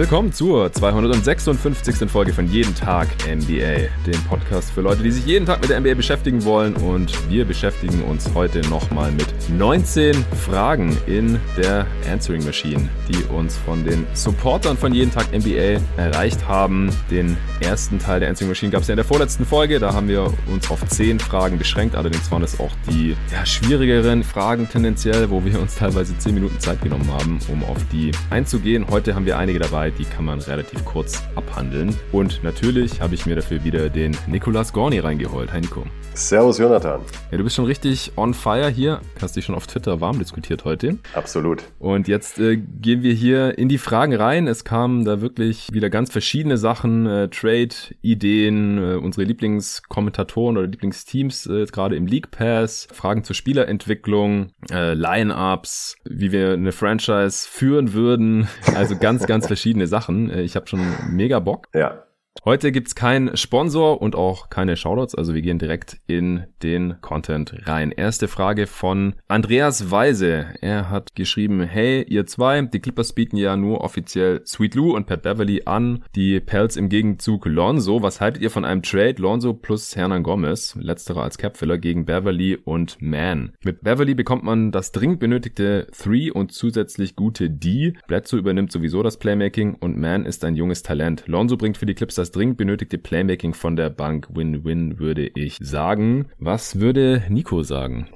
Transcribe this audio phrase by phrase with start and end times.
[0.00, 2.10] Willkommen zur 256.
[2.10, 5.78] Folge von Jeden Tag NBA, dem Podcast für Leute, die sich jeden Tag mit der
[5.78, 6.74] NBA beschäftigen wollen.
[6.76, 10.14] Und wir beschäftigen uns heute nochmal mit 19
[10.46, 16.48] Fragen in der Answering Machine, die uns von den Supportern von Jeden Tag NBA erreicht
[16.48, 16.88] haben.
[17.10, 19.80] Den ersten Teil der Answering Machine gab es ja in der vorletzten Folge.
[19.80, 21.94] Da haben wir uns auf 10 Fragen beschränkt.
[21.94, 26.58] Allerdings waren es auch die ja, schwierigeren Fragen tendenziell, wo wir uns teilweise 10 Minuten
[26.58, 28.86] Zeit genommen haben, um auf die einzugehen.
[28.88, 31.96] Heute haben wir einige dabei dabei, die kann man relativ kurz abhandeln.
[32.12, 35.52] Und natürlich habe ich mir dafür wieder den Nicolas Gorni reingeholt.
[35.52, 35.84] Hi Nico.
[36.14, 37.00] Servus Jonathan.
[37.30, 39.00] Ja, du bist schon richtig on fire hier.
[39.20, 40.98] Hast dich schon auf Twitter warm diskutiert heute.
[41.14, 41.62] Absolut.
[41.78, 44.46] Und jetzt äh, gehen wir hier in die Fragen rein.
[44.46, 51.46] Es kamen da wirklich wieder ganz verschiedene Sachen, äh, Trade-Ideen, äh, unsere Lieblingskommentatoren oder Lieblingsteams
[51.46, 57.92] äh, gerade im League Pass, Fragen zur Spielerentwicklung, äh, Line-Ups, wie wir eine Franchise führen
[57.92, 58.48] würden.
[58.74, 59.46] Also ganz, ganz
[59.80, 60.30] verschiedene Sachen.
[60.30, 61.68] Äh, ich habe schon mega Bock.
[61.74, 62.04] Ja.
[62.44, 67.66] Heute gibt's keinen Sponsor und auch keine Shoutouts, also wir gehen direkt in den Content
[67.66, 67.90] rein.
[67.90, 70.46] Erste Frage von Andreas Weise.
[70.60, 75.06] Er hat geschrieben, hey, ihr zwei, die Clippers bieten ja nur offiziell Sweet Lou und
[75.06, 78.00] Pat Beverly an, die Pelz im Gegenzug Lonzo.
[78.02, 82.56] Was haltet ihr von einem Trade Lonzo plus Hernan Gomez, letzterer als Capfiller, gegen Beverly
[82.56, 83.52] und Man?
[83.64, 87.94] Mit Beverly bekommt man das dringend benötigte Three und zusätzlich gute D.
[88.06, 91.24] Bledsoe übernimmt sowieso das Playmaking und Man ist ein junges Talent.
[91.26, 94.28] Lonzo bringt für die Clips das dringend benötigte Playmaking von der Bank.
[94.32, 96.26] Win-win würde ich sagen.
[96.38, 98.08] Was würde Nico sagen?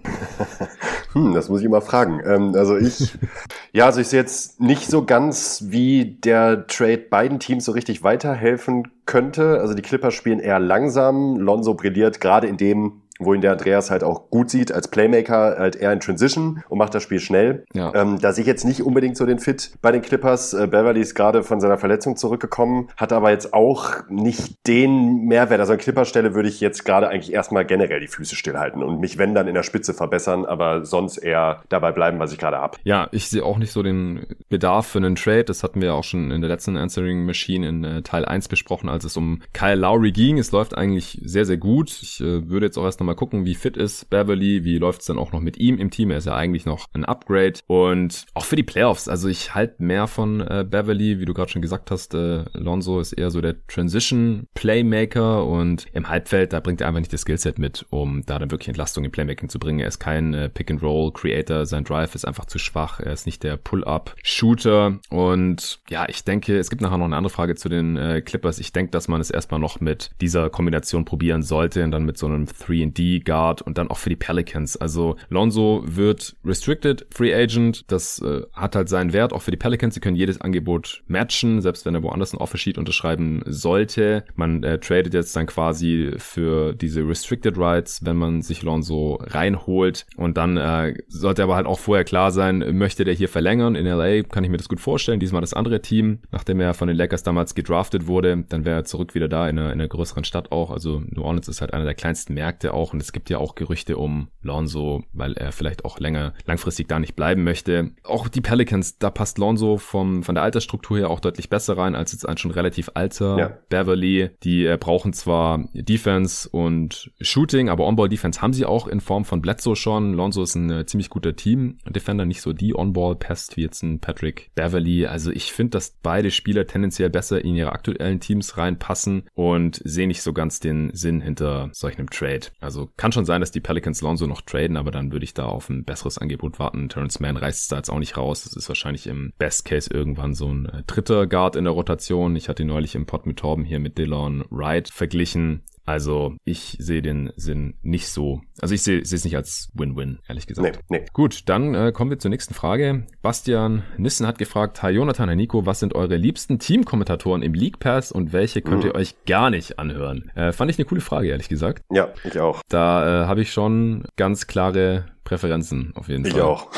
[1.13, 2.21] hm, das muss ich immer fragen.
[2.25, 3.17] Ähm, also ich,
[3.73, 8.03] ja, also ich sehe jetzt nicht so ganz, wie der Trade beiden Teams so richtig
[8.03, 9.61] weiterhelfen könnte.
[9.61, 11.37] Also die Clippers spielen eher langsam.
[11.39, 15.57] Lonzo brilliert gerade in dem wo ihn der Andreas halt auch gut sieht als Playmaker,
[15.59, 17.65] halt eher in Transition und macht das Spiel schnell.
[17.73, 17.93] Ja.
[17.95, 20.55] Ähm, da sehe ich jetzt nicht unbedingt so den Fit bei den Clippers.
[20.55, 25.61] Äh, Beverly ist gerade von seiner Verletzung zurückgekommen, hat aber jetzt auch nicht den Mehrwert.
[25.61, 29.19] Also an Clipperstelle würde ich jetzt gerade eigentlich erstmal generell die Füße stillhalten und mich,
[29.19, 32.79] wenn dann in der Spitze verbessern, aber sonst eher dabei bleiben, was ich gerade habe.
[32.83, 35.45] Ja, ich sehe auch nicht so den Bedarf für einen Trade.
[35.45, 38.89] Das hatten wir auch schon in der letzten Answering Machine in äh, Teil 1 besprochen,
[38.89, 40.39] als es um Kyle Lowry ging.
[40.39, 41.91] Es läuft eigentlich sehr, sehr gut.
[42.03, 45.07] Ich äh, würde jetzt auch erst nochmal gucken, wie fit ist Beverly, wie läuft es
[45.07, 46.11] dann auch noch mit ihm im Team.
[46.11, 47.61] Er ist ja eigentlich noch ein Upgrade.
[47.67, 51.51] Und auch für die Playoffs, also ich halte mehr von äh, Beverly, wie du gerade
[51.51, 52.15] schon gesagt hast.
[52.15, 57.01] Äh, Lonzo ist eher so der Transition Playmaker und im Halbfeld, da bringt er einfach
[57.01, 59.81] nicht das Skillset mit, um da dann wirklich Entlastung im Playmaking zu bringen.
[59.81, 63.57] Er ist kein äh, Pick-and-Roll-Creator, sein Drive ist einfach zu schwach, er ist nicht der
[63.57, 68.23] Pull-Up-Shooter und ja, ich denke, es gibt nachher noch eine andere Frage zu den äh,
[68.23, 68.59] Clippers.
[68.59, 72.19] Ich denke, dass man es erstmal noch mit dieser Kombination probieren sollte und dann mit
[72.19, 72.47] so einem
[72.95, 74.77] 3D Guard und dann auch für die Pelicans.
[74.77, 77.85] Also Lonzo wird restricted Free Agent.
[77.91, 79.95] Das äh, hat halt seinen Wert auch für die Pelicans.
[79.95, 84.25] Sie können jedes Angebot matchen, selbst wenn er woanders ein Offer Sheet unterschreiben sollte.
[84.35, 90.07] Man äh, tradet jetzt dann quasi für diese Restricted Rights, wenn man sich Lonzo reinholt.
[90.17, 93.75] Und dann äh, sollte aber halt auch vorher klar sein, möchte der hier verlängern.
[93.75, 95.21] In LA kann ich mir das gut vorstellen.
[95.21, 98.85] Diesmal das andere Team, nachdem er von den Lakers damals gedraftet wurde, dann wäre er
[98.85, 100.71] zurück wieder da in einer, in einer größeren Stadt auch.
[100.71, 103.55] Also New Orleans ist halt einer der kleinsten Märkte auch und es gibt ja auch
[103.55, 107.93] Gerüchte um Lonzo, weil er vielleicht auch länger, langfristig da nicht bleiben möchte.
[108.03, 111.95] Auch die Pelicans, da passt Lonzo vom, von der Altersstruktur her auch deutlich besser rein
[111.95, 113.59] als jetzt ein schon relativ alter ja.
[113.69, 114.31] Beverly.
[114.43, 119.41] Die äh, brauchen zwar Defense und Shooting, aber On-Ball-Defense haben sie auch in Form von
[119.41, 120.15] Bledsoe schon.
[120.15, 124.51] Lonzo ist ein äh, ziemlich guter Team-Defender, nicht so die On-Ball-Pest wie jetzt ein Patrick
[124.55, 125.07] Beverly.
[125.07, 130.07] Also ich finde, dass beide Spieler tendenziell besser in ihre aktuellen Teams reinpassen und sehe
[130.07, 132.47] nicht so ganz den Sinn hinter solch einem Trade.
[132.61, 135.47] Also kann schon sein, dass die Pelicans Lonzo noch traden, aber dann würde ich da
[135.47, 136.89] auf ein besseres Angebot warten.
[136.89, 138.45] Terrence Mann reißt es da jetzt auch nicht raus.
[138.45, 142.37] Das ist wahrscheinlich im Best Case irgendwann so ein äh, dritter Guard in der Rotation.
[142.37, 145.63] Ich hatte ihn neulich im Pod mit Torben hier mit Dillon Wright verglichen.
[145.85, 148.41] Also ich sehe den Sinn nicht so.
[148.61, 150.81] Also ich sehe es nicht als Win-Win, ehrlich gesagt.
[150.89, 151.07] Nee, nee.
[151.13, 153.07] Gut, dann äh, kommen wir zur nächsten Frage.
[153.23, 157.79] Bastian Nissen hat gefragt, Hi Jonathan, Hi Nico, was sind eure liebsten Teamkommentatoren im League
[157.79, 158.91] Pass und welche könnt mhm.
[158.91, 160.31] ihr euch gar nicht anhören?
[160.35, 161.83] Äh, fand ich eine coole Frage, ehrlich gesagt.
[161.91, 162.63] Ja, ich auch.
[162.69, 166.41] Da äh, habe ich schon ganz klare Präferenzen auf jeden ich Fall.
[166.41, 166.69] Ich auch.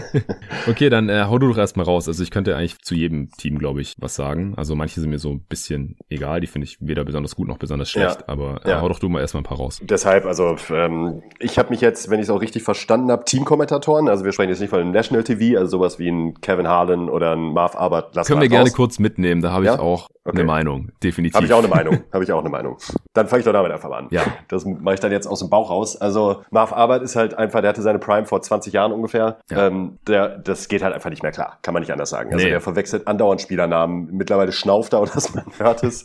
[0.68, 2.08] okay, dann äh, hau du doch erstmal raus.
[2.08, 4.54] Also ich könnte eigentlich zu jedem Team, glaube ich, was sagen.
[4.56, 7.58] Also manche sind mir so ein bisschen egal, die finde ich weder besonders gut noch
[7.58, 8.28] besonders schlecht, ja.
[8.28, 8.80] aber äh, ja.
[8.80, 9.78] hau doch du mal erstmal ein paar raus.
[9.82, 14.08] Deshalb, also ähm, ich habe mich jetzt, wenn ich es auch richtig verstanden habe, Teamkommentatoren,
[14.08, 17.08] also wir sprechen jetzt nicht von einem National TV, also sowas wie ein Kevin Harlan
[17.10, 18.14] oder ein Marv Arbert.
[18.26, 19.74] Können wir gerne kurz mitnehmen, da habe ja?
[19.74, 20.38] ich auch okay.
[20.38, 21.34] eine Meinung, definitiv.
[21.36, 22.78] Habe ich auch eine Meinung, habe ich auch eine Meinung.
[23.12, 24.08] Dann fange ich doch damit einfach an.
[24.10, 24.22] Ja.
[24.48, 25.96] Das mache ich dann jetzt aus dem Bauch raus.
[25.96, 29.38] Also Marv Arbert ist halt einfach, der hatte seine Prime vor 20 Jahren ungefähr.
[29.50, 29.66] Ja.
[29.66, 31.58] Ähm, der, das geht halt einfach nicht mehr klar.
[31.62, 32.32] Kann man nicht anders sagen.
[32.32, 32.50] Also nee.
[32.50, 34.08] der verwechselt andauernd Spielernamen.
[34.12, 36.04] Mittlerweile schnauft er und dass man hört es.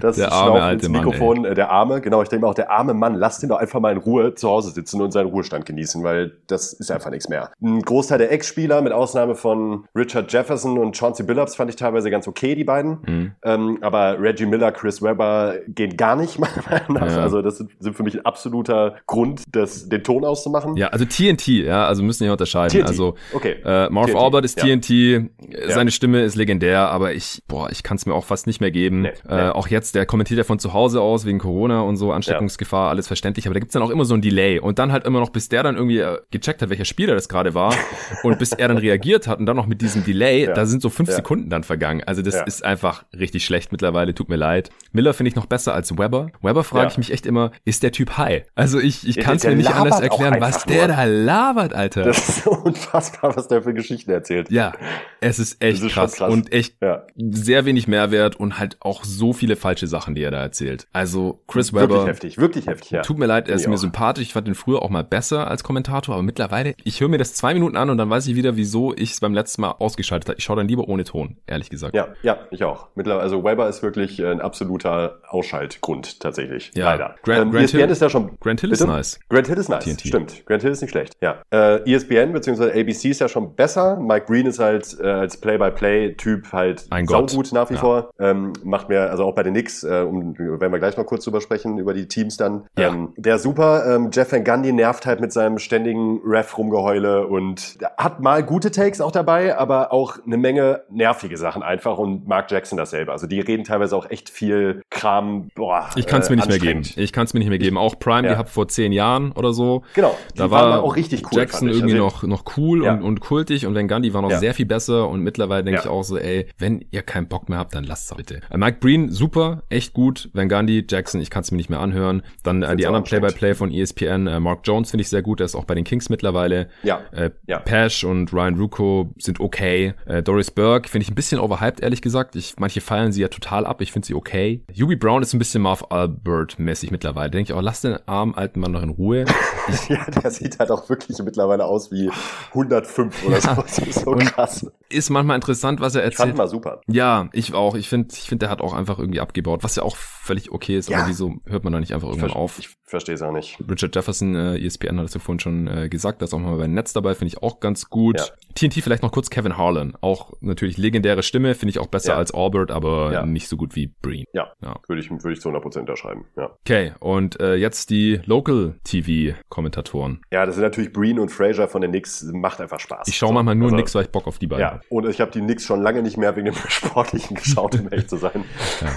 [0.00, 1.42] Das der arme alte Mikrofon.
[1.42, 2.22] Mann, äh, der arme, genau.
[2.22, 4.48] Ich denke mal auch, der arme Mann, lasst ihn doch einfach mal in Ruhe zu
[4.48, 7.50] Hause sitzen und seinen Ruhestand genießen, weil das ist einfach nichts mehr.
[7.62, 12.10] Ein Großteil der Ex-Spieler, mit Ausnahme von Richard Jefferson und Chauncey Billups, fand ich teilweise
[12.10, 12.98] ganz okay, die beiden.
[13.06, 13.32] Mhm.
[13.42, 17.16] Ähm, aber Reggie Miller, Chris Webber gehen gar nicht, meiner Meinung nach.
[17.16, 17.22] Ja.
[17.22, 20.76] Also das sind, sind, für mich ein absoluter Grund, das, den Ton auszumachen.
[20.76, 22.80] Ja, also TNT, ja, also müssen wir unterscheiden.
[22.80, 22.88] TNT.
[22.88, 23.56] Also okay.
[23.64, 24.16] äh, Marv TNT.
[24.16, 24.76] Albert ist ja.
[24.76, 25.30] TNT,
[25.68, 28.70] seine Stimme ist legendär, aber ich, boah, ich kann es mir auch fast nicht mehr
[28.70, 29.02] geben.
[29.02, 29.48] Nee, äh, nee.
[29.50, 33.06] Auch jetzt, der kommentiert ja von zu Hause aus wegen Corona und so, Ansteckungsgefahr, alles
[33.06, 35.30] verständlich, aber da gibt's dann auch immer so ein Delay und dann halt immer noch,
[35.30, 37.74] bis der dann irgendwie äh, gecheckt hat, welcher Spieler das gerade war
[38.22, 40.90] und bis er dann reagiert hat und dann noch mit diesem Delay, da sind so
[40.90, 42.02] fünf Sekunden dann vergangen.
[42.04, 44.70] Also das ist einfach richtig schlecht mittlerweile, tut mir leid.
[44.92, 46.30] Miller finde ich noch besser als Weber.
[46.42, 48.42] Weber frage ich mich echt immer, ist der Typ high?
[48.54, 52.02] Also ich, ich kann es mir nicht anders erklären, was der da labert, Alter.
[52.04, 54.50] Das ist so unfassbar, was der für Geschichten erzählt.
[54.50, 54.72] Ja,
[55.20, 57.06] es ist echt ist krass, krass, und echt ja.
[57.16, 60.86] sehr wenig Mehrwert und halt auch so viele falsche Sachen, die er da erzählt.
[60.92, 61.88] Also Chris Webber.
[61.88, 63.02] Wirklich heftig, wirklich heftig, ja.
[63.02, 63.78] Tut mir leid, er ist mir auch.
[63.78, 64.24] sympathisch.
[64.24, 67.34] Ich fand ihn früher auch mal besser als Kommentator, aber mittlerweile, ich höre mir das
[67.34, 70.28] zwei Minuten an und dann weiß ich wieder, wieso ich es beim letzten Mal ausgeschaltet
[70.28, 70.38] habe.
[70.38, 71.94] Ich schaue dann lieber ohne Ton, ehrlich gesagt.
[71.94, 72.88] Ja, ja, ich auch.
[72.94, 76.70] Mittlerweile, also Weber ist wirklich ein absoluter Ausschaltgrund tatsächlich.
[76.74, 76.92] Ja.
[76.92, 77.14] Leider.
[77.22, 78.38] Grant, ähm, Grant Hill, ist ja schon.
[78.40, 78.84] Grant Hill bitte?
[78.84, 79.20] ist nice.
[79.28, 79.84] Grant Hill ist nice.
[79.84, 80.06] TNT.
[80.06, 80.46] Stimmt.
[80.46, 81.16] Grant Hill ist nicht schlecht.
[81.20, 81.42] Ja.
[81.50, 82.80] Äh, ESPN bzw.
[82.80, 83.96] ABC ist ja schon besser.
[83.96, 87.80] Mike Green ist halt äh, als Play-by-Play-Typ halt ein saugut nach wie ja.
[87.80, 88.10] vor.
[88.18, 91.24] Ähm, macht mir, also auch bei den Knicks, äh, um, werden wir gleich noch kurz
[91.24, 92.66] drüber sprechen, über die Teams dann.
[92.78, 92.88] Ja.
[92.88, 93.94] Ähm, der super.
[93.94, 99.00] Ähm, Jeff Van Gundy nervt halt mit seinem ständigen Ref-Rumgeheule und hat mal gute Takes
[99.00, 103.10] auch dabei, aber auch eine Menge nervige Sachen einfach und Mark Jackson dasselbe.
[103.10, 105.48] Also die reden teilweise auch echt viel Kram.
[105.54, 106.82] Boah, ich kann es mir nicht mehr geben.
[106.96, 107.76] Ich kann es mir nicht mehr geben.
[107.76, 108.34] Auch Prime ja.
[108.34, 109.82] gehabt vor zehn Jahren oder so.
[109.94, 110.16] Genau.
[110.36, 112.94] Da war auch richtig cool, Jackson irgendwie also, noch, noch cool ja.
[112.94, 114.38] und, und kultig und Van Gundy war noch ja.
[114.38, 117.58] sehr viel besser und mittlerweile denke ich auch so, ey, wenn ihr keinen Bock mehr
[117.58, 118.40] habt, dann lasst es bitte.
[118.50, 120.30] Äh, Mike Breen, super, echt gut.
[120.32, 122.22] Van Gundy, Jackson, ich kann es mir nicht mehr anhören.
[122.42, 125.40] Dann äh, die anderen Play-by-Play -play von ESPN, äh, Mark Jones finde ich sehr gut,
[125.40, 126.68] der ist auch bei den Kings mittlerweile.
[126.82, 127.00] Ja.
[127.12, 127.58] Äh, ja.
[127.58, 129.94] Pash und Ryan Rucco sind okay.
[130.06, 132.36] Äh, Doris Burke finde ich ein bisschen overhyped, ehrlich gesagt.
[132.36, 134.62] Ich, manche feiern sie ja total ab, ich finde sie okay.
[134.72, 137.30] Yubi Brown ist ein bisschen Marv Albert-mäßig mittlerweile.
[137.30, 139.24] Denke ich auch, lass den armen alten Mann noch in Ruhe.
[139.88, 142.10] ja, der sieht halt auch wirklich mittlerweile aus wie
[142.50, 143.40] 105 oder ja.
[143.40, 143.62] so.
[143.62, 144.66] Das ist so krass.
[144.88, 146.12] Ist manchmal interessant, was er erzählt.
[146.12, 146.80] Ich fand mal super.
[146.86, 147.74] Ja, ich auch.
[147.74, 150.76] Ich finde, ich finde, der hat auch einfach irgendwie abgebaut, was ja auch völlig okay
[150.76, 150.88] ist.
[150.88, 150.98] Ja.
[150.98, 152.58] Aber wieso hört man da nicht einfach irgendwann ich auf?
[152.58, 153.58] Ich verstehe es auch nicht.
[153.68, 156.56] Richard Jefferson, äh, ESPN hat es ja vorhin schon äh, gesagt, da ist auch mal
[156.56, 158.18] bei Netz dabei, finde ich auch ganz gut.
[158.18, 158.26] Ja.
[158.54, 159.96] TNT vielleicht noch kurz Kevin Harlan.
[160.00, 162.18] Auch natürlich legendäre Stimme, finde ich auch besser ja.
[162.18, 164.24] als Albert, aber nicht so gut wie Breen.
[164.32, 164.76] Ja, ja.
[164.86, 166.26] würde ich, würde ich zu 100% unterschreiben.
[166.36, 166.50] Ja.
[166.60, 170.20] Okay, und äh, jetzt die Local TV-Kommentatoren.
[170.30, 172.24] Ja, das sind natürlich Breen und Fraser von den Knicks.
[172.32, 173.08] Macht einfach Spaß.
[173.08, 173.34] Ich schaue so.
[173.34, 175.40] manchmal nur also, Knicks, weil ich Bock auf die beiden Ja, und ich habe die
[175.40, 178.44] Knicks schon lange nicht mehr wegen dem Sportlichen geschaut, um echt zu sein.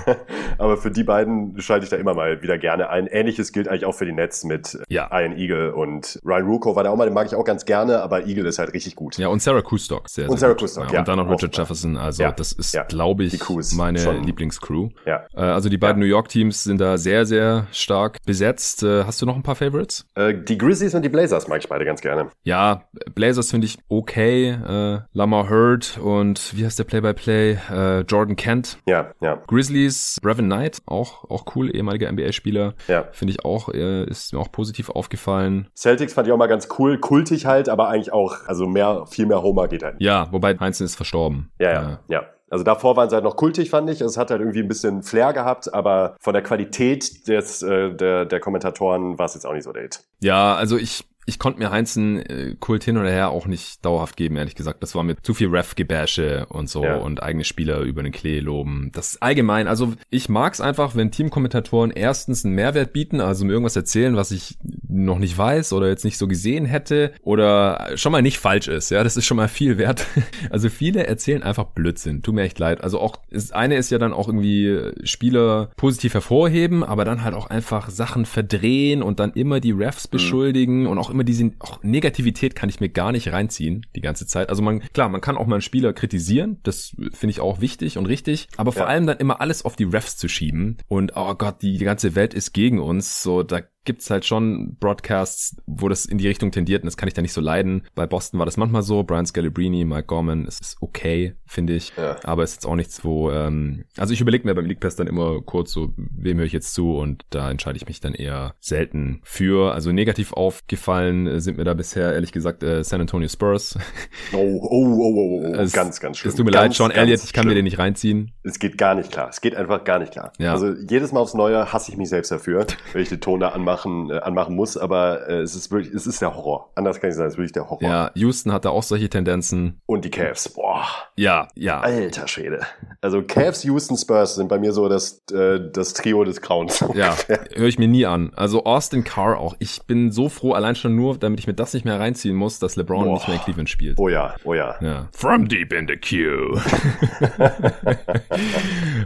[0.57, 3.07] aber für die beiden schalte ich da immer mal wieder gerne ein.
[3.07, 5.09] Ähnliches gilt eigentlich auch für die Nets mit ja.
[5.12, 8.01] Ian Eagle und Ryan Rucco war da auch mal, den mag ich auch ganz gerne,
[8.01, 9.18] aber Eagle ist halt richtig gut.
[9.18, 10.09] Ja, und Sarah Kustock.
[10.09, 11.00] Sehr, und Sarah Kustock, ja.
[11.00, 11.98] Und dann noch Richard Jefferson.
[11.98, 12.31] Also ja.
[12.31, 12.83] das ist, ja.
[12.83, 13.39] glaube ich,
[13.74, 14.24] meine Schon.
[14.24, 14.89] Lieblingscrew.
[15.06, 15.25] Ja.
[15.33, 18.83] Äh, also die beiden New York Teams sind da sehr, sehr stark besetzt.
[18.83, 20.06] Äh, hast du noch ein paar Favorites?
[20.16, 22.30] Äh, die Grizzlies und die Blazers mag ich beide ganz gerne.
[22.44, 24.49] Ja, Blazers finde ich okay.
[24.49, 27.54] Äh, Lamar Hurd und wie heißt der Play-by-Play?
[27.54, 28.01] -play?
[28.07, 28.77] Jordan Kent.
[28.85, 29.42] Ja, ja.
[29.47, 32.73] Grizzlies, Brevin Knight, auch, auch cool, ehemaliger NBA-Spieler.
[32.87, 33.07] Ja.
[33.11, 35.68] Finde ich auch, ist mir auch positiv aufgefallen.
[35.75, 39.25] Celtics fand ich auch mal ganz cool, kultig halt, aber eigentlich auch, also mehr, viel
[39.25, 39.95] mehr Homer geht halt.
[39.99, 41.51] Ja, wobei Heinzen ist verstorben.
[41.59, 42.23] Ja, ja, äh, ja.
[42.49, 43.99] Also davor waren sie halt noch kultig, fand ich.
[43.99, 48.25] Es hat halt irgendwie ein bisschen Flair gehabt, aber von der Qualität des, äh, der,
[48.25, 49.99] der Kommentatoren war es jetzt auch nicht so der Hit.
[50.21, 54.16] Ja, also ich ich konnte mir Heinzen äh, Kult hin oder her auch nicht dauerhaft
[54.16, 54.81] geben, ehrlich gesagt.
[54.81, 56.96] Das war mir zu viel Ref-Gebäsche und so ja.
[56.96, 58.92] und eigene Spieler über den Klee loben.
[58.94, 63.76] Das allgemein, also ich mag's einfach, wenn Teamkommentatoren erstens einen Mehrwert bieten, also mir irgendwas
[63.76, 64.57] erzählen, was ich
[64.88, 68.90] noch nicht weiß oder jetzt nicht so gesehen hätte oder schon mal nicht falsch ist.
[68.90, 70.06] Ja, das ist schon mal viel wert.
[70.50, 72.22] Also viele erzählen einfach Blödsinn.
[72.22, 72.81] Tut mir echt leid.
[72.81, 77.36] Also auch, das eine ist ja dann auch irgendwie Spieler positiv hervorheben, aber dann halt
[77.36, 80.12] auch einfach Sachen verdrehen und dann immer die Refs mhm.
[80.12, 80.88] beschuldigen mhm.
[80.88, 84.50] und auch immer diese auch Negativität kann ich mir gar nicht reinziehen die ganze Zeit.
[84.50, 87.97] Also man, klar, man kann auch mal einen Spieler kritisieren, das finde ich auch wichtig
[87.97, 88.90] und richtig, aber vor ja.
[88.90, 92.14] allem dann immer alles auf die Refs zu schieben und oh Gott, die, die ganze
[92.14, 96.51] Welt ist gegen uns, so da gibt's halt schon Broadcasts, wo das in die Richtung
[96.51, 97.87] tendiert und das kann ich da nicht so leiden.
[97.95, 99.01] Bei Boston war das manchmal so.
[99.03, 101.94] Brian Scalabrine, Mike Gorman, es ist okay, finde ich.
[101.97, 102.17] Ja.
[102.23, 104.97] Aber es ist jetzt auch nichts, wo, ähm, also ich überlege mir beim League Pass
[104.97, 108.13] dann immer kurz so, wem höre ich jetzt zu und da entscheide ich mich dann
[108.13, 109.73] eher selten für.
[109.73, 113.77] Also negativ aufgefallen sind mir da bisher ehrlich gesagt äh, San Antonio Spurs.
[114.33, 115.53] Oh, oh, oh, oh, oh.
[115.56, 116.29] Es, ganz, ganz schön.
[116.29, 117.49] Es tut mir ganz, leid, Sean Elliott, ich kann schlimm.
[117.49, 118.33] mir den nicht reinziehen.
[118.44, 119.29] Es geht gar nicht klar.
[119.29, 120.33] Es geht einfach gar nicht klar.
[120.37, 120.51] Ja.
[120.51, 123.49] Also jedes Mal aufs Neue hasse ich mich selbst dafür, wenn ich den Ton da
[123.78, 126.72] anmachen, äh, anmachen muss, aber äh, es ist wirklich, es ist der Horror.
[126.76, 127.84] Anders kann ich sagen, es ist wirklich der Horror.
[127.84, 129.81] Ja, Houston hat da auch solche Tendenzen.
[129.86, 130.86] Und die Cavs, boah.
[131.16, 131.80] Ja, ja.
[131.81, 132.62] Alter Schwede.
[133.02, 136.84] Also Cavs, Houston, Spurs sind bei mir so das, äh, das Trio des Grauens.
[136.94, 138.31] Ja, höre ich mir nie an.
[138.36, 139.56] Also Austin Carr auch.
[139.60, 142.60] Ich bin so froh, allein schon nur, damit ich mir das nicht mehr reinziehen muss,
[142.60, 143.14] dass LeBron boah.
[143.14, 144.00] nicht mehr in Cleveland spielt.
[144.00, 144.76] Oh ja, oh ja.
[144.81, 145.07] ja.
[145.12, 146.60] From deep in the queue.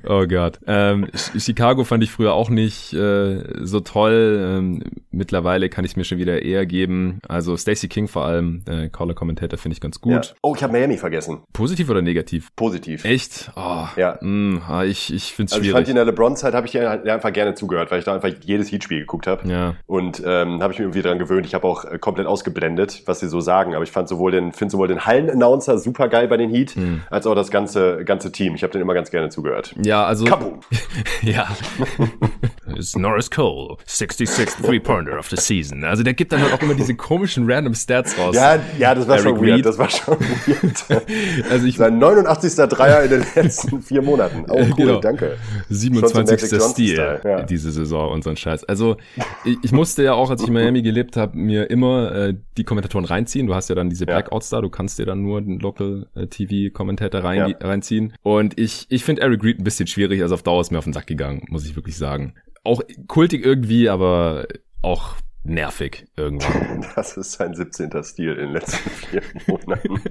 [0.08, 0.60] oh Gott.
[0.68, 4.51] Ähm, Chicago fand ich früher auch nicht äh, so toll.
[4.58, 7.20] Ähm, mittlerweile kann ich es mir schon wieder eher geben.
[7.28, 10.12] Also Stacey King vor allem, äh, Caller Commentator finde ich ganz gut.
[10.12, 10.22] Ja.
[10.42, 11.42] Oh, ich habe Miami vergessen.
[11.54, 12.50] Positiv oder negativ?
[12.56, 13.06] Positiv.
[13.06, 13.52] Echt?
[13.56, 14.18] Oh, ja.
[14.22, 15.68] Mh, ah, ich ich finde es also schwierig.
[15.68, 18.30] Ich fand in der LeBron-Zeit habe ich ja einfach gerne zugehört, weil ich da einfach
[18.44, 19.48] jedes Heat-Spiel geguckt habe.
[19.48, 19.76] Ja.
[19.86, 21.46] Und ähm, habe ich mir irgendwie daran gewöhnt.
[21.46, 23.76] Ich habe auch äh, komplett ausgeblendet, was sie so sagen.
[23.76, 27.02] Aber ich fand sowohl den, finde sowohl den Hallen-Announcer super geil bei den Heat, hm.
[27.10, 28.56] als auch das ganze ganze Team.
[28.56, 29.76] Ich habe den immer ganz gerne zugehört.
[29.82, 30.26] Ja, also.
[30.26, 30.60] Kaboom.
[31.22, 31.48] ja.
[32.76, 35.84] ist Norris Cole, 66th Three-Pointer of the Season.
[35.84, 38.36] Also der gibt dann halt auch immer diese komischen random Stats raus.
[38.36, 39.58] Ja, ja, das war Eric schon weird.
[39.58, 39.66] Reed.
[39.66, 41.06] Das war schon weird.
[41.50, 42.54] also ich, Sein 89.
[42.70, 44.46] Dreier in den letzten vier Monaten.
[44.48, 45.00] Oh, cool, genau.
[45.00, 45.38] danke.
[45.70, 46.62] 27.
[46.62, 47.44] Stil ja.
[47.44, 48.64] diese Saison und so ein Scheiß.
[48.66, 48.98] Also
[49.46, 52.64] ich, ich, musste ja auch, als ich in Miami gelebt habe, mir immer äh, die
[52.64, 53.48] Kommentatoren reinziehen.
[53.48, 56.28] Du hast ja dann diese Blackouts da, du kannst dir dann nur den Local äh,
[56.28, 57.68] TV rein, ja.
[57.68, 58.14] reinziehen.
[58.24, 60.84] Und ich, ich finde Eric Reed ein bisschen schwierig, also auf Dauer ist mir auf
[60.84, 62.34] den Sack gegangen, muss ich wirklich sagen.
[62.64, 64.48] Auch kultig irgendwie, aber
[64.82, 66.86] auch nervig irgendwann.
[66.96, 67.92] Das ist sein 17.
[68.04, 70.02] Stil in den letzten vier Monaten.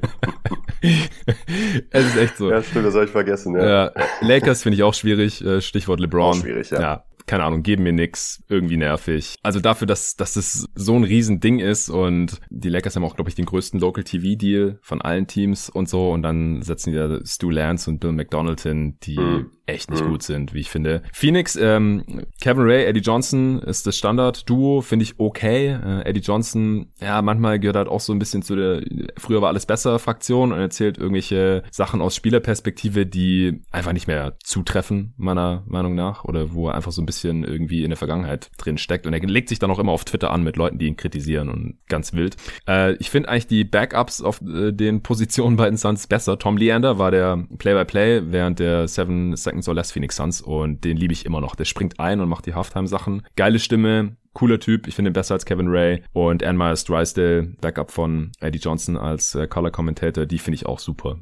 [1.90, 2.50] es ist echt so.
[2.50, 3.54] Ja, stimmt, das habe ich vergessen.
[3.54, 3.66] Ja.
[3.66, 5.44] ja Lakers finde ich auch schwierig.
[5.44, 6.36] Äh, Stichwort LeBron.
[6.36, 6.80] Auch schwierig, ja.
[6.80, 9.36] ja keine Ahnung, geben mir nix, irgendwie nervig.
[9.42, 13.28] Also dafür, dass, dass das so ein Riesending ist und die Lakers haben auch, glaube
[13.28, 16.96] ich, den größten Local TV Deal von allen Teams und so und dann setzen die
[16.96, 20.10] da Stu Lance und Bill McDonald hin, die mhm echt nicht mhm.
[20.10, 21.02] gut sind, wie ich finde.
[21.12, 22.04] Phoenix, ähm,
[22.40, 25.68] Kevin Ray, Eddie Johnson ist das Standard-Duo, finde ich okay.
[25.68, 28.82] Äh, Eddie Johnson, ja, manchmal gehört halt auch so ein bisschen zu der
[29.16, 34.36] früher war alles besser Fraktion und erzählt irgendwelche Sachen aus Spielerperspektive, die einfach nicht mehr
[34.42, 38.50] zutreffen, meiner Meinung nach, oder wo er einfach so ein bisschen irgendwie in der Vergangenheit
[38.58, 39.06] drin steckt.
[39.06, 41.48] Und er legt sich dann auch immer auf Twitter an mit Leuten, die ihn kritisieren
[41.48, 42.36] und ganz wild.
[42.68, 46.38] Äh, ich finde eigentlich die Backups auf äh, den Positionen bei den Suns besser.
[46.38, 50.84] Tom Leander war der Play-by-Play -play während der Seven Second Second Soul Phoenix Suns und
[50.84, 51.54] den liebe ich immer noch.
[51.54, 53.22] Der springt ein und macht die Halftime-Sachen.
[53.36, 54.86] Geile Stimme, cooler Typ.
[54.86, 58.96] Ich finde ihn besser als Kevin Ray und Ann Myers Drysdale, Backup von Eddie Johnson
[58.96, 60.26] als äh, Color Commentator.
[60.26, 61.18] Die finde ich auch super.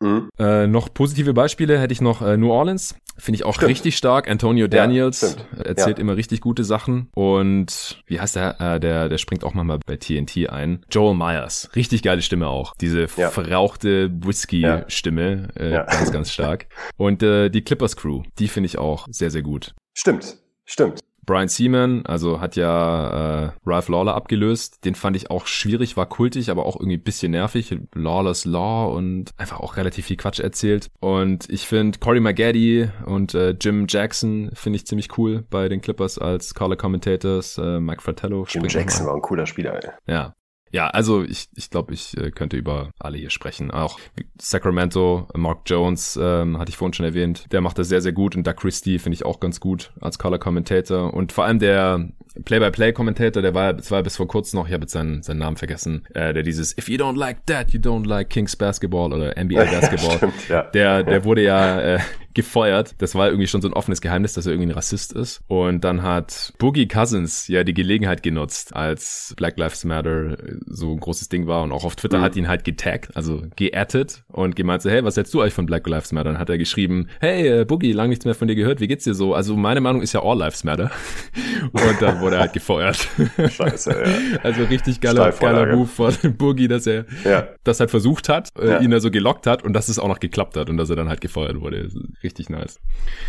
[0.00, 0.30] Mhm.
[0.38, 2.96] Äh, noch positive Beispiele hätte ich noch äh, New Orleans.
[3.18, 3.70] Finde ich auch stimmt.
[3.70, 4.30] richtig stark.
[4.30, 6.02] Antonio Daniels ja, erzählt ja.
[6.02, 7.08] immer richtig gute Sachen.
[7.14, 8.60] Und wie heißt der?
[8.60, 10.84] Äh, der, der springt auch mal bei TNT ein.
[10.90, 11.68] Joel Myers.
[11.76, 12.74] Richtig geile Stimme auch.
[12.80, 13.28] Diese ja.
[13.30, 15.48] verrauchte Whisky-Stimme.
[15.54, 16.66] Äh, ganz, ganz stark.
[16.96, 18.22] Und äh, die Clippers Crew.
[18.38, 19.74] Die finde ich auch sehr, sehr gut.
[19.92, 20.38] Stimmt.
[20.64, 21.00] Stimmt.
[21.30, 24.84] Brian Seaman, also hat ja äh, Ralph Lawler abgelöst.
[24.84, 27.72] Den fand ich auch schwierig, war kultig, aber auch irgendwie ein bisschen nervig.
[27.94, 30.90] Lawless Law und einfach auch relativ viel Quatsch erzählt.
[30.98, 35.80] Und ich finde Corey McGaddy und äh, Jim Jackson finde ich ziemlich cool bei den
[35.80, 37.58] Clippers als Color Commentators.
[37.58, 38.44] Äh, Mike Fratello.
[38.48, 39.90] Jim Jackson war ein cooler Spieler, ey.
[40.08, 40.34] Ja,
[40.72, 43.70] ja, also ich, ich glaube, ich äh, könnte über alle hier sprechen.
[43.70, 43.98] Auch
[44.40, 47.46] Sacramento, Mark Jones, ähm, hatte ich vorhin schon erwähnt.
[47.52, 48.36] Der macht das sehr, sehr gut.
[48.36, 51.12] Und Doug Christie finde ich auch ganz gut als Color Commentator.
[51.12, 52.08] Und vor allem der
[52.44, 55.56] Play-by-Play-Kommentator, der war, das war bis vor kurzem noch, ich habe jetzt seinen, seinen Namen
[55.56, 59.34] vergessen, äh, der dieses If you don't like that, you don't like Kings Basketball oder
[59.36, 60.10] NBA Basketball.
[60.10, 60.62] Ja, stimmt, ja.
[60.62, 61.98] Der, der wurde ja äh,
[62.34, 62.94] gefeuert.
[62.98, 65.40] Das war irgendwie schon so ein offenes Geheimnis, dass er irgendwie ein Rassist ist.
[65.48, 71.00] Und dann hat Boogie Cousins ja die Gelegenheit genutzt, als Black Lives Matter so ein
[71.00, 72.22] großes Ding war und auch auf Twitter mhm.
[72.22, 75.66] hat ihn halt getaggt, also geaddet und gemeint so, hey, was hältst du euch von
[75.66, 76.30] Black Lives Matter?
[76.30, 79.04] Dann hat er geschrieben, hey, äh, Boogie, lang nichts mehr von dir gehört, wie geht's
[79.04, 79.34] dir so?
[79.34, 80.90] Also meine Meinung ist ja All Lives Matter.
[81.72, 83.08] und dann wurde er halt gefeuert.
[83.50, 84.38] Scheiße, ja.
[84.42, 87.48] Also richtig geiler, geiler Move von Boogie, dass er ja.
[87.64, 88.80] das halt versucht hat, äh, ja.
[88.80, 90.96] ihn da so gelockt hat und dass es auch noch geklappt hat und dass er
[90.96, 91.88] dann halt gefeuert wurde.
[92.22, 92.78] Richtig nice.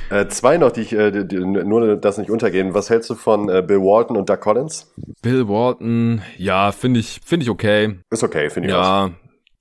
[0.09, 2.73] Äh, zwei noch, die ich, äh, die, nur das nicht untergehen.
[2.73, 4.91] Was hältst du von äh, Bill Walton und Doug Collins?
[5.21, 7.95] Bill Walton, ja, finde ich, finde ich okay.
[8.09, 9.11] Ist okay, finde ich Ja,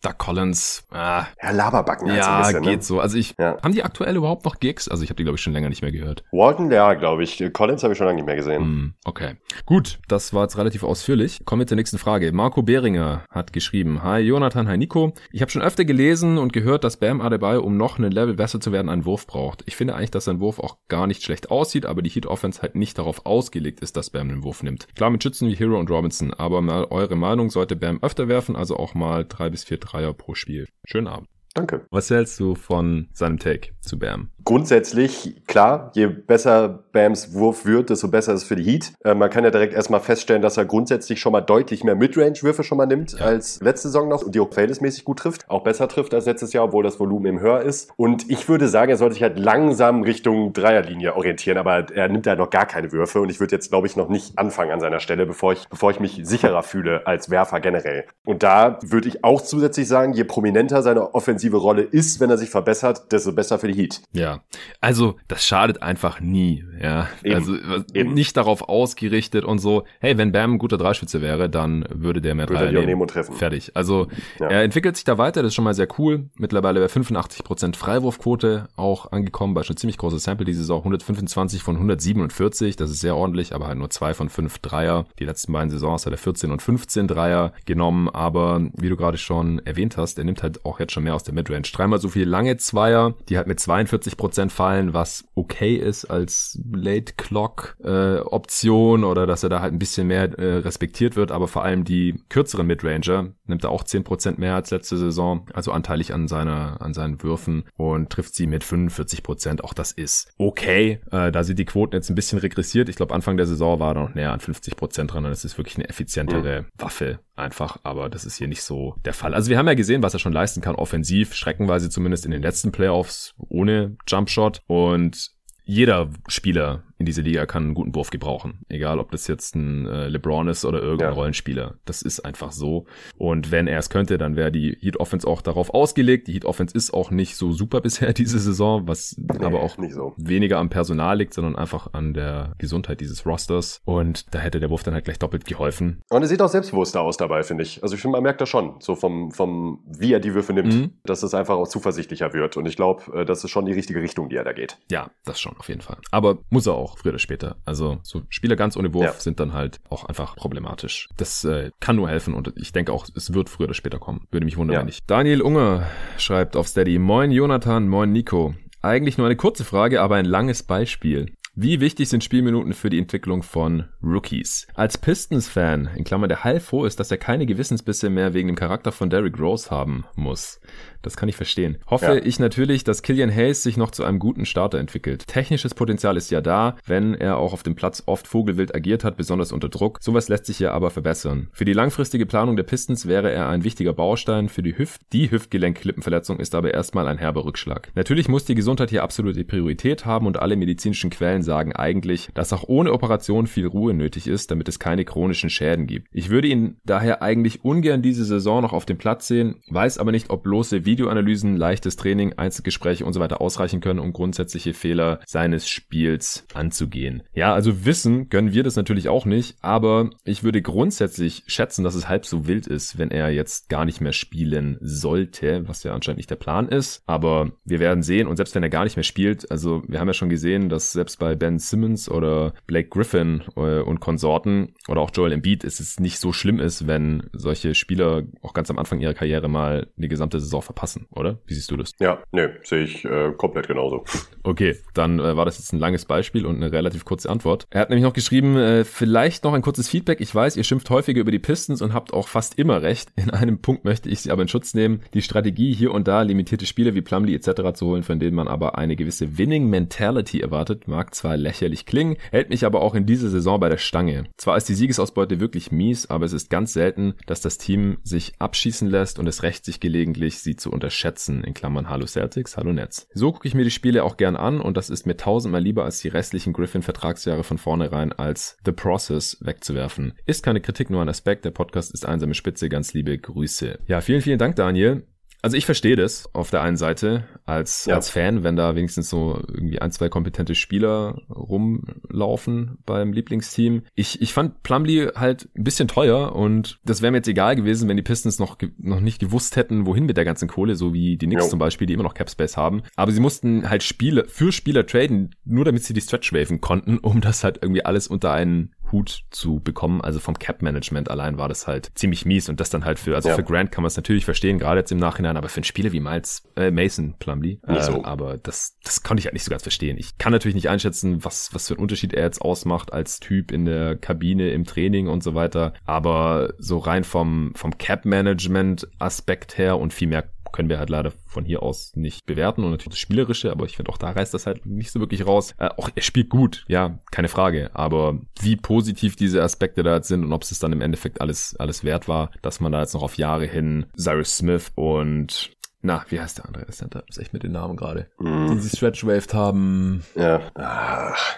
[0.03, 2.71] Da Collins, ah, ja, Laberbacken ja, so bisschen, ne?
[2.71, 2.85] geht ne?
[2.85, 3.01] so.
[3.01, 3.59] Also ich, ja.
[3.63, 4.89] haben die aktuell überhaupt noch Gigs?
[4.89, 6.25] Also ich habe die, glaube ich, schon länger nicht mehr gehört.
[6.33, 7.43] Walton, ja, glaube ich.
[7.53, 8.63] Collins habe ich schon lange nicht mehr gesehen.
[8.63, 9.35] Mm, okay.
[9.67, 11.45] Gut, das war jetzt relativ ausführlich.
[11.45, 12.33] Kommen wir zur nächsten Frage.
[12.33, 15.13] Marco Behringer hat geschrieben, Hi Jonathan, hi Nico.
[15.33, 18.59] Ich habe schon öfter gelesen und gehört, dass Bam Adebayo, um noch einen Level besser
[18.59, 19.65] zu werden, einen Wurf braucht.
[19.67, 22.63] Ich finde eigentlich, dass sein Wurf auch gar nicht schlecht aussieht, aber die Heat Offense
[22.63, 24.89] halt nicht darauf ausgelegt ist, dass Bam einen Wurf nimmt.
[24.95, 28.57] Klar mit Schützen wie Hero und Robinson, aber mal eure Meinung, sollte Bam öfter werfen,
[28.57, 30.67] also auch mal drei bis vier Dreier pro Spiel.
[30.85, 31.29] Schönen Abend.
[31.55, 31.87] Danke.
[31.91, 34.31] Was hältst du von seinem Take zu Bam?
[34.45, 38.93] Grundsätzlich, klar, je besser Bams Wurf wird, desto besser ist es für die Heat.
[39.05, 42.65] Äh, man kann ja direkt erstmal feststellen, dass er grundsätzlich schon mal deutlich mehr Midrange-Würfe
[42.65, 43.27] schon mal nimmt ja.
[43.27, 45.49] als letzte Saison noch und die auch verhältnismäßig gut trifft.
[45.49, 47.91] Auch besser trifft als letztes Jahr, obwohl das Volumen eben höher ist.
[47.97, 52.27] Und ich würde sagen, er sollte sich halt langsam Richtung Dreierlinie orientieren, aber er nimmt
[52.27, 54.81] da noch gar keine Würfe und ich würde jetzt, glaube ich, noch nicht anfangen an
[54.81, 58.05] seiner Stelle, bevor ich, bevor ich mich sicherer fühle als Werfer generell.
[58.25, 62.39] Und da würde ich auch zusätzlich sagen, je prominenter seine offensive Rolle ist, wenn er
[62.39, 63.80] sich verbessert, desto besser für die Heat.
[64.13, 64.43] Ja,
[64.81, 66.65] also das schadet einfach nie.
[66.83, 67.35] Ja, Eben.
[67.35, 67.55] also
[67.95, 68.15] Eben.
[68.15, 69.85] nicht darauf ausgerichtet und so.
[70.01, 73.07] Hey, wenn Bam ein guter Dreischütze wäre, dann würde der mehr würde Dreier nehmen.
[73.07, 73.35] treffen.
[73.35, 73.73] Fertig.
[73.75, 74.09] Also
[74.39, 74.49] ja.
[74.49, 75.43] er entwickelt sich da weiter.
[75.43, 76.31] Das ist schon mal sehr cool.
[76.37, 80.79] Mittlerweile bei 85% Freiwurfquote auch angekommen, bei schon ziemlich großer Sample diese Saison.
[80.81, 82.77] 125 von 147.
[82.77, 85.07] Das ist sehr ordentlich, aber halt nur zwei von fünf Dreier.
[85.19, 88.09] Die letzten beiden Saisons hat er 14 und 15 Dreier genommen.
[88.09, 91.25] Aber wie du gerade schon erwähnt hast, er nimmt halt auch jetzt schon mehr aus
[91.25, 91.63] der Midrange.
[91.73, 96.61] Dreimal so viele lange Zweier, die halt mit 42 Prozent fallen, was okay ist als
[96.73, 101.33] Late Clock äh, Option oder dass er da halt ein bisschen mehr äh, respektiert wird,
[101.33, 105.47] aber vor allem die kürzeren Midranger nimmt er auch 10 Prozent mehr als letzte Saison,
[105.53, 109.65] also anteilig an seiner an seinen Würfen und trifft sie mit 45 Prozent.
[109.65, 111.01] Auch das ist okay.
[111.11, 112.89] Äh, da sind die Quoten jetzt ein bisschen regressiert.
[112.89, 115.25] Ich glaube Anfang der Saison war er noch näher an 50 Prozent dran.
[115.25, 116.67] Und das ist wirklich eine effizientere mhm.
[116.79, 119.35] Waffe einfach, aber das ist hier nicht so der Fall.
[119.35, 122.43] Also wir haben ja gesehen, was er schon leisten kann, offensiv, schreckenweise zumindest in den
[122.43, 125.31] letzten Playoffs ohne Jumpshot und
[125.65, 128.59] jeder Spieler in dieser Liga kann einen guten Wurf gebrauchen.
[128.69, 131.15] Egal, ob das jetzt ein äh, LeBron ist oder irgendein ja.
[131.15, 131.77] Rollenspieler.
[131.87, 132.85] Das ist einfach so.
[133.17, 136.29] Und wenn er es könnte, dann wäre die Heat Offense auch darauf ausgelegt.
[136.29, 139.79] Die Heat Offense ist auch nicht so super bisher diese Saison, was nee, aber auch
[139.89, 140.13] so.
[140.19, 143.81] weniger am Personal liegt, sondern einfach an der Gesundheit dieses Rosters.
[143.87, 146.03] Und da hätte der Wurf dann halt gleich doppelt geholfen.
[146.11, 147.83] Und er sieht auch selbstbewusster aus dabei, finde ich.
[147.83, 150.75] Also ich finde, man merkt das schon, so vom, vom, wie er die Würfe nimmt,
[150.75, 150.91] mhm.
[151.05, 152.59] dass es einfach auch zuversichtlicher wird.
[152.59, 154.77] Und ich glaube, äh, das ist schon die richtige Richtung, die er da geht.
[154.91, 155.97] Ja, das schon, auf jeden Fall.
[156.11, 157.57] Aber muss er auch auch früher oder später.
[157.65, 159.13] Also so Spieler ganz ohne Wurf ja.
[159.13, 161.09] sind dann halt auch einfach problematisch.
[161.17, 164.27] Das äh, kann nur helfen und ich denke auch, es wird früher oder später kommen.
[164.31, 164.81] Würde mich wundern, ja.
[164.81, 165.03] wenn nicht.
[165.07, 165.87] Daniel Unger
[166.19, 166.99] schreibt auf Steady.
[166.99, 168.55] Moin Jonathan, moin Nico.
[168.83, 171.35] Eigentlich nur eine kurze Frage, aber ein langes Beispiel.
[171.57, 174.69] Wie wichtig sind Spielminuten für die Entwicklung von Rookies?
[174.75, 178.93] Als Pistons-Fan, in Klammern der heilfroh ist, dass er keine Gewissensbisse mehr wegen dem Charakter
[178.93, 180.61] von Derrick Rose haben muss.
[181.03, 181.79] Das kann ich verstehen.
[181.87, 182.15] Hoffe ja.
[182.15, 185.27] ich natürlich, dass Killian Hayes sich noch zu einem guten Starter entwickelt.
[185.27, 189.17] Technisches Potenzial ist ja da, wenn er auch auf dem Platz oft vogelwild agiert hat,
[189.17, 189.99] besonders unter Druck.
[190.01, 191.49] Sowas lässt sich ja aber verbessern.
[191.53, 194.49] Für die langfristige Planung der Pistons wäre er ein wichtiger Baustein.
[194.49, 197.91] Für die Hüft, die Hüftgelenkklippenverletzung ist aber erstmal ein herber Rückschlag.
[197.97, 202.53] Natürlich muss die Gesundheit hier absolute Priorität haben und alle medizinischen Quellen sagen eigentlich, dass
[202.53, 206.07] auch ohne Operation viel Ruhe nötig ist, damit es keine chronischen Schäden gibt.
[206.13, 210.13] Ich würde ihn daher eigentlich ungern diese Saison noch auf dem Platz sehen, weiß aber
[210.13, 215.19] nicht, ob bloße Videoanalysen, leichtes Training, Einzelgespräche und so weiter ausreichen können, um grundsätzliche Fehler
[215.27, 217.25] seines Spiels anzugehen.
[217.35, 221.97] Ja, also wissen gönnen wir das natürlich auch nicht, aber ich würde grundsätzlich schätzen, dass
[221.97, 225.95] es halb so wild ist, wenn er jetzt gar nicht mehr spielen sollte, was ja
[225.95, 227.03] anscheinend nicht der Plan ist.
[227.07, 230.07] Aber wir werden sehen und selbst wenn er gar nicht mehr spielt, also wir haben
[230.07, 235.01] ja schon gesehen, dass selbst bei Ben Simmons oder Blake Griffin äh, und Konsorten oder
[235.01, 238.79] auch Joel Embiid ist es nicht so schlimm ist, wenn solche Spieler auch ganz am
[238.79, 241.39] Anfang ihrer Karriere mal die gesamte Saison verpassen passen, oder?
[241.47, 241.93] Wie siehst du das?
[242.01, 244.05] Ja, nee, sehe ich äh, komplett genauso.
[244.43, 247.67] Okay, dann äh, war das jetzt ein langes Beispiel und eine relativ kurze Antwort.
[247.71, 250.21] Er hat nämlich noch geschrieben, äh, vielleicht noch ein kurzes Feedback.
[250.21, 253.13] Ich weiß, ihr schimpft häufiger über die Pistons und habt auch fast immer recht.
[253.17, 255.03] In einem Punkt möchte ich sie aber in Schutz nehmen.
[255.15, 257.75] Die Strategie, hier und da limitierte Spiele wie Plumlee etc.
[257.75, 262.17] zu holen, von denen man aber eine gewisse Winning Mentality erwartet, mag zwar lächerlich klingen,
[262.31, 264.25] hält mich aber auch in dieser Saison bei der Stange.
[264.39, 268.33] Zwar ist die Siegesausbeute wirklich mies, aber es ist ganz selten, dass das Team sich
[268.39, 272.73] abschießen lässt und es rächt sich gelegentlich, sie zu unterschätzen, in Klammern Hallo Celtics, Hallo
[272.73, 273.07] Nets.
[273.13, 275.85] So gucke ich mir die Spiele auch gern an und das ist mir tausendmal lieber
[275.85, 280.15] als die restlichen Griffin-Vertragsjahre von vornherein als The Process wegzuwerfen.
[280.25, 281.45] Ist keine Kritik, nur ein Aspekt.
[281.45, 282.71] Der Podcast ist einsame Spitze.
[282.71, 283.79] Ganz liebe Grüße.
[283.87, 285.07] Ja, vielen, vielen Dank, Daniel.
[285.43, 287.95] Also ich verstehe das auf der einen Seite als, Ja.
[287.97, 293.83] als Fan, wenn da wenigstens so irgendwie ein, zwei kompetente Spieler rumlaufen beim Lieblingsteam.
[293.95, 297.89] Ich, ich fand Plumlee halt ein bisschen teuer und das wäre mir jetzt egal gewesen,
[297.89, 301.17] wenn die Pistons noch, noch nicht gewusst hätten, wohin mit der ganzen Kohle, so wie
[301.17, 301.51] die Knicks Jo.
[301.51, 302.83] zum Beispiel, die immer noch Capspace haben.
[302.97, 306.99] Aber sie mussten halt Spiele für Spieler traden, nur damit sie die Stretch waven konnten,
[307.03, 310.01] um das halt irgendwie alles unter einen Hut zu bekommen.
[310.01, 313.29] Also vom Cap-Management allein war das halt ziemlich mies und das dann halt für, also
[313.29, 313.37] Ja.
[313.37, 315.93] für Grant kann man es natürlich verstehen, gerade jetzt im Nachhinein, aber für einen Spieler
[315.93, 318.05] wie Miles, äh, Mason Plumlee, äh, so.
[318.05, 319.97] aber das, das konnte ich halt nicht so ganz verstehen.
[319.99, 323.53] Ich kann natürlich nicht einschätzen, was, was für einen Unterschied er jetzt ausmacht als Typ
[323.53, 329.79] in der Kabine, im Training und so weiter, aber so rein vom, vom Cap-Management-Aspekt her
[329.79, 332.99] und viel mehr können wir halt leider von hier aus nicht bewerten und natürlich das
[333.01, 335.55] Spielerische, aber ich finde auch da reißt das halt nicht so wirklich raus.
[335.59, 340.09] Äh, auch er spielt gut, ja, keine Frage, aber wie positiv diese Aspekte da jetzt
[340.09, 342.95] sind und ob es dann im Endeffekt alles, alles wert war, dass man da jetzt
[342.95, 345.51] noch auf Jahre hin Cyrus Smith und
[345.83, 347.03] na, wie heißt der andere Center?
[347.09, 348.09] Was ist echt mit den Namen gerade?
[348.21, 348.61] Die Mhm.
[348.61, 350.05] sie stretch-waved haben.
[350.15, 350.43] Ja.
[350.55, 351.37] Ach,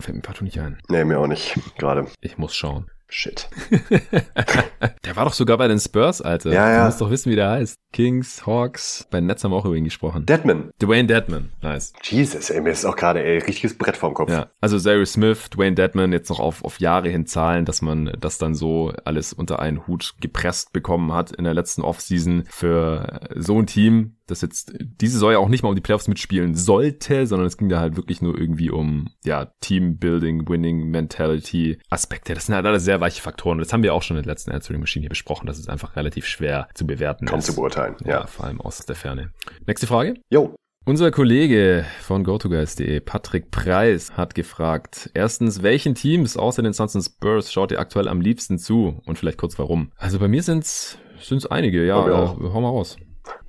[0.00, 0.78] Fällt mir partout nicht ein.
[0.90, 1.58] nee, mir auch nicht.
[1.78, 2.06] Gerade.
[2.20, 2.90] Ich muss schauen.
[3.10, 3.48] Shit.
[5.04, 6.52] Der war doch sogar bei den Spurs, Alter.
[6.52, 6.78] Ja, ja.
[6.80, 7.78] Du musst doch wissen, wie der heißt.
[7.90, 9.06] Kings, Hawks.
[9.10, 10.26] Bei den Nets haben wir auch über ihn gesprochen.
[10.26, 10.70] Deadman.
[10.80, 11.50] Dwayne Dedman.
[11.62, 11.94] Nice.
[12.02, 14.30] Jesus, ey, mir ist auch gerade, ey, richtiges Brett vorm Kopf.
[14.30, 18.12] Ja, also Cyrus Smith, Dwayne Dedman jetzt noch auf, auf Jahre hin zahlen, dass man
[18.20, 23.20] das dann so alles unter einen Hut gepresst bekommen hat in der letzten Offseason für
[23.34, 26.54] so ein Team, das jetzt diese Saison ja auch nicht mal um die Playoffs mitspielen
[26.54, 32.34] sollte, sondern es ging da halt wirklich nur irgendwie um, ja, Teambuilding, Winning, Mentality, Aspekte.
[32.34, 33.58] Das sind halt alles sehr weiche Faktoren.
[33.58, 35.46] Das haben wir auch schon in der letzten Answering Machine hier besprochen.
[35.46, 37.26] Das ist einfach relativ schwer zu bewerten.
[37.26, 37.96] Kaum zu beurteilen.
[38.04, 38.26] Ja, Ja.
[38.26, 39.32] vor allem aus der Ferne.
[39.66, 40.14] Nächste Frage.
[40.30, 40.54] Jo.
[40.84, 47.02] Unser Kollege von GoToGuys.de, Patrick Preis, hat gefragt, erstens, welchen Teams außer den Suns und
[47.02, 49.00] Spurs schaut ihr aktuell am liebsten zu?
[49.04, 49.92] Und vielleicht kurz warum.
[49.96, 52.96] Also bei mir sind's, sind's einige, ja, mir äh, hau mal raus.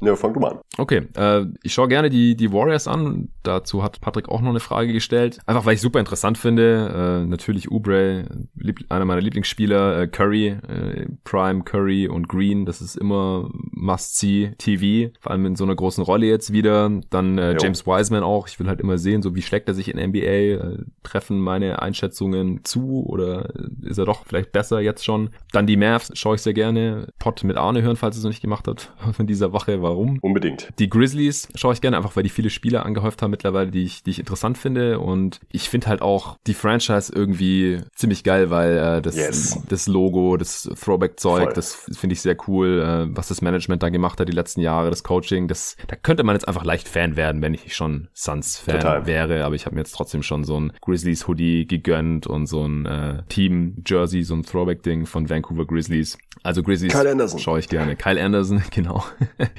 [0.02, 0.60] Ne, fang du mal an.
[0.78, 3.30] Okay, äh, ich schaue gerne die, die Warriors an.
[3.44, 5.40] Dazu hat Patrick auch noch eine Frage gestellt.
[5.46, 7.24] Einfach weil ich super interessant finde.
[7.24, 12.66] Äh, natürlich lieb, einer meiner Lieblingsspieler, äh, Curry, äh, Prime, Curry und Green.
[12.66, 15.12] Das ist immer Must-See TV.
[15.20, 16.90] Vor allem in so einer großen Rolle jetzt wieder.
[17.10, 17.58] Dann äh.
[17.60, 18.48] James Wiseman auch.
[18.48, 20.20] Ich will halt immer sehen, so wie schlägt er sich in NBA.
[20.20, 23.50] Äh, treffen meine Einschätzungen zu oder
[23.82, 25.32] ist er doch vielleicht besser jetzt schon?
[25.52, 27.08] Dann die Mavs schaue ich sehr gerne.
[27.20, 29.82] Pod mit Arne hören, falls ihr es noch nicht gemacht habt von dieser Woche.
[29.90, 30.20] Warum?
[30.22, 30.70] Unbedingt.
[30.78, 34.04] Die Grizzlies schaue ich gerne, einfach weil die viele Spieler angehäuft haben mittlerweile, die ich,
[34.04, 35.00] die ich interessant finde.
[35.00, 39.60] Und ich finde halt auch die Franchise irgendwie ziemlich geil, weil äh, das, Yes.
[39.68, 44.20] das Logo, das Throwback-Zeug, das finde ich sehr cool, äh, was das Management da gemacht
[44.20, 45.48] hat die letzten Jahre, das Coaching.
[45.48, 49.44] Das, da könnte man jetzt einfach leicht Fan werden, wenn ich nicht schon Suns-Fan wäre.
[49.44, 53.24] Aber ich habe mir jetzt trotzdem schon so ein Grizzlies-Hoodie gegönnt und so ein äh,
[53.30, 56.18] Team-Jersey, so ein Throwback-Ding von Vancouver Grizzlies.
[56.44, 56.94] Also Grizzlies
[57.38, 57.96] schaue ich gerne.
[57.96, 59.04] Kyle Anderson, genau.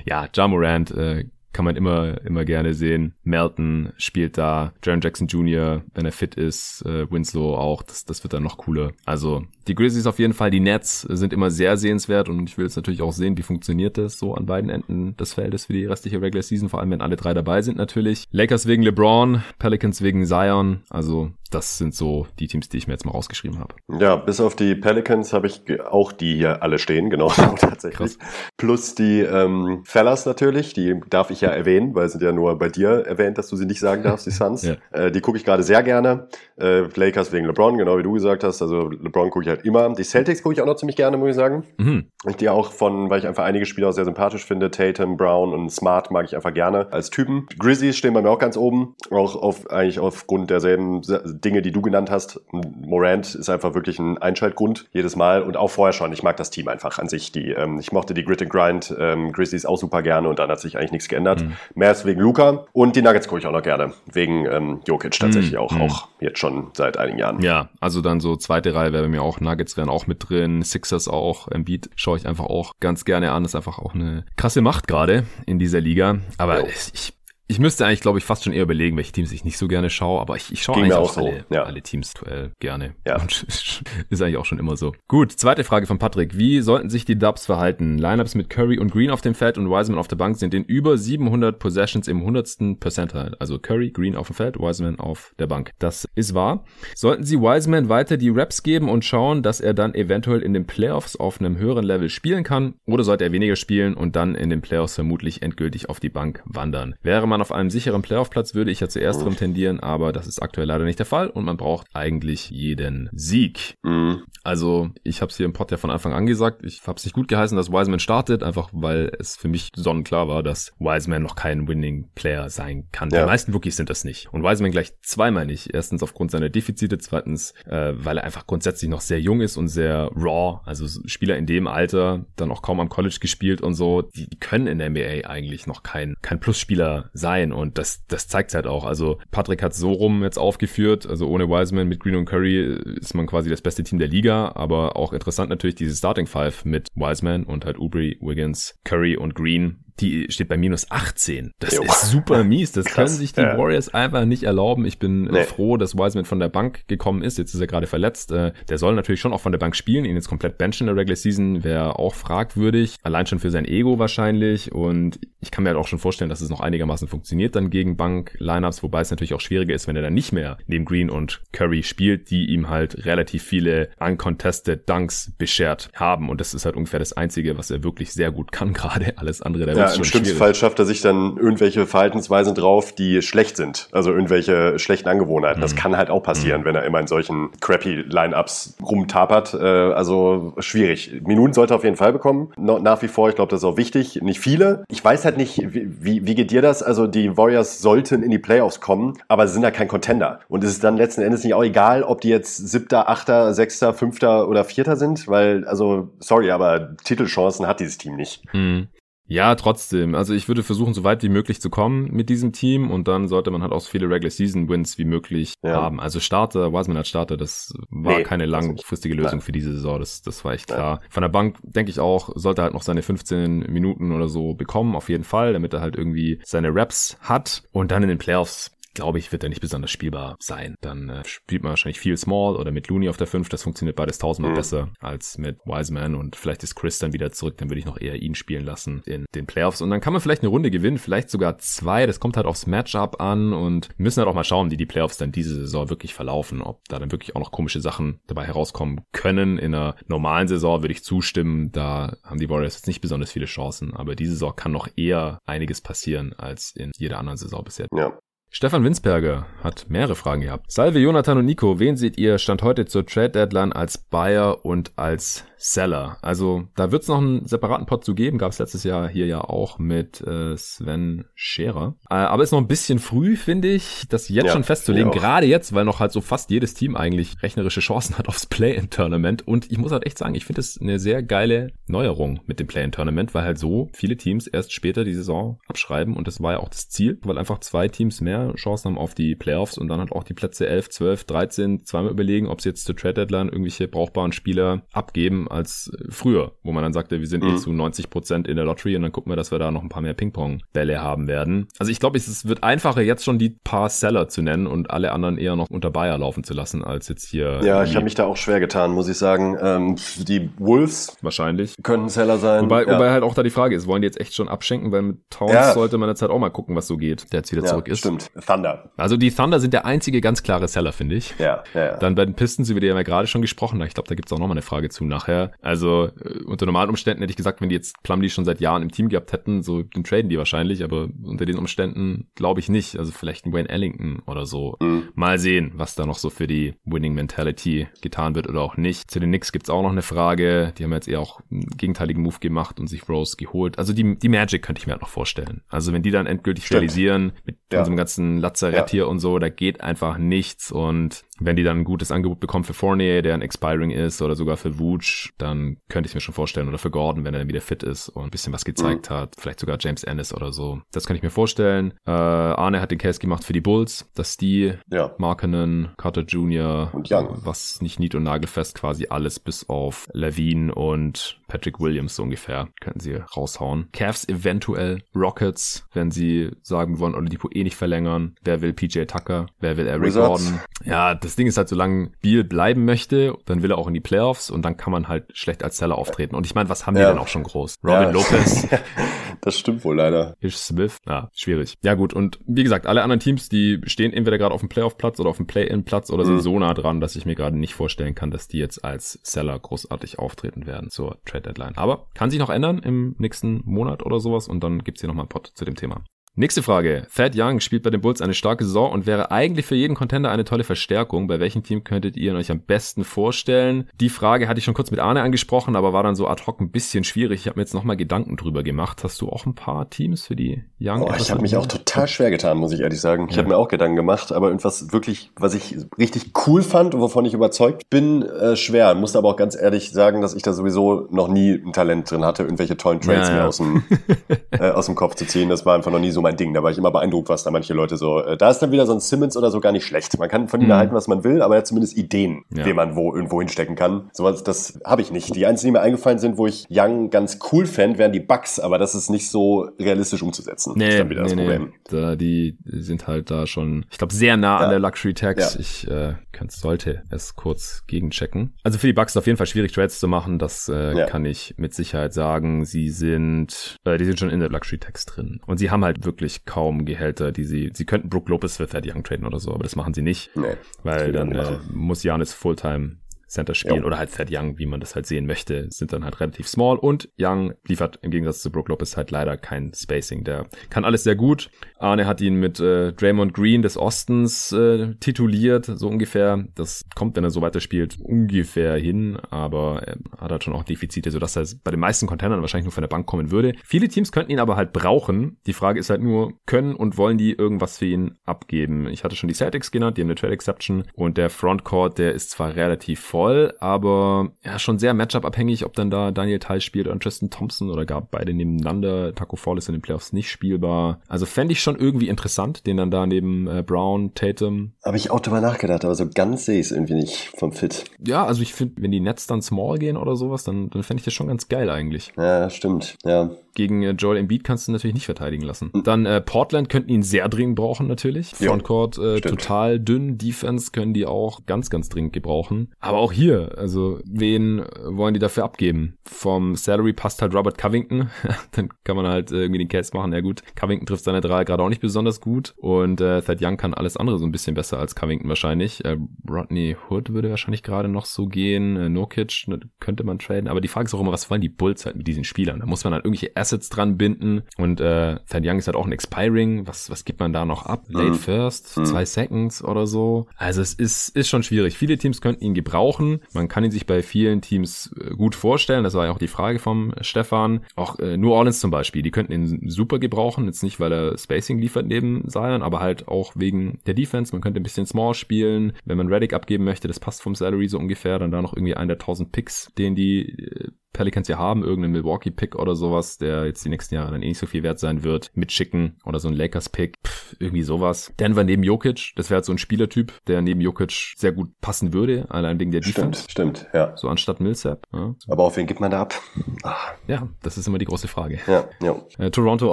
[0.05, 3.15] ja, Ja Morant äh, kann man immer, immer gerne sehen.
[3.25, 8.23] Melton spielt da, Jaron Jackson Jr., wenn er fit ist, äh, Winslow auch, das, das
[8.23, 8.93] wird dann noch cooler.
[9.05, 12.65] Also die Grizzlies auf jeden Fall, die Nets sind immer sehr sehenswert und ich will
[12.65, 15.87] jetzt natürlich auch sehen, wie funktioniert das so an beiden Enden des Feldes für die
[15.87, 18.25] restliche Regular Season, vor allem wenn alle drei dabei sind natürlich.
[18.33, 22.95] Lakers wegen LeBron, Pelicans wegen Zion, also das sind so die Teams, die ich mir
[22.95, 23.75] jetzt mal rausgeschrieben habe.
[23.99, 28.19] Ja, bis auf die Pelicans habe ich auch die hier alle stehen, genau, tatsächlich.
[28.19, 28.19] Krass.
[28.57, 32.69] Plus die ähm, Fellas natürlich, die darf ich ja erwähnen, weil sind ja nur bei
[32.69, 34.61] dir erwähnt, dass du sie nicht sagen darfst, die Suns.
[34.71, 34.77] Ja.
[34.93, 36.29] äh, die gucke ich gerade sehr gerne.
[36.57, 38.61] Äh, Lakers wegen LeBron, genau wie du gesagt hast.
[38.63, 39.93] Also LeBron gucke ich halt immer.
[39.95, 41.65] Die Celtics gucke ich auch noch ziemlich gerne, muss ich sagen.
[41.79, 42.07] Mhm.
[42.29, 44.71] Ich die auch von, weil ich einfach einige Spieler auch sehr sympathisch finde.
[44.71, 47.47] Tatum, Brown und Smart mag ich einfach gerne als Typen.
[47.59, 48.95] Grizzlies stehen bei mir auch ganz oben.
[49.11, 52.41] Auch auf, eigentlich aufgrund derselben Dinge, die du genannt hast.
[52.53, 56.13] Morant ist einfach wirklich ein Einschaltgrund jedes Mal und auch vorher schon.
[56.13, 57.33] Ich mag das Team einfach an sich.
[57.33, 60.51] Die, ähm, ich mochte die Grit and Grind ähm, Grizzlies auch super gerne und dann
[60.51, 61.45] hat sich eigentlich nichts geändert.
[61.75, 63.93] Mehr ist wegen Luca und die Nuggets gucke ich auch noch gerne.
[64.13, 65.59] Wegen ähm, Jokic tatsächlich Mhm.
[65.59, 65.83] auch, Mhm.
[65.83, 67.41] auch jetzt schon seit einigen Jahren.
[67.41, 70.63] Ja, also dann so zweite Reihe wäre bei mir auch, Nuggets wären auch mit drin,
[70.63, 74.61] Sixers auch, Embiid schaue ich einfach auch ganz gerne an, ist einfach auch eine krasse
[74.61, 76.67] Macht gerade in dieser Liga, aber Jo.
[76.67, 77.15] ich
[77.51, 79.91] ich müsste eigentlich, glaube ich, fast schon eher überlegen, welche Teams ich nicht so gerne
[79.91, 81.65] schaue, aber ich, ich schaue Ging eigentlich auch, auch so, alle, ja.
[81.65, 82.95] alle Teams aktuell gerne.
[83.05, 83.21] Ja.
[83.21, 83.43] Und
[84.09, 84.95] ist eigentlich auch schon immer so.
[85.09, 86.39] Gut, zweite Frage von Patrick.
[86.39, 87.99] Wie sollten sich die Dubs verhalten?
[87.99, 90.63] Lineups mit Curry und Green auf dem Feld und Wiseman auf der Bank sind in
[90.63, 92.79] über 700 Possessions im 100.
[92.79, 93.37] Percentile.
[93.41, 95.73] Also Curry, Green auf dem Feld, Wiseman auf der Bank.
[95.81, 96.65] Das ist wahr.
[96.95, 100.67] Sollten sie Wiseman weiter die Raps geben und schauen, dass er dann eventuell in den
[100.67, 102.75] Playoffs auf einem höheren Level spielen kann?
[102.87, 106.43] Oder sollte er weniger spielen und dann in den Playoffs vermutlich endgültig auf die Bank
[106.45, 106.95] wandern?
[107.03, 110.27] Wäre man dann auf einem sicheren Playoff-Platz würde ich ja zu ersterem tendieren, aber das
[110.27, 113.75] ist aktuell leider nicht der Fall und man braucht eigentlich jeden Sieg.
[113.83, 114.23] Mhm.
[114.43, 117.05] Also ich habe es hier im Pod ja von Anfang an gesagt, ich habe es
[117.05, 121.23] nicht gut geheißen, dass Wiseman startet, einfach weil es für mich sonnenklar war, dass Wiseman
[121.23, 123.11] noch kein Winning-Player sein kann.
[123.11, 123.21] Ja.
[123.21, 124.33] Die meisten Rookies sind das nicht.
[124.33, 125.73] Und Wiseman gleich zweimal nicht.
[125.73, 129.69] Erstens aufgrund seiner Defizite, zweitens, äh, weil er einfach grundsätzlich noch sehr jung ist und
[129.69, 130.61] sehr raw.
[130.65, 134.67] Also Spieler in dem Alter, dann auch kaum am College gespielt und so, die können
[134.67, 137.30] in der NBA eigentlich noch kein, kein Plusspieler sein.
[137.53, 138.85] Und das, das zeigt halt auch.
[138.85, 143.15] Also Patrick hat so rum jetzt aufgeführt, also ohne Wiseman mit Green und Curry ist
[143.15, 146.89] man quasi das beste Team der Liga, aber auch interessant natürlich diese Starting Five mit
[146.95, 151.53] Wiseman und halt Ubri, Wiggins, Curry und Green die steht bei minus 18.
[151.59, 151.83] Das jo.
[151.83, 152.73] ist super mies.
[152.73, 153.57] Das Krass, können sich die ja.
[153.57, 154.85] Warriors einfach nicht erlauben.
[154.85, 155.45] Ich bin nee.
[155.45, 157.39] froh, dass Wiseman von der Bank gekommen ist.
[157.39, 158.33] Jetzt ist er gerade verletzt.
[158.33, 160.05] Äh, der soll natürlich schon auch von der Bank spielen.
[160.05, 162.97] Ihn jetzt komplett benchen in der Regular Season wäre auch fragwürdig.
[163.03, 164.73] Allein schon für sein Ego wahrscheinlich.
[164.73, 167.97] Und ich kann mir halt auch schon vorstellen, dass es noch einigermaßen funktioniert dann gegen
[167.97, 171.43] Bank-Lineups, wobei es natürlich auch schwieriger ist, wenn er dann nicht mehr neben Green und
[171.53, 176.29] Curry spielt, die ihm halt relativ viele uncontested Dunks beschert haben.
[176.29, 179.19] Und das ist halt ungefähr das Einzige, was er wirklich sehr gut kann gerade.
[179.19, 183.23] Alles andere, der ja, im schlimmsten Fall schafft er sich dann irgendwelche Verhaltensweisen drauf, die
[183.23, 183.89] schlecht sind.
[183.93, 185.61] Also irgendwelche schlechten Angewohnheiten.
[185.61, 185.63] Mhm.
[185.63, 186.65] Das kann halt auch passieren, mhm.
[186.67, 189.55] wenn er immer in solchen crappy Lineups rumtapert.
[189.55, 191.21] Äh, also schwierig.
[191.25, 192.53] Minuten sollte er auf jeden Fall bekommen.
[192.57, 194.21] nach wie vor, ich glaube, das ist auch wichtig.
[194.23, 194.85] Nicht viele.
[194.89, 196.83] Ich weiß halt nicht, wie, wie geht dir das?
[196.83, 200.41] Also die Warriors sollten in die Playoffs kommen, aber sie sind ja kein Contender.
[200.49, 203.95] Und es ist dann letzten Endes nicht auch egal, ob die jetzt siebter, achter, sechster,
[203.95, 208.43] fünfter oder vierter sind, weil, also, sorry, aber Titelchancen hat dieses Team nicht.
[208.53, 208.89] Mhm.
[209.31, 210.17] Ja, trotzdem.
[210.17, 213.29] Also ich würde versuchen, so weit wie möglich zu kommen mit diesem Team und dann
[213.29, 215.81] sollte man halt auch so viele Regular Season Wins wie möglich ja.
[215.81, 216.01] haben.
[216.01, 219.41] Also Starter, Wiseman als Starter, das war nee, keine langfristige Lösung Nein.
[219.41, 220.01] für diese Saison.
[220.01, 220.97] Das, das war echt klar.
[220.97, 221.09] Nein.
[221.11, 224.97] Von der Bank denke ich auch, sollte halt noch seine 15 Minuten oder so bekommen,
[224.97, 228.73] auf jeden Fall, damit er halt irgendwie seine Raps hat und dann in den Playoffs
[229.01, 230.75] glaube ich, wird er nicht besonders spielbar sein.
[230.83, 233.49] Dann äh, spielt man wahrscheinlich viel Small oder mit Looney auf der 5.
[233.49, 234.57] Das funktioniert beides tausendmal mhm.
[234.57, 237.57] besser als mit Wiseman und vielleicht ist Chris dann wieder zurück.
[237.57, 240.21] Dann würde ich noch eher ihn spielen lassen in den Playoffs und dann kann man
[240.21, 242.05] vielleicht eine Runde gewinnen, vielleicht sogar zwei.
[242.05, 245.17] Das kommt halt aufs Matchup an und müssen halt auch mal schauen, wie die Playoffs
[245.17, 246.61] dann diese Saison wirklich verlaufen.
[246.61, 249.59] Ob da dann wirklich auch noch komische Sachen dabei herauskommen können.
[249.59, 251.73] In einer normalen Saison würde ich zustimmen.
[251.73, 255.39] Da haben die Warriors jetzt nicht besonders viele Chancen, aber diese Saison kann noch eher
[255.47, 257.87] einiges passieren als in jeder anderen Saison bisher.
[257.95, 258.19] Ja,
[258.53, 260.73] Stefan Winsberger hat mehrere Fragen gehabt.
[260.73, 264.91] Salve Jonathan und Nico, wen seht ihr Stand heute zur Trade Deadline als Buyer und
[264.97, 266.19] als Seller?
[266.21, 269.27] Also da wird es noch einen separaten Pod zu geben, gab es letztes Jahr hier
[269.27, 271.95] ja auch mit äh, Sven Scherer.
[272.11, 275.13] Äh, aber ist noch ein bisschen früh, finde ich, das jetzt ja, schon festzulegen.
[275.13, 279.47] Gerade jetzt, weil noch halt so fast jedes Team eigentlich rechnerische Chancen hat aufs Play-in-Tournament.
[279.47, 282.67] Und ich muss halt echt sagen, ich finde es eine sehr geile Neuerung mit dem
[282.67, 286.59] Play-in-Tournament, weil halt so viele Teams erst später die Saison abschreiben und das war ja
[286.59, 290.01] auch das Ziel, weil einfach zwei Teams mehr Chancen haben auf die Playoffs und dann
[290.01, 293.49] halt auch die Plätze 11, 12, 13 zweimal überlegen, ob sie jetzt zur Trade Deadline
[293.49, 297.57] irgendwelche brauchbaren Spieler abgeben als früher, wo man dann sagte, wir sind eh mhm.
[297.57, 299.83] eh zu 90 Prozent in der Lottery und dann gucken wir, dass wir da noch
[299.83, 301.69] ein paar mehr Ping-Pong-Bälle haben werden.
[301.79, 305.13] Also ich glaube, es wird einfacher, jetzt schon die paar Seller zu nennen und alle
[305.13, 307.61] anderen eher noch unter Bayer laufen zu lassen, als jetzt hier.
[307.63, 309.57] Ja, ich habe mich da auch schwer getan, muss ich sagen.
[309.61, 312.65] Ähm, die Wolves wahrscheinlich können Seller sein.
[312.65, 312.95] Wobei, ja.
[312.95, 315.31] wobei halt auch da die Frage ist, wollen die jetzt echt schon abschenken, weil mit
[315.31, 315.73] Towns ja.
[315.73, 317.89] sollte man jetzt halt auch mal gucken, was so geht, der jetzt wieder ja, zurück
[317.89, 317.99] ist.
[317.99, 318.30] Stimmt.
[318.47, 318.91] Thunder.
[318.97, 321.35] Also die Thunder sind der einzige ganz klare Seller, finde ich.
[321.39, 321.97] Ja, ja, ja.
[321.97, 323.81] Dann bei den Pistons, über die haben wir gerade schon gesprochen.
[323.83, 325.53] Ich glaube, da gibt's auch nochmal eine Frage zu nachher.
[325.61, 328.83] Also äh, unter normalen Umständen hätte ich gesagt, wenn die jetzt Plumlee schon seit Jahren
[328.83, 332.69] im Team gehabt hätten, so den traden die wahrscheinlich, aber unter den Umständen glaube ich
[332.69, 332.99] nicht.
[332.99, 334.77] Also vielleicht ein Wayne Ellington oder so.
[334.81, 335.09] Mhm.
[335.15, 339.11] Mal sehen, was da noch so für die Winning Mentality getan wird oder auch nicht.
[339.11, 340.73] Zu den Knicks gibt's auch noch eine Frage.
[340.79, 343.79] Die haben jetzt eher auch einen gegenteiligen Move gemacht und sich Rose geholt.
[343.79, 345.63] Also die, die Magic könnte ich mir halt noch vorstellen.
[345.69, 346.83] Also wenn die dann endgültig Stimmt.
[346.83, 347.81] realisieren mit ja.
[347.81, 348.91] unserem ganzen Lazarett ja.
[348.91, 352.65] hier und so, da geht einfach nichts und wenn die dann ein gutes Angebot bekommen
[352.65, 356.35] für Fournier, der ein Expiring ist, oder sogar für Vooch, dann könnte ich mir schon
[356.35, 359.11] vorstellen, oder für Gordon, wenn er dann wieder fit ist und ein bisschen was gezeigt
[359.11, 359.15] mhm.
[359.15, 360.81] hat, vielleicht sogar James Ennis oder so.
[360.93, 361.95] Das könnte ich mir vorstellen.
[362.07, 365.15] Äh, Arne hat den Case gemacht für die Bulls, dass die ja.
[365.19, 367.41] Markenen, Carter Jr., und Young.
[367.45, 372.69] was nicht nied- und nagelfest quasi alles bis auf Levine und Patrick Williams so ungefähr,
[372.81, 373.89] könnten sie raushauen.
[373.93, 378.37] Cavs eventuell, Rockets, wenn sie sagen, wir wollen Oladipo eh nicht verlängern.
[378.43, 379.47] Wer will PJ Tucker?
[379.59, 380.45] Wer will Eric Wizards.
[380.45, 380.61] Gordon?
[380.85, 384.01] Ja, das Ding ist halt, solange Beal bleiben möchte, dann will er auch in die
[384.01, 386.35] Playoffs und dann kann man halt schlecht als Seller auftreten.
[386.35, 387.03] Und ich meine, was haben ja.
[387.03, 387.79] die denn auch schon groß?
[387.85, 388.11] Robin ja.
[388.11, 388.69] Lopez.
[389.41, 390.37] das stimmt wohl leider.
[390.41, 390.99] Ish Smith.
[391.07, 391.75] Ja, schwierig.
[391.83, 395.21] Ja gut, und wie gesagt, alle anderen Teams, die stehen entweder gerade auf dem Playoff-Platz
[395.21, 396.41] oder auf dem Play-In-Platz oder sind mhm.
[396.41, 399.59] so nah dran, dass ich mir gerade nicht vorstellen kann, dass die jetzt als Seller
[399.59, 401.77] großartig auftreten werden zur Trade Deadline.
[401.77, 405.25] Aber kann sich noch ändern im nächsten Monat oder sowas und dann gibt's hier nochmal
[405.25, 406.03] einen Pod zu dem Thema.
[406.41, 407.07] Nächste Frage.
[407.15, 410.31] Thad Young spielt bei den Bulls eine starke Saison und wäre eigentlich für jeden Contender
[410.31, 411.27] eine tolle Verstärkung.
[411.27, 413.91] Bei welchem Team könntet ihr euch am besten vorstellen?
[414.01, 416.63] Die Frage hatte ich schon kurz mit Arne angesprochen, aber war dann so ad hoc
[416.63, 417.43] ein bisschen schwierig.
[417.43, 419.05] Ich habe mir jetzt nochmal Gedanken drüber gemacht.
[419.05, 421.03] Hast du auch ein paar Teams für die Young?
[421.03, 423.27] Oh, ich habe mich auch total schwer getan, muss ich ehrlich sagen.
[423.29, 423.43] Ich ja.
[423.43, 427.27] habe mir auch Gedanken gemacht, aber irgendwas wirklich, was ich richtig cool fand und wovon
[427.27, 428.95] ich überzeugt bin, äh, schwer.
[428.95, 432.25] Musste aber auch ganz ehrlich sagen, dass ich da sowieso noch nie ein Talent drin
[432.25, 433.43] hatte, irgendwelche tollen Trades ja, ja.
[433.43, 433.83] mir aus dem,
[434.53, 435.51] äh, aus dem Kopf zu ziehen.
[435.51, 436.55] Das war einfach noch nie so mein Ding.
[436.55, 438.21] Da war ich immer beeindruckt, was da manche Leute so.
[438.21, 440.19] Äh, da ist dann wieder so ein Simmons oder so gar nicht schlecht.
[440.19, 440.73] Man kann von ihm mhm.
[440.73, 442.65] erhalten, was man will, aber er hat zumindest Ideen, ja.
[442.65, 444.11] wen man wo irgendwo hinstecken kann.
[444.13, 445.35] Sowas, das habe ich nicht.
[445.35, 448.59] Die einzigen, die mir eingefallen sind, wo ich Young ganz cool fände, wären die Bugs,
[448.59, 450.75] aber das ist nicht so realistisch umzusetzen.
[450.77, 451.63] Nee, das ist dann wieder nee, das Problem.
[451.63, 452.01] Nee.
[452.01, 454.65] Da, die sind halt da schon, ich glaube, sehr nah ja.
[454.65, 455.55] an der Luxury Tax.
[455.55, 455.61] Ja.
[455.61, 456.15] Ich äh,
[456.49, 458.55] sollte es kurz gegenchecken.
[458.63, 460.39] Also für die Bugs auf jeden Fall schwierig, Trades zu machen.
[460.39, 461.07] Das äh, ja.
[461.07, 462.65] kann ich mit Sicherheit sagen.
[462.65, 465.41] Sie sind, äh, die sind schon in der Luxury Tax drin.
[465.47, 466.10] Und sie haben halt wirklich
[466.47, 469.63] kaum Gehälter, die sie, sie könnten Brook Lopez für Thad Young traden oder so, aber
[469.63, 470.31] das machen sie nicht.
[470.37, 472.97] Nee, weil dann äh, muss Janis Fulltime
[473.31, 473.85] Center spielen ja.
[473.85, 476.77] oder halt Thad Young, wie man das halt sehen möchte, sind dann halt relativ small
[476.77, 480.25] und Young liefert im Gegensatz zu Brook Lopez halt leider kein Spacing.
[480.25, 481.51] Der kann alles sehr gut.
[481.79, 486.45] Arne hat ihn mit äh, Draymond Green des Ostens äh, tituliert, so ungefähr.
[486.57, 490.65] Das kommt, wenn er so weiter spielt, ungefähr hin, aber er hat halt schon auch
[490.65, 493.55] Defizite, sodass er bei den meisten Containern wahrscheinlich nur von der Bank kommen würde.
[493.65, 495.39] Viele Teams könnten ihn aber halt brauchen.
[495.47, 498.89] Die Frage ist halt nur, können und wollen die irgendwas für ihn abgeben?
[498.89, 502.13] Ich hatte schon die Celtics genannt, die haben eine Trade Exception und der Frontcourt, der
[502.13, 506.65] ist zwar relativ voll, voll, aber ja, schon sehr Matchup-abhängig, ob dann da Daniel Theiss
[506.65, 509.15] spielt oder Tristan Thompson oder gar beide nebeneinander.
[509.15, 511.01] Taco Fall ist in den Playoffs nicht spielbar.
[511.07, 514.73] Also fände ich schon irgendwie interessant, den dann da neben äh, Brown, Tatum.
[514.83, 517.85] Habe ich auch drüber nachgedacht, aber so ganz sehe ich es irgendwie nicht vom Fit.
[518.03, 521.01] Ja, also ich finde, wenn die Nets dann small gehen oder sowas, dann, dann fände
[521.01, 522.13] ich das schon ganz geil eigentlich.
[522.17, 522.97] Ja, stimmt.
[523.05, 523.31] Ja.
[523.55, 525.71] Gegen äh, Joel Embiid kannst du natürlich nicht verteidigen lassen.
[525.73, 525.83] Mhm.
[525.85, 528.31] Dann äh, Portland könnten ihn sehr dringend brauchen natürlich.
[528.35, 530.19] Frontcourt äh, total dünn.
[530.19, 532.73] Defense können die auch ganz, ganz dringend gebrauchen.
[532.81, 535.97] Aber auch hier, also wen wollen die dafür abgeben?
[536.05, 538.11] Vom Salary passt halt Robert Covington.
[538.53, 540.13] Dann kann man halt irgendwie den Case machen.
[540.13, 542.55] Ja gut, Covington trifft seine drei gerade auch nicht besonders gut.
[542.57, 545.85] Und äh, Thad Young kann alles andere so ein bisschen besser als Covington wahrscheinlich.
[545.85, 545.97] Äh,
[546.29, 548.77] Rodney Hood würde wahrscheinlich gerade noch so gehen.
[548.77, 550.49] Äh, Nurkic ne, könnte man traden.
[550.49, 552.61] Aber die Frage ist auch immer, was wollen die Bulls halt mit diesen Spielern?
[552.61, 554.43] Da muss man halt irgendwelche Assets dran binden.
[554.57, 556.67] Und äh, Thad Young ist halt auch ein Expiring.
[556.67, 557.85] Was, was gibt man da noch ab?
[557.89, 558.15] Late mhm.
[558.15, 558.85] First, mhm.
[558.85, 560.27] zwei Seconds oder so.
[560.37, 561.77] Also es ist, ist schon schwierig.
[561.79, 563.21] Viele Teams könnten ihn gebrauchen.
[563.33, 565.85] Man kann ihn sich bei vielen Teams äh, gut vorstellen.
[565.85, 567.61] Das war ja auch die Frage vom Stefan.
[567.75, 569.03] Auch äh, New Orleans zum Beispiel.
[569.03, 570.45] Die könnten ihn super gebrauchen.
[570.45, 574.33] Jetzt nicht, weil er Spacing liefert neben Zion, aber halt auch wegen der Defense.
[574.33, 575.73] Man könnte ein bisschen Small spielen.
[575.85, 578.19] Wenn man Reddick abgeben möchte, das passt vom Salary so ungefähr.
[578.19, 581.93] Dann da noch irgendwie einen der 1000 Picks, den die äh, Pelicans ja haben, irgendeinen
[581.93, 585.03] Milwaukee-Pick oder sowas, der jetzt die nächsten Jahre dann eh nicht so viel wert sein
[585.03, 586.97] wird, mitschicken oder so ein Lakers-Pick,
[587.39, 588.13] irgendwie sowas.
[588.19, 591.93] Denver neben Jokic, das wäre halt so ein Spielertyp, der neben Jokic sehr gut passen
[591.93, 593.25] würde, allein wegen der Defense.
[593.29, 593.97] Stimmt, stimmt, ja.
[593.97, 594.87] So anstatt Millsap.
[594.93, 595.15] Ja.
[595.29, 596.15] Aber auf wen gibt man da ab?
[596.63, 596.93] Ach.
[597.07, 598.41] Ja, das ist immer die große Frage.
[598.47, 598.97] Ja, ja.
[599.19, 599.73] Äh, Toronto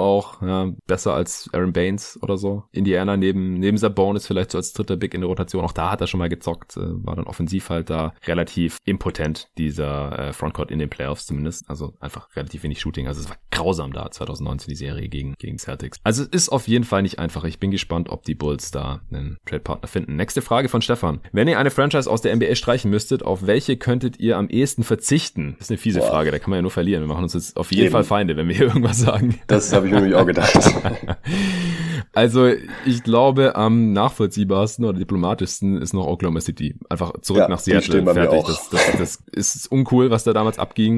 [0.00, 2.64] auch, ja, besser als Aaron Baines oder so.
[2.72, 5.64] Indiana neben, neben Sabonis vielleicht so als dritter Big in der Rotation.
[5.64, 9.48] Auch da hat er schon mal gezockt, äh, war dann offensiv halt da relativ impotent,
[9.58, 11.07] dieser äh, Frontcourt in den Playoffs.
[11.08, 11.68] Playoffs zumindest.
[11.68, 13.06] Also einfach relativ wenig Shooting.
[13.06, 15.98] Also es war grausam da 2019 die Serie gegen, gegen Celtics.
[16.04, 17.44] Also es ist auf jeden Fall nicht einfach.
[17.44, 20.16] Ich bin gespannt, ob die Bulls da einen Trade-Partner finden.
[20.16, 21.20] Nächste Frage von Stefan.
[21.32, 24.84] Wenn ihr eine Franchise aus der NBA streichen müsstet, auf welche könntet ihr am ehesten
[24.84, 25.54] verzichten?
[25.58, 26.10] Das ist eine fiese Boah.
[26.10, 27.02] Frage, da kann man ja nur verlieren.
[27.02, 27.92] Wir machen uns jetzt auf jeden Eben.
[27.92, 29.40] Fall Feinde, wenn wir hier irgendwas sagen.
[29.46, 30.54] Das habe ich nämlich auch gedacht.
[32.12, 32.50] also
[32.84, 36.74] ich glaube, am nachvollziehbarsten oder diplomatischsten ist noch Oklahoma City.
[36.90, 38.04] Einfach zurück ja, nach Seattle.
[38.04, 38.44] Fertig.
[38.44, 40.97] Das, das, das ist uncool, was da damals abging.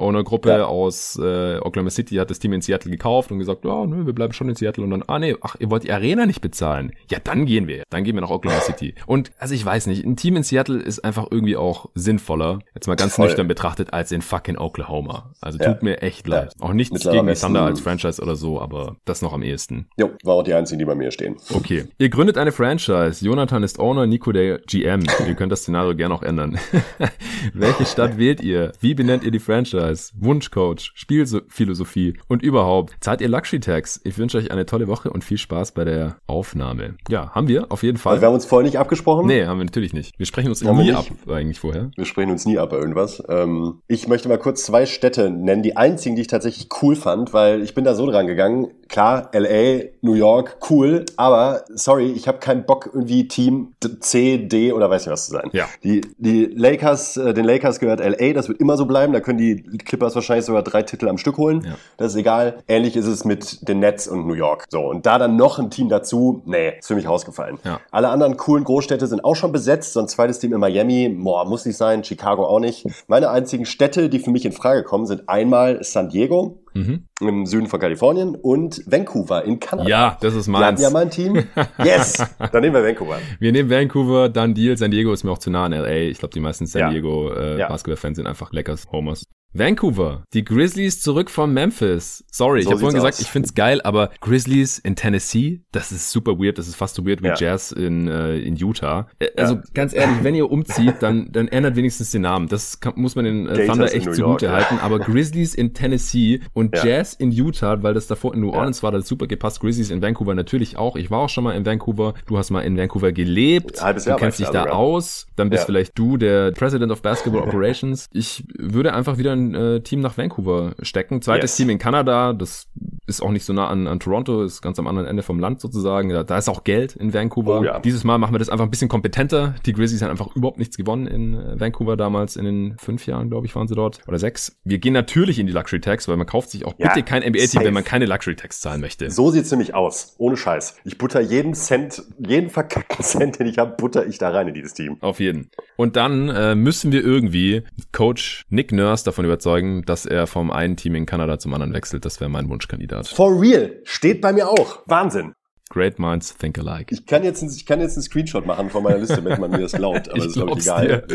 [0.00, 0.64] Owner-Gruppe ja.
[0.64, 4.12] aus äh, Oklahoma City hat das Team in Seattle gekauft und gesagt, ja, nö, wir
[4.12, 6.92] bleiben schon in Seattle und dann, ah nee, ach, ihr wollt die Arena nicht bezahlen.
[7.10, 7.84] Ja, dann gehen wir.
[7.90, 8.94] Dann gehen wir nach Oklahoma City.
[9.06, 12.86] Und also ich weiß nicht, ein Team in Seattle ist einfach irgendwie auch sinnvoller, jetzt
[12.86, 13.26] mal ganz Voll.
[13.26, 15.32] nüchtern betrachtet, als in fucking Oklahoma.
[15.40, 15.72] Also ja.
[15.72, 16.54] tut mir echt leid.
[16.60, 19.88] Auch nichts gegen die Thunder als Franchise oder so, aber das noch am ehesten.
[19.98, 21.36] Jo, war auch die einzigen, die bei mir stehen.
[21.54, 21.84] Okay.
[21.98, 23.24] Ihr gründet eine Franchise.
[23.24, 25.04] Jonathan ist Owner, Nico der GM.
[25.26, 26.58] ihr könnt das Szenario gerne auch ändern.
[27.54, 28.72] Welche Stadt wählt ihr?
[28.80, 29.89] Wie benennt ihr die Franchise?
[30.18, 32.94] Wunschcoach, Spielphilosophie und überhaupt.
[33.00, 34.00] Zahlt ihr Luxury Tax?
[34.04, 36.94] Ich wünsche euch eine tolle Woche und viel Spaß bei der Aufnahme.
[37.08, 38.12] Ja, haben wir auf jeden Fall.
[38.12, 39.26] Also wir haben uns vorher nicht abgesprochen?
[39.26, 40.18] Nee, haben wir natürlich nicht.
[40.18, 41.90] Wir sprechen uns nie ab eigentlich vorher.
[41.96, 43.22] Wir sprechen uns nie ab bei irgendwas.
[43.28, 47.32] Ähm, ich möchte mal kurz zwei Städte nennen, die einzigen, die ich tatsächlich cool fand,
[47.32, 48.68] weil ich bin da so dran gegangen.
[48.90, 54.72] Klar, LA, New York, cool, aber sorry, ich habe keinen Bock irgendwie Team C, D
[54.72, 55.48] oder weiß nicht was zu sein.
[55.52, 55.66] Ja.
[55.84, 59.38] Die, die Lakers, äh, den Lakers gehört LA, das wird immer so bleiben, da können
[59.38, 61.62] die Clippers wahrscheinlich sogar drei Titel am Stück holen.
[61.64, 61.76] Ja.
[61.96, 62.58] Das ist egal.
[62.66, 64.66] Ähnlich ist es mit den Nets und New York.
[64.68, 67.58] So, und da dann noch ein Team dazu, nee, ist für mich rausgefallen.
[67.64, 67.80] Ja.
[67.92, 71.44] Alle anderen coolen Großstädte sind auch schon besetzt, so ein zweites Team in Miami, boah,
[71.44, 72.86] muss nicht sein, Chicago auch nicht.
[73.06, 77.06] Meine einzigen Städte, die für mich in Frage kommen, sind einmal San Diego, Mhm.
[77.20, 79.88] im Süden von Kalifornien und Vancouver in Kanada.
[79.88, 80.80] Ja, das ist Wir hatten meins.
[80.82, 81.44] ja mein Team.
[81.84, 82.14] Yes!
[82.52, 83.18] Dann nehmen wir Vancouver.
[83.38, 84.76] Wir nehmen Vancouver, dann Deal.
[84.76, 85.88] San Diego ist mir auch zu nah an LA.
[86.10, 86.90] Ich glaube, die meisten San Ja.
[86.90, 87.68] Diego äh, Ja.
[87.68, 89.24] Basketball-Fans sind einfach Lakers Homers.
[89.52, 92.24] Vancouver, die Grizzlies zurück von Memphis.
[92.30, 93.20] Sorry, So ich habe vorhin gesagt, aus.
[93.20, 96.56] ich find's geil, aber Grizzlies in Tennessee, das ist super weird.
[96.58, 97.34] Das ist fast so weird wie Ja.
[97.36, 99.08] Jazz in, äh, in Utah.
[99.18, 102.46] Äh, Also ganz ehrlich, wenn ihr umzieht, dann, dann ändert wenigstens den Namen.
[102.48, 104.52] Das kann, muss man den äh, Thunder echt zugute ja.
[104.52, 104.78] halten.
[104.80, 106.84] Aber Grizzlies in Tennessee und Ja.
[106.86, 108.58] Jazz in Utah, weil das davor in New Ja.
[108.58, 109.60] Orleans war, das super gepasst.
[109.60, 110.94] Grizzlies in Vancouver natürlich auch.
[110.96, 112.14] Ich war auch schon mal in Vancouver.
[112.26, 113.80] Du hast mal in Vancouver gelebt.
[113.80, 114.76] Ein halbes du Jahr kennst war dich ich da sogar.
[114.78, 115.26] aus.
[115.34, 115.66] Dann bist Ja.
[115.66, 118.06] vielleicht du der President of Basketball Operations.
[118.12, 121.22] Ich würde einfach wieder äh, Team nach Vancouver stecken.
[121.22, 121.56] Zweites Yes.
[121.56, 122.32] Team in Kanada.
[122.32, 122.68] Das
[123.10, 125.60] ist auch nicht so nah an, an Toronto, ist ganz am anderen Ende vom Land
[125.60, 126.08] sozusagen.
[126.08, 127.60] Da, da ist auch Geld in Vancouver.
[127.60, 127.78] Oh ja.
[127.80, 129.54] Dieses Mal machen wir das einfach ein bisschen kompetenter.
[129.66, 132.36] Die Grizzlies haben einfach überhaupt nichts gewonnen in äh, Vancouver damals.
[132.36, 134.00] In den fünf Jahren, glaube ich, waren sie dort.
[134.08, 134.56] Oder sechs.
[134.64, 137.22] Wir gehen natürlich in die Luxury Tax, weil man kauft sich auch Ja, bitte kein
[137.22, 139.10] NBA-Team, wenn man keine Luxury Tax zahlen möchte.
[139.10, 140.14] So sieht's nämlich aus.
[140.18, 140.76] Ohne Scheiß.
[140.84, 144.54] Ich butter jeden Cent, jeden verkackten Cent, den ich habe, butter ich da rein in
[144.54, 144.96] dieses Team.
[145.00, 145.50] Auf jeden.
[145.76, 150.76] Und dann äh, müssen wir irgendwie Coach Nick Nurse davon überzeugen, dass er vom einen
[150.76, 152.04] Team in Kanada zum anderen wechselt.
[152.04, 152.99] Das wäre mein Wunschkandidat.
[153.08, 153.80] For real.
[153.84, 154.82] Steht bei mir auch.
[154.86, 155.32] Wahnsinn.
[155.72, 156.92] Great minds think alike.
[156.92, 159.60] Ich kann jetzt, ich kann jetzt einen Screenshot machen von meiner Liste, wenn man mir
[159.60, 161.06] das glaubt, aber das ist glaube ich egal.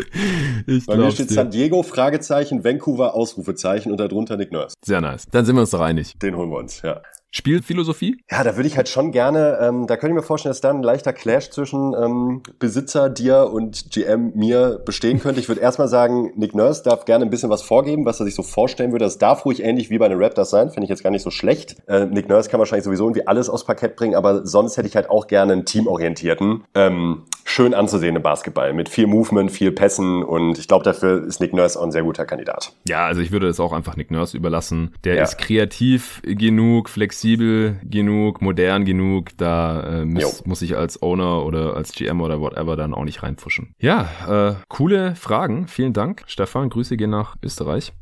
[0.66, 1.34] Ich Bei mir steht dir.
[1.34, 4.74] San Diego, Fragezeichen, Vancouver, Ausrufezeichen und darunter Nick Nurse.
[4.82, 5.26] Sehr nice.
[5.30, 6.18] Dann sind wir uns doch einig.
[6.20, 7.02] Den holen wir uns, ja.
[7.30, 8.16] Spielphilosophie?
[8.30, 10.70] Ja, da würde ich halt schon gerne, ähm, da könnte ich mir vorstellen, dass da
[10.70, 15.40] ein leichter Clash zwischen ähm, Besitzer, dir und GM mir bestehen könnte.
[15.40, 18.34] Ich würde erstmal sagen, Nick Nurse darf gerne ein bisschen was vorgeben, was er sich
[18.34, 19.04] so vorstellen würde.
[19.04, 21.30] Das darf ruhig ähnlich wie bei den Raptors sein, finde ich jetzt gar nicht so
[21.30, 21.76] schlecht.
[21.88, 24.96] Äh, Nick Nurse kann wahrscheinlich sowieso irgendwie alles aufs Parkett bringen, aber sonst hätte ich
[24.96, 30.58] halt auch gerne einen teamorientierten, ähm, schön anzusehenden Basketball mit viel Movement, viel Pässen und
[30.58, 32.72] ich glaube, dafür ist Nick Nurse auch ein sehr guter Kandidat.
[32.88, 34.94] Ja, also ich würde es auch einfach Nick Nurse überlassen.
[35.04, 35.22] Der Ja.
[35.22, 39.36] ist kreativ genug, flexibel genug, modern genug.
[39.36, 40.30] Da äh, muss, Jo.
[40.44, 43.74] muss ich als Owner oder als GM oder whatever dann auch nicht reinpfuschen.
[43.78, 45.68] Ja, äh, coole Fragen.
[45.68, 46.24] Vielen Dank.
[46.26, 47.92] Stefan, Grüße gehen nach Österreich.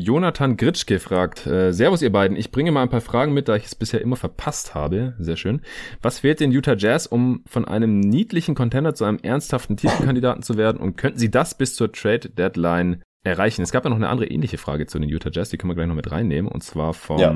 [0.00, 3.56] Jonathan Gritschke fragt, äh, Servus ihr beiden, ich bringe mal ein paar Fragen mit, da
[3.56, 5.14] ich es bisher immer verpasst habe.
[5.18, 5.60] Sehr schön.
[6.02, 10.56] Was fehlt den Utah Jazz, um von einem niedlichen Contender zu einem ernsthaften Titelkandidaten zu
[10.56, 10.80] werden?
[10.80, 13.62] Und könnten sie das bis zur Trade Deadline erreichen?
[13.62, 15.74] Es gab ja noch eine andere ähnliche Frage zu den Utah Jazz, die können wir
[15.74, 16.50] gleich noch mit reinnehmen.
[16.50, 17.34] Und zwar vom Ja.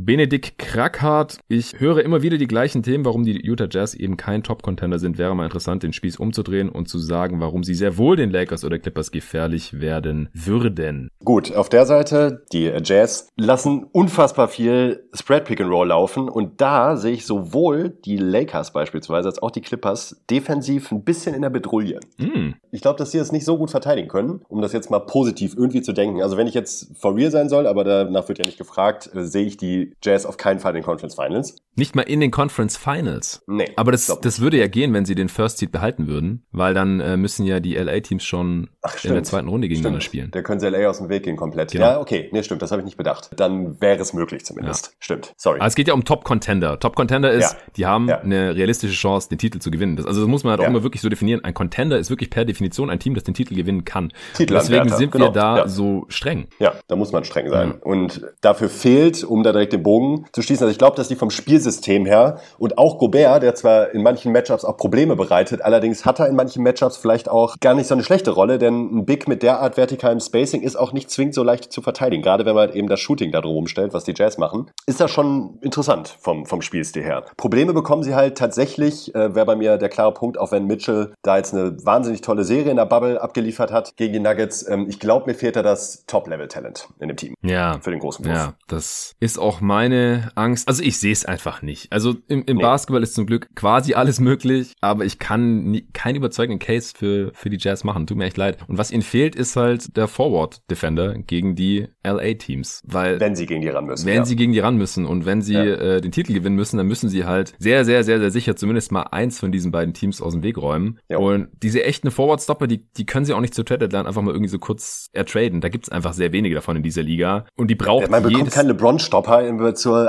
[0.00, 4.42] Benedikt Krackhardt, ich höre immer wieder die gleichen Themen, warum die Utah Jazz eben kein
[4.42, 5.18] Top-Contender sind.
[5.18, 8.64] Wäre mal interessant, den Spieß umzudrehen und zu sagen, warum sie sehr wohl den Lakers
[8.64, 11.08] oder Clippers gefährlich werden würden.
[11.24, 16.60] Gut, auf der Seite, die Jazz lassen unfassbar viel Spread Pick and Roll laufen und
[16.60, 21.42] da sehe ich sowohl die Lakers beispielsweise als auch die Clippers defensiv ein bisschen in
[21.42, 21.98] der Bedrulle.
[22.18, 25.00] Hm, Ich glaube, dass sie das nicht so gut verteidigen können, um das jetzt mal
[25.00, 26.22] positiv irgendwie zu denken.
[26.22, 29.24] Also wenn ich jetzt for real sein soll, aber danach wird ja nicht gefragt, äh,
[29.24, 31.56] sehe ich die Jazz auf keinen Fall in den Conference Finals.
[31.76, 33.42] nicht mal in den Conference Finals.
[33.46, 33.70] Nee.
[33.76, 36.74] Aber das, glaub das würde ja gehen, wenn sie den First Seed behalten würden, weil
[36.74, 40.10] dann äh, müssen ja die LA-Teams schon Ach, in der zweiten Runde gegeneinander Stimmt.
[40.10, 40.30] spielen.
[40.32, 41.70] Da können sie LA aus dem Weg gehen komplett.
[41.72, 41.84] Genau.
[41.86, 42.28] Ja, okay.
[42.32, 42.62] Nee, stimmt.
[42.62, 43.30] Das habe ich nicht bedacht.
[43.36, 44.96] Dann wäre es möglich zumindest.
[44.98, 45.32] Stimmt.
[45.36, 45.58] Sorry.
[45.60, 46.80] Aber es geht ja um Top-Contender.
[46.80, 47.58] Top-Contender ist, Ja.
[47.76, 48.18] die haben Ja.
[48.20, 49.96] eine realistische Chance, den Titel zu gewinnen.
[49.96, 50.70] Das, also das muss man halt auch Ja.
[50.70, 51.44] immer wirklich so definieren.
[51.44, 54.12] Ein Contender ist wirklich per Definition ein Team, das den Titel gewinnen kann.
[54.34, 55.68] Titelanwärter, Deswegen sind genau, wir da ja.
[55.68, 56.48] so streng.
[56.58, 57.74] Ja, da muss man streng sein.
[57.82, 61.16] Und dafür fehlt, um da direkt den Bogen zu schließen, also ich glaube, dass die
[61.16, 66.04] vom Spielsystem her und auch Gobert, der zwar in manchen Matchups auch Probleme bereitet, allerdings
[66.04, 69.06] hat er in manchen Matchups vielleicht auch gar nicht so eine schlechte Rolle, denn ein
[69.06, 72.22] Big mit derart vertikalem Spacing ist auch nicht zwingend so leicht zu verteidigen.
[72.22, 75.00] Gerade wenn man halt eben das Shooting da drum stellt, was die Jazz machen, ist
[75.00, 77.24] das schon interessant vom, vom Spielstil her.
[77.36, 81.12] Probleme bekommen sie halt tatsächlich, äh, wäre bei mir der klare Punkt, auch wenn Mitchell
[81.22, 84.62] da jetzt eine wahnsinnig tolle Serie in der Bubble abgeliefert hat gegen die Nuggets.
[84.68, 87.78] Ähm, ich glaube, mir fehlt da das Top-Level-Talent in dem Team Ja.
[87.80, 88.34] für den großen Wurf.
[88.34, 90.68] Ja, das ist auch meine Angst.
[90.68, 91.92] Also ich sehe es einfach nicht.
[91.92, 92.62] Also im, im nee.
[92.62, 97.32] Basketball ist zum Glück quasi alles möglich, aber ich kann nie, keinen überzeugenden Case für,
[97.34, 98.06] für die Jazz machen.
[98.06, 98.58] Tut mir echt leid.
[98.68, 102.82] Und was ihnen fehlt, ist halt der Forward Defender gegen die LA Teams.
[102.86, 104.06] Weil wenn sie gegen die ran müssen.
[104.06, 104.24] Wenn ja.
[104.24, 105.62] sie gegen die ran müssen und wenn sie ja.
[105.62, 108.92] äh, den Titel gewinnen müssen, dann müssen sie halt sehr, sehr, sehr, sehr sicher zumindest
[108.92, 110.98] mal eins von diesen beiden Teams aus dem Weg räumen.
[111.08, 111.18] Ja.
[111.18, 114.32] Und diese echten Forward-Stopper, die, die können sie auch nicht zur Trade Deadline einfach mal
[114.32, 115.60] irgendwie so kurz ertraden.
[115.60, 117.46] Da gibt's einfach sehr wenige davon in dieser Liga.
[117.56, 119.38] Und die braucht ja, Man bekommt keinen LeBron-Stopper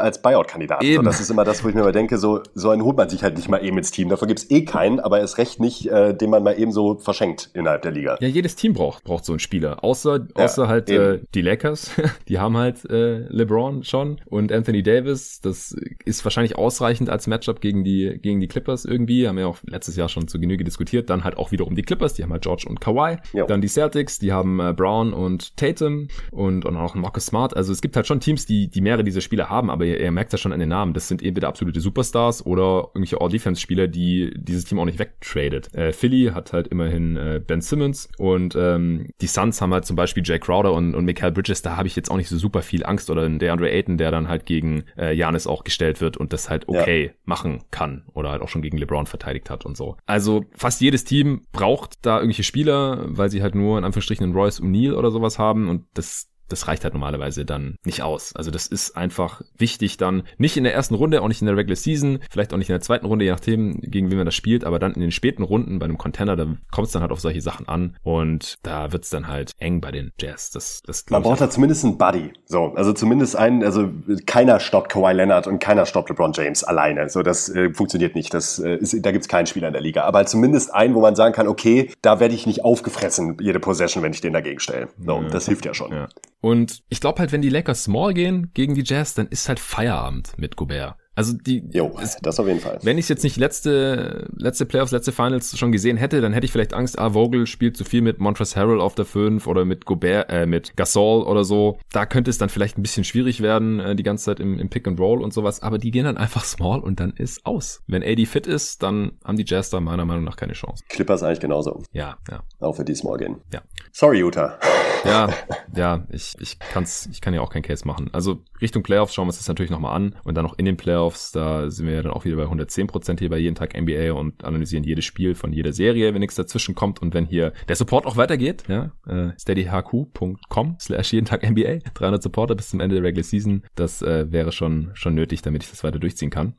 [0.02, 0.84] als Buyout-Kandidat.
[0.84, 3.10] So, das ist immer das, wo ich mir immer denke, so, so einen holt man
[3.10, 4.10] sich halt nicht mal eben ins Team.
[4.10, 7.50] Dafür gibt's eh keinen, aber erst recht nicht, äh, den man mal eben so verschenkt
[7.54, 8.18] innerhalb der Liga.
[8.20, 9.84] Ja, jedes Team braucht, braucht so einen Spieler.
[9.84, 11.92] Außer, außer halt äh, die Lakers.
[12.28, 15.42] die haben halt äh, LeBron schon und Anthony Davis.
[15.42, 15.76] Das
[16.06, 19.28] ist wahrscheinlich ausreichend als Matchup gegen die, gegen die Clippers irgendwie.
[19.28, 21.10] Haben wir auch letztes Jahr schon zu Genüge diskutiert.
[21.10, 22.14] Dann halt auch wiederum die Clippers.
[22.14, 23.18] Die haben halt George und Kawhi.
[23.34, 23.46] Jo.
[23.46, 24.20] Dann die Celtics.
[24.20, 27.56] Die haben äh, Brown und Tatum und, und auch Marcus Smart.
[27.56, 30.12] Also es gibt halt schon Teams, die, die mehrere dieser Spieler haben, aber ihr, ihr
[30.12, 30.94] merkt ja schon an den Namen.
[30.94, 35.74] Das sind entweder absolute Superstars oder irgendwelche All-Defense-Spieler, die dieses Team auch nicht wegtradet.
[35.74, 39.96] Äh, Philly hat halt immerhin äh, Ben Simmons und ähm, die Suns haben halt zum
[39.96, 41.62] Beispiel Jay Crowder und, und Michael Bridges.
[41.62, 44.12] Da habe ich jetzt auch nicht so super viel Angst oder der Andre Ayton, der
[44.12, 47.12] dann halt gegen äh, Janis auch gestellt wird und das halt okay ja.
[47.26, 49.98] machen kann oder halt auch schon gegen LeBron verteidigt hat und so.
[50.06, 54.40] Also fast jedes Team braucht da irgendwelche Spieler, weil sie halt nur in Anführungsstrichen einen
[54.40, 58.36] Royce O'Neal oder sowas haben und das das reicht halt normalerweise dann nicht aus.
[58.36, 61.56] Also das ist einfach wichtig dann, nicht in der ersten Runde, auch nicht in der
[61.56, 64.36] Regular Season, vielleicht auch nicht in der zweiten Runde, je nachdem, gegen wen man das
[64.36, 67.12] spielt, aber dann in den späten Runden bei einem Contender, da kommt es dann halt
[67.12, 70.52] auf solche Sachen an und da wird es dann halt eng bei den Jazz.
[70.52, 72.34] Das, das man braucht da zumindest einen Buddy.
[72.46, 73.90] So, also zumindest einen, also
[74.26, 77.10] keiner stoppt Kawhi Leonard und keiner stoppt LeBron James alleine.
[77.10, 78.34] So, das äh, funktioniert nicht.
[78.34, 80.04] Das äh, ist, da gibt's keinen Spieler in der Liga.
[80.04, 84.04] Aber zumindest einen, wo man sagen kann, okay, da werde ich nicht aufgefressen, jede Possession,
[84.04, 84.90] wenn ich den dagegen stelle.
[85.04, 85.30] So, ja.
[85.30, 85.92] das hilft ja schon.
[85.92, 86.08] Ja.
[86.42, 89.60] Und ich glaube halt, wenn die Lakers small gehen gegen die Jazz, dann ist halt
[89.60, 90.96] Feierabend mit Gobert.
[91.20, 91.62] Also die.
[91.74, 91.92] Jo,
[92.22, 92.80] das auf jeden Fall.
[92.82, 96.46] Wenn ich es jetzt nicht letzte, letzte Playoffs, letzte Finals schon gesehen hätte, dann hätte
[96.46, 99.66] ich vielleicht Angst, ah, Vogel spielt zu viel mit Montrezl Harrell auf der 5 oder
[99.66, 101.78] mit Gobert, äh, mit Gasol oder so.
[101.92, 104.70] Da könnte es dann vielleicht ein bisschen schwierig werden, äh, die ganze Zeit im, im
[104.70, 105.62] Pick and Roll und sowas.
[105.62, 107.84] Aber die gehen dann einfach small und dann ist aus.
[107.86, 110.86] Wenn AD fit ist, dann haben die Jazz da meiner Meinung nach keine Chance.
[110.88, 111.84] Clippers eigentlich genauso.
[111.92, 112.44] Ja, ja.
[112.62, 113.42] Auch für die small gehen.
[113.52, 113.62] Ja.
[113.92, 114.58] Sorry, Utah.
[115.06, 115.30] Ja,
[115.76, 118.10] ja, ich, ich kann's, ich kann ja auch keinen Case machen.
[118.14, 120.78] Also Richtung Playoffs schauen wir uns das natürlich nochmal an und dann noch in den
[120.78, 123.80] Playoffs, da sind wir ja dann auch wieder bei 110 Prozent hier bei jeden Tag
[123.80, 127.54] NBA und analysieren jedes Spiel von jeder Serie, wenn nichts dazwischen kommt und wenn hier
[127.68, 132.80] der Support auch weitergeht, ja, äh, steadyhq.com slash jeden Tag NBA, 300 Supporter bis zum
[132.80, 136.30] Ende der Regular Season, das äh, wäre schon, schon nötig, damit ich das weiter durchziehen
[136.30, 136.56] kann.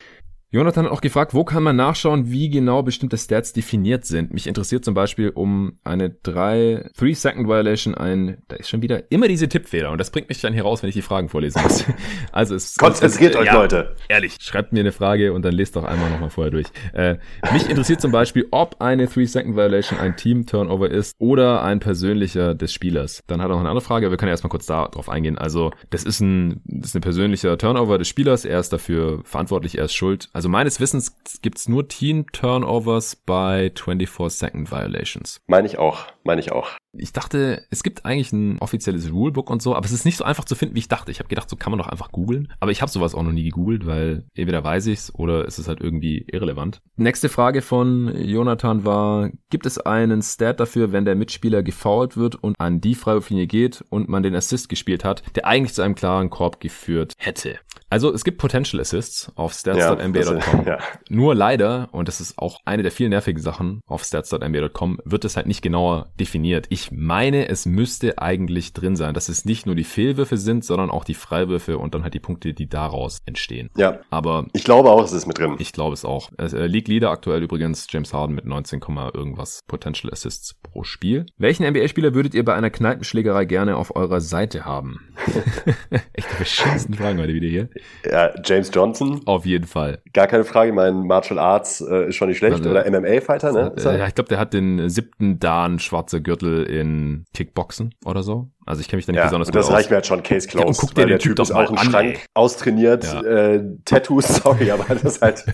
[0.53, 4.35] Jonathan hat auch gefragt, wo kann man nachschauen, wie genau bestimmte Stats definiert sind.
[4.35, 9.13] Mich interessiert zum Beispiel um eine 3 3 Second Violation ein, da ist schon wieder
[9.13, 11.63] immer diese Tippfehler und das bringt mich dann hier raus, wenn ich die Fragen vorlesen
[11.63, 11.85] muss.
[12.33, 13.97] Also es konzentriert euch, ja, Leute.
[14.09, 16.67] Ehrlich, schreibt mir eine Frage und dann lest doch einmal nochmal vorher durch.
[16.93, 17.17] Äh,
[17.53, 21.81] mich interessiert zum Beispiel, ob eine 3 Second Violation ein Team Turnover ist oder ein
[21.81, 23.23] persönlicher des Spielers.
[23.27, 25.39] Dann hat er noch eine andere Frage, wir können erstmal kurz darauf eingehen.
[25.39, 29.79] Also, das ist ein, das ist ein persönlicher Turnover des Spielers, er ist dafür verantwortlich,
[29.79, 35.41] er ist schuld also meines Wissens gibt's nur Team Turnovers bei 24 Second Violations.
[35.47, 36.71] Meine ich auch, meine ich auch.
[36.93, 40.25] Ich dachte, es gibt eigentlich ein offizielles Rulebook und so, aber es ist nicht so
[40.25, 41.11] einfach zu finden, wie ich dachte.
[41.11, 42.53] Ich habe gedacht, so kann man doch einfach googeln.
[42.59, 45.69] Aber ich habe sowas auch noch nie gegoogelt, weil entweder weiß ich's oder ist es
[45.69, 46.81] halt irgendwie irrelevant.
[46.97, 52.37] Nächste Frage von Jonathan war, gibt es einen Stat dafür, wenn der Mitspieler gefoult wird
[52.37, 55.95] und an die Freiwurflinie geht und man den Assist gespielt hat, der eigentlich zu einem
[55.95, 57.59] klaren Korb geführt hätte?
[57.91, 60.65] Also es gibt Potential Assists auf stats.nba.com.
[60.65, 60.79] Ja, ja.
[61.09, 65.37] Nur leider, und das ist auch eine der vielen nervigen Sachen auf stats.nba.com, wird es
[65.37, 66.67] halt nicht genauer definiert.
[66.69, 70.65] Ich ich meine, es müsste eigentlich drin sein, dass es nicht nur die Fehlwürfe sind,
[70.65, 73.69] sondern auch die Freiwürfe und dann halt die Punkte, die daraus entstehen.
[73.77, 74.01] Ja.
[74.09, 75.57] Aber ich glaube auch, es ist mit drin.
[75.59, 76.31] Ich glaube es auch.
[76.39, 78.81] Äh, League Leader aktuell übrigens James Harden mit 19,
[79.13, 81.27] irgendwas Potential Assists pro Spiel.
[81.37, 85.01] Welchen NBA-Spieler würdet ihr bei einer Kneipenschlägerei gerne auf eurer Seite haben?
[86.15, 87.69] Echt die verschiedensten Fragen heute wieder hier.
[88.11, 89.21] Ja, James Johnson.
[89.27, 90.01] Auf jeden Fall.
[90.15, 90.73] Gar keine Frage.
[90.73, 92.57] Mein Martial Arts äh, ist schon nicht schlecht.
[92.57, 93.75] Also, Oder MMA-Fighter, ne?
[93.77, 98.51] Äh, ja, ich glaube, der hat den siebten Dan schwarze Gürtel in Kickboxen oder so.
[98.71, 100.47] Also ich kenne mich da nicht ja, besonders gut Das reicht mir halt schon Case
[100.49, 100.63] Close.
[100.63, 102.19] Ja, und guck dir den Typ, typ ist auch im Schrank, ey.
[102.35, 103.23] austrainiert, ja.
[103.23, 105.45] äh, Tattoos, sorry, aber das ist halt,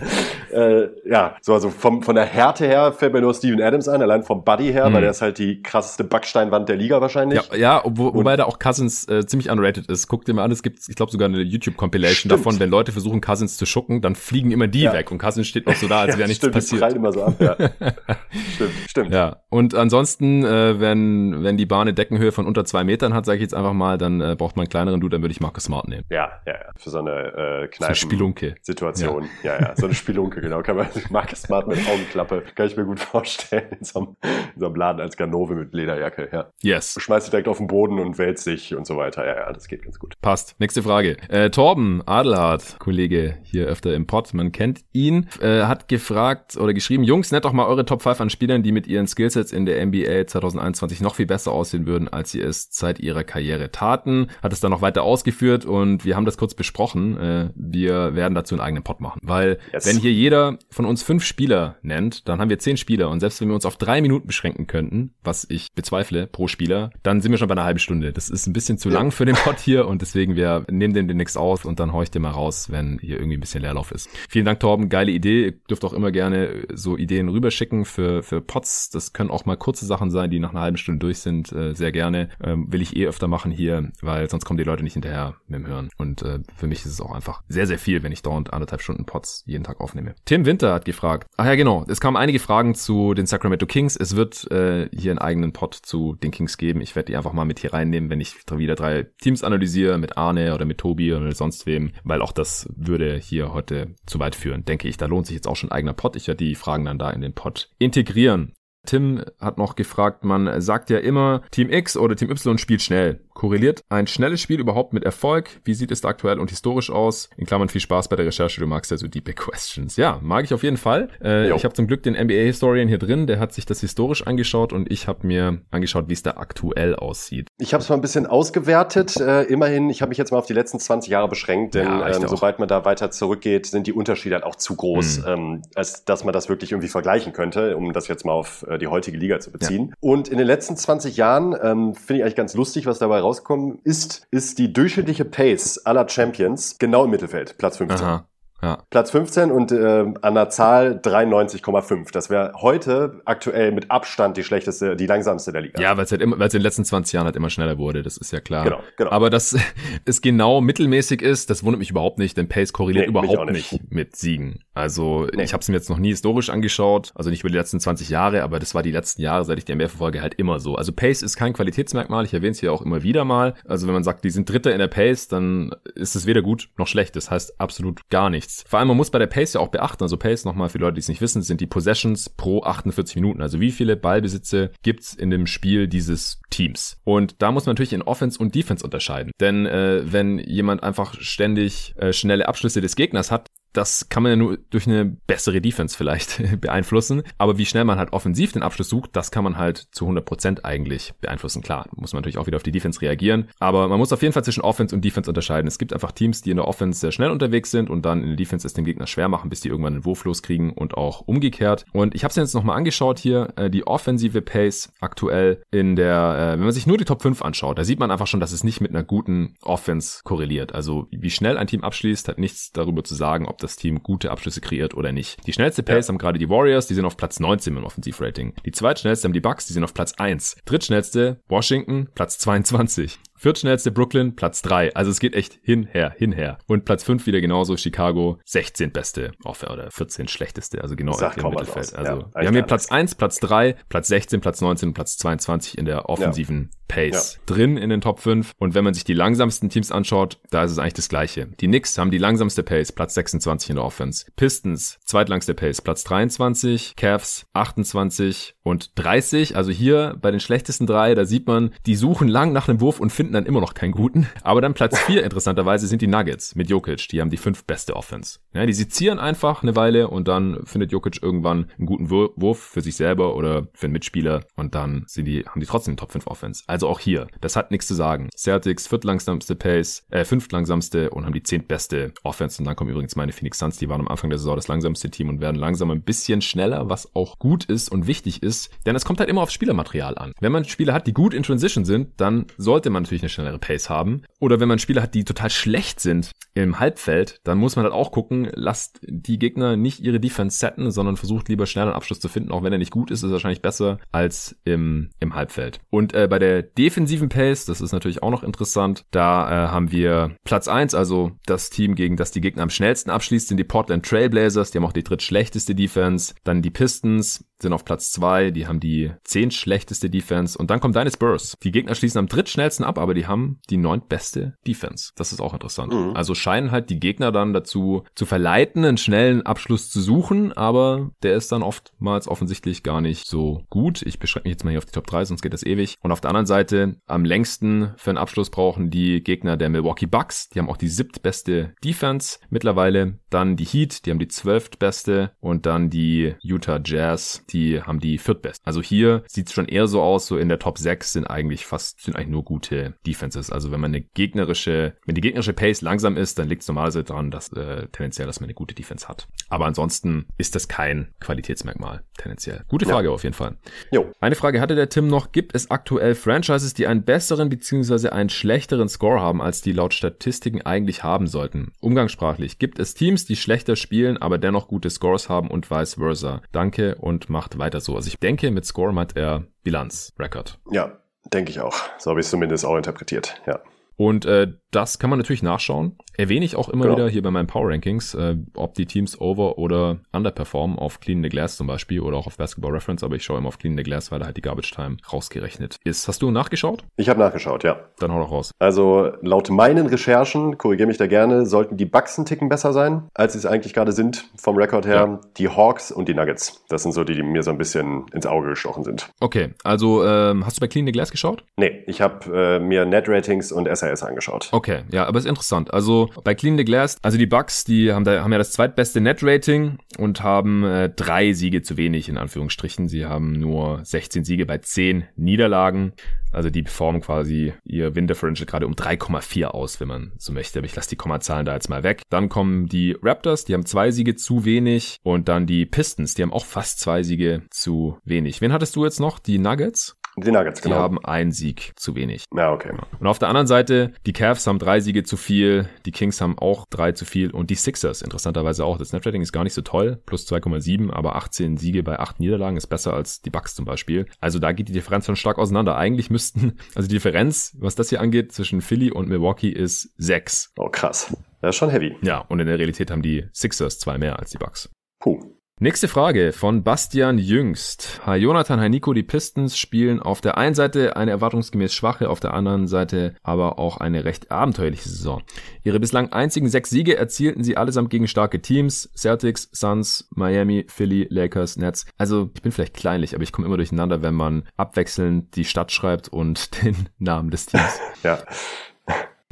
[0.53, 4.01] äh, ja, so also vom, von der Härte her fällt mir nur Steven Adams ein,
[4.01, 4.93] allein vom Buddy her, mhm.
[4.93, 7.41] weil der ist halt die krasseste Backsteinwand der Liga wahrscheinlich.
[7.51, 10.07] Ja, ja wo, wobei da auch Cousins äh, ziemlich underrated ist.
[10.07, 13.19] Guck dir mal an, es gibt, ich glaube sogar eine YouTube-Compilation davon, wenn Leute versuchen
[13.19, 16.17] Cousins zu schucken, dann fliegen immer die weg und Cousins steht noch so da, als
[16.17, 16.91] wäre nichts stimmt, passiert.
[16.91, 17.55] Die immer so ab, ja.
[18.53, 19.13] stimmt, stimmt.
[19.13, 23.17] Ja, und ansonsten, äh, wenn, wenn die Bahn in Deckenhöhe von unter zwei Meter Hintern
[23.17, 25.31] hat, sage ich jetzt einfach mal, dann äh, braucht man einen kleineren Dude, dann würde
[25.31, 26.03] ich Marcus Smart nehmen.
[26.09, 26.71] Ja, ja, ja.
[26.75, 28.55] Für so eine äh, Kneipen so Spelunke.
[28.61, 29.29] Situation.
[29.43, 29.59] Ja.
[29.59, 29.75] ja, ja.
[29.75, 30.61] So eine Spelunke, genau.
[30.61, 33.67] Kann man Marcus Smart mit Augenklappe, kann ich mir gut vorstellen.
[33.79, 36.47] In so einem, in so einem Laden als Ganove mit Lederjacke, ja.
[36.61, 36.93] Yes.
[36.93, 39.25] Du schmeißt dich direkt auf den Boden und wälzt dich und so weiter.
[39.25, 40.15] Ja, ja, das geht ganz gut.
[40.21, 40.59] Passt.
[40.59, 41.17] Nächste Frage.
[41.29, 46.73] Äh, Torben Adelhardt, Kollege hier öfter im Pod, man kennt ihn, äh, hat gefragt oder
[46.73, 49.65] geschrieben, Jungs, nennt doch mal eure Top 5 an Spielern, die mit ihren Skillsets in
[49.65, 54.27] der NBA 2021 noch viel besser aussehen würden, als sie es seit ihrer Karriere taten.
[54.41, 57.17] Hat es dann noch weiter ausgeführt und wir haben das kurz besprochen.
[57.17, 59.85] Äh, wir werden dazu einen eigenen Pod machen, weil yes.
[59.85, 63.41] wenn hier jeder von uns fünf Spieler nennt, dann haben wir zehn Spieler und selbst
[63.41, 67.31] wenn wir uns auf drei Minuten beschränken könnten, was ich bezweifle pro Spieler, dann sind
[67.31, 68.13] wir schon bei einer halben Stunde.
[68.13, 71.07] Das ist ein bisschen zu lang für den Pod hier und deswegen wir nehmen den
[71.07, 74.09] demnächst aus und dann ich den mal raus, wenn hier irgendwie ein bisschen Leerlauf ist.
[74.29, 74.89] Vielen Dank, Torben.
[74.89, 75.45] Geile Idee.
[75.45, 78.89] Ihr dürft auch immer gerne so Ideen rüberschicken für, für Pods.
[78.91, 81.51] Das können auch mal kurze Sachen sein, die nach einer halben Stunde durch sind.
[81.51, 82.29] Äh, sehr gerne.
[82.43, 85.59] Ähm, will ich eh öfter machen hier, weil sonst kommen die Leute nicht hinterher mit
[85.59, 85.89] dem Hören.
[85.97, 88.81] Und äh, für mich ist es auch einfach sehr, sehr viel, wenn ich dauernd anderthalb
[88.81, 90.13] Stunden Pods jeden Tag aufnehme.
[90.25, 91.27] Tim Winter hat gefragt.
[91.37, 91.83] Ach ja, genau.
[91.87, 93.95] Es kamen einige Fragen zu den Sacramento Kings.
[93.95, 96.81] Es wird äh, hier einen eigenen Pod zu den Kings geben.
[96.81, 100.15] Ich werde die einfach mal mit hier reinnehmen, wenn ich wieder drei Teams analysiere, mit
[100.15, 104.35] Arne oder mit Tobi oder sonst wem, weil auch das würde hier heute zu weit
[104.35, 104.97] führen, denke ich.
[104.97, 106.15] Da lohnt sich jetzt auch schon ein eigener Pod.
[106.15, 108.53] Ich werde die Fragen dann da in den Pod integrieren.
[108.87, 113.19] Tim hat noch gefragt, man sagt ja immer, Team X oder Team Y spielt schnell.
[113.33, 115.61] Korreliert ein schnelles Spiel überhaupt mit Erfolg?
[115.63, 117.29] Wie sieht es da aktuell und historisch aus?
[117.37, 119.95] In Klammern viel Spaß bei der Recherche, du magst ja so deep questions.
[119.95, 121.09] Ja, mag ich auf jeden Fall.
[121.21, 124.73] Äh, ich habe zum Glück den NBA-Historian hier drin, der hat sich das historisch angeschaut
[124.73, 127.49] und ich habe mir angeschaut, wie es da aktuell aussieht.
[127.59, 129.17] Ich habe es mal ein bisschen ausgewertet.
[129.17, 132.07] Äh, immerhin, ich habe mich jetzt mal auf die letzten 20 Jahre beschränkt, denn ja,
[132.07, 135.27] ähm, sobald man da weiter zurückgeht, sind die Unterschiede halt auch zu groß, mhm.
[135.27, 138.76] ähm, als dass man das wirklich irgendwie vergleichen könnte, um das jetzt mal auf äh,
[138.77, 139.89] die heutige Liga zu beziehen.
[139.89, 139.95] Ja.
[139.99, 143.79] Und in den letzten 20 Jahren ähm, finde ich eigentlich ganz lustig, was dabei rausgekommen
[143.83, 148.05] ist, ist die durchschnittliche Pace aller Champions genau im Mittelfeld, Platz 15.
[148.05, 148.27] Aha.
[148.61, 148.83] Ja.
[148.89, 152.11] Platz 15 und äh, an der Zahl 93,5.
[152.11, 155.81] Das wäre heute aktuell mit Abstand die schlechteste, die langsamste der Liga.
[155.81, 157.77] Ja, weil es halt immer, weil es in den letzten 20 Jahren halt immer schneller
[157.77, 158.63] wurde, das ist ja klar.
[158.63, 159.11] Genau, genau.
[159.11, 159.55] Aber dass
[160.05, 163.71] es genau mittelmäßig ist, das wundert mich überhaupt nicht, denn Pace korreliert nee, überhaupt nicht.
[163.71, 163.91] nicht.
[163.91, 164.63] mit Siegen.
[164.73, 165.43] Also nee.
[165.43, 168.09] ich habe es mir jetzt noch nie historisch angeschaut, also nicht über die letzten 20
[168.09, 170.75] Jahre, aber das war die letzten Jahre, seit ich die NBA verfolge, halt immer so.
[170.75, 173.53] Also Pace ist kein Qualitätsmerkmal, ich erwähne es hier auch immer wieder mal.
[173.65, 176.69] Also wenn man sagt, die sind Dritter in der Pace, dann ist es weder gut
[176.77, 177.15] noch schlecht.
[177.15, 178.46] Das heißt absolut gar nichts.
[178.67, 180.03] Vor allem, man muss bei der der Pace ja auch beachten.
[180.03, 183.41] Also Pace nochmal für Leute, die es nicht wissen, sind die Possessions pro 48 Minuten.
[183.41, 186.99] Also wie viele Ballbesitze gibt's in dem Spiel dieses Teams?
[187.03, 189.31] Und da muss man natürlich in Offense und Defense unterscheiden.
[189.39, 194.31] Denn äh, wenn jemand einfach ständig äh, schnelle Abschlüsse des Gegners hat, das kann man
[194.31, 197.21] ja nur durch eine bessere Defense vielleicht beeinflussen.
[197.37, 200.63] Aber wie schnell man halt offensiv den Abschluss sucht, das kann man halt zu 100%
[200.63, 201.61] eigentlich beeinflussen.
[201.61, 203.49] Klar, muss man natürlich auch wieder auf die Defense reagieren.
[203.59, 205.67] Aber man muss auf jeden Fall zwischen Offense und Defense unterscheiden.
[205.67, 208.29] Es gibt einfach Teams, die in der Offense sehr schnell unterwegs sind und dann in
[208.29, 211.21] der Defense es dem Gegner schwer machen, bis die irgendwann den Wurf loskriegen und auch
[211.21, 211.85] umgekehrt.
[211.93, 216.35] Und ich habe es jetzt nochmal angeschaut hier, äh, die offensive Pace aktuell in der,
[216.35, 218.51] äh, wenn man sich nur die Top 5 anschaut, da sieht man einfach schon, dass
[218.51, 220.73] es nicht mit einer guten Offense korreliert.
[220.73, 224.01] Also wie schnell ein Team abschließt, hat nichts darüber zu sagen, ob das das Team
[224.01, 225.45] gute Abschlüsse kreiert oder nicht.
[225.45, 226.13] Die schnellste Pace ja.
[226.13, 228.53] haben gerade die Warriors, die sind auf Platz 19 im Offensivrating.
[228.65, 230.57] Die zweitschnellste haben die Bucks, die sind auf Platz 1.
[230.65, 233.19] Drittschnellste Washington, Platz 22.
[233.37, 234.95] Viertschnellste Brooklyn, Platz 3.
[234.95, 236.57] Also es geht echt hinher, hinher.
[236.67, 241.95] Und Platz 5 wieder genauso, Chicago, 16 beste oder 14 schlechteste, also genau im Mittelfeld.
[241.95, 245.17] Also ja, wir haben hier Platz 1, Platz 3, Platz 16, Platz 19 und Platz
[245.17, 246.77] 22 in der offensiven ja.
[246.87, 247.41] Pace ja.
[247.45, 248.51] drin in den Top 5.
[248.57, 251.47] Und wenn man sich die langsamsten Teams anschaut, da ist es eigentlich das gleiche.
[251.59, 254.25] Die Knicks haben die langsamste Pace, Platz 26 in der Offense.
[254.35, 256.95] Pistons, zweitlangste Pace, Platz 23.
[256.95, 259.55] Cavs, 28 und 30.
[259.55, 262.99] Also hier bei den schlechtesten drei, da sieht man, die suchen lang nach einem Wurf
[262.99, 264.27] und finden finden dann immer noch keinen guten.
[264.41, 267.09] Aber dann Platz 4 interessanterweise sind die Nuggets mit Jokic.
[267.09, 268.39] Die haben die fünf beste Offense.
[268.53, 272.81] Ja, die sezieren einfach eine Weile und dann findet Jokic irgendwann einen guten Wurf für
[272.81, 276.27] sich selber oder für einen Mitspieler und dann sind die, haben die trotzdem Top 5
[276.27, 276.63] Offense.
[276.67, 278.29] Also auch hier, das hat nichts zu sagen.
[278.33, 282.61] Celtics viertlangsamste Pace, äh, fünftlangsamste und haben die zehntbeste Offense.
[282.61, 285.09] Und dann kommen übrigens meine Phoenix Suns, die waren am Anfang der Saison das langsamste
[285.09, 288.69] Team und werden langsam ein bisschen schneller, was auch gut ist und wichtig ist.
[288.85, 290.31] Denn es kommt halt immer aufs Spielermaterial an.
[290.39, 293.29] Wenn man Spieler hat, die gut in Transition sind, dann sollte man natürlich natürlich eine
[293.29, 294.23] schnellere Pace haben.
[294.39, 297.93] Oder wenn man Spieler hat, die total schlecht sind im Halbfeld, dann muss man halt
[297.93, 302.19] auch gucken, lasst die Gegner nicht ihre Defense setten, sondern versucht lieber schnell einen Abschluss
[302.19, 302.51] zu finden.
[302.51, 305.79] Auch wenn er nicht gut ist, ist wahrscheinlich besser als im, im Halbfeld.
[305.89, 309.91] Und äh, bei der defensiven Pace, das ist natürlich auch noch interessant, da äh, haben
[309.91, 313.63] wir Platz eins, also das Team, gegen das die Gegner am schnellsten abschließt, sind die
[313.63, 316.33] Portland Trailblazers, die haben auch die drittschlechteste Defense.
[316.43, 320.79] Dann die Pistons, sind auf Platz zwei, die haben die zehn schlechteste Defense und dann
[320.79, 321.55] kommt deine Spurs.
[321.63, 325.11] Die Gegner schließen am drittschnellsten ab, aber die haben die neuntbeste Defense.
[325.15, 325.93] Das ist auch interessant.
[325.93, 326.11] Mhm.
[326.13, 331.11] Also scheinen halt die Gegner dann dazu zu verleiten, einen schnellen Abschluss zu suchen, aber
[331.23, 334.01] der ist dann oftmals offensichtlich gar nicht so gut.
[334.01, 335.95] Ich beschränke mich jetzt mal hier auf die Top 3, sonst geht das ewig.
[336.01, 340.05] Und auf der anderen Seite, am längsten für einen Abschluss brauchen die Gegner der Milwaukee
[340.05, 340.49] Bucks.
[340.49, 343.19] Die haben auch die siebtbeste Defense mittlerweile.
[343.29, 348.17] Dann die Heat, die haben die zwölftbeste und dann die Utah Jazz, die haben die
[348.17, 348.59] viertbest.
[348.65, 351.65] Also hier sieht es schon eher so aus, so in der Top 6 sind eigentlich
[351.65, 353.51] fast, sind eigentlich nur gute Defenses.
[353.51, 357.03] Also wenn man eine gegnerische, wenn die gegnerische Pace langsam ist, dann liegt es normalerweise
[357.03, 359.27] daran, dass äh, tendenziell, dass man eine gute Defense hat.
[359.49, 362.63] Aber ansonsten ist das kein Qualitätsmerkmal, tendenziell.
[362.67, 363.13] Gute Frage ja.
[363.13, 363.57] auf jeden Fall.
[363.91, 364.11] Jo.
[364.19, 365.31] Eine Frage hatte der Tim noch.
[365.31, 368.09] Gibt es aktuell Franchises, die einen besseren bzw.
[368.09, 371.71] einen schlechteren Score haben, als die laut Statistiken eigentlich haben sollten?
[371.79, 372.59] Umgangssprachlich.
[372.59, 376.41] Gibt es Teams, die schlechter spielen, aber dennoch gute Scores haben und vice versa?
[376.51, 377.95] Danke und macht weiter so.
[377.95, 380.59] Also ich denke, mit Score meint er Bilanz, Record.
[380.71, 380.99] Ja,
[381.33, 381.75] denke ich auch.
[381.97, 383.59] So habe ich es zumindest auch interpretiert, ja.
[383.97, 385.97] Und äh, das kann man natürlich nachschauen.
[386.17, 386.97] Erwähne ich auch immer genau.
[386.97, 391.21] wieder hier bei meinen Power Rankings, äh, ob die Teams over oder underperformen auf Clean
[391.23, 393.77] the Glass zum Beispiel oder auch auf Basketball Reference, aber ich schaue immer auf Clean
[393.77, 396.07] the Glass, weil da halt die Garbage Time rausgerechnet ist.
[396.07, 396.83] Hast du nachgeschaut?
[396.97, 397.79] Ich habe nachgeschaut, ja.
[397.99, 398.51] Dann hau doch raus.
[398.59, 403.03] Also laut meinen Recherchen, korrigiere mich da gerne, sollten die Bucks einen Ticken besser sein,
[403.13, 404.95] als sie es eigentlich gerade sind vom Rekord her.
[404.95, 405.19] Ja.
[405.37, 406.65] Die Hawks und die Nuggets.
[406.67, 409.09] Das sind so die, die mir so ein bisschen ins Auge gestochen sind.
[409.19, 411.43] Okay, also ähm, hast du bei Clean the Glass geschaut?
[411.57, 414.49] Nee, ich habe äh, mir Net Ratings und SAS angeschaut.
[414.51, 414.56] Okay.
[414.57, 415.71] Okay, ja, aber ist interessant.
[415.71, 418.99] Also bei Clean the Glass, also die Bucks, die haben da haben ja das zweitbeste
[418.99, 422.87] Net-Rating und haben äh, drei Siege zu wenig in Anführungsstrichen.
[422.87, 425.93] Sie haben nur 16 Siege bei 10 Niederlagen.
[426.31, 430.57] Also die performen quasi ihr Win Differential gerade um 3,4 aus, wenn man so möchte.
[430.57, 432.01] Aber ich lasse die Kommazahlen da jetzt mal weg.
[432.09, 434.97] Dann kommen die Raptors, die haben zwei Siege zu wenig.
[435.03, 438.41] Und dann die Pistons, die haben auch fast zwei Siege zu wenig.
[438.41, 439.19] Wen hattest du jetzt noch?
[439.19, 439.97] Die Nuggets?
[440.17, 440.75] Die Nuggets, genau.
[440.75, 442.25] Die haben einen Sieg zu wenig.
[442.35, 442.73] Ja, okay.
[442.99, 446.39] Und auf der anderen Seite, die Cavs haben drei Siege zu viel, die Kings haben
[446.39, 448.79] auch drei zu viel und die Sixers interessanterweise auch.
[448.79, 452.57] Das Snapchatting ist gar nicht so toll, plus 2,7, aber 18 Siege bei 8 Niederlagen
[452.57, 454.07] ist besser als die Bucks zum Beispiel.
[454.19, 455.77] Also da geht die Differenz schon stark auseinander.
[455.77, 460.53] Eigentlich müssten, also die Differenz, was das hier angeht, zwischen Philly und Milwaukee ist 6.
[460.57, 461.15] Oh, krass.
[461.41, 461.95] Das ist schon heavy.
[462.01, 464.69] Ja, und in der Realität haben die Sixers zwei mehr als die Bucks.
[464.99, 465.36] Puh.
[465.59, 468.01] Nächste Frage von Bastian Jüngst.
[468.05, 472.19] Hi Jonathan, hi Nico, die Pistons spielen auf der einen Seite eine erwartungsgemäß schwache, auf
[472.19, 475.23] der anderen Seite aber auch eine recht abenteuerliche Saison.
[475.63, 478.91] Ihre bislang einzigen sechs Siege erzielten sie allesamt gegen starke Teams.
[478.95, 481.87] Celtics, Suns, Miami, Philly, Lakers, Nets.
[481.97, 485.71] Also ich bin vielleicht kleinlich, aber ich komme immer durcheinander, wenn man abwechselnd die Stadt
[485.71, 487.79] schreibt und den Namen des Teams.
[488.03, 488.19] ja.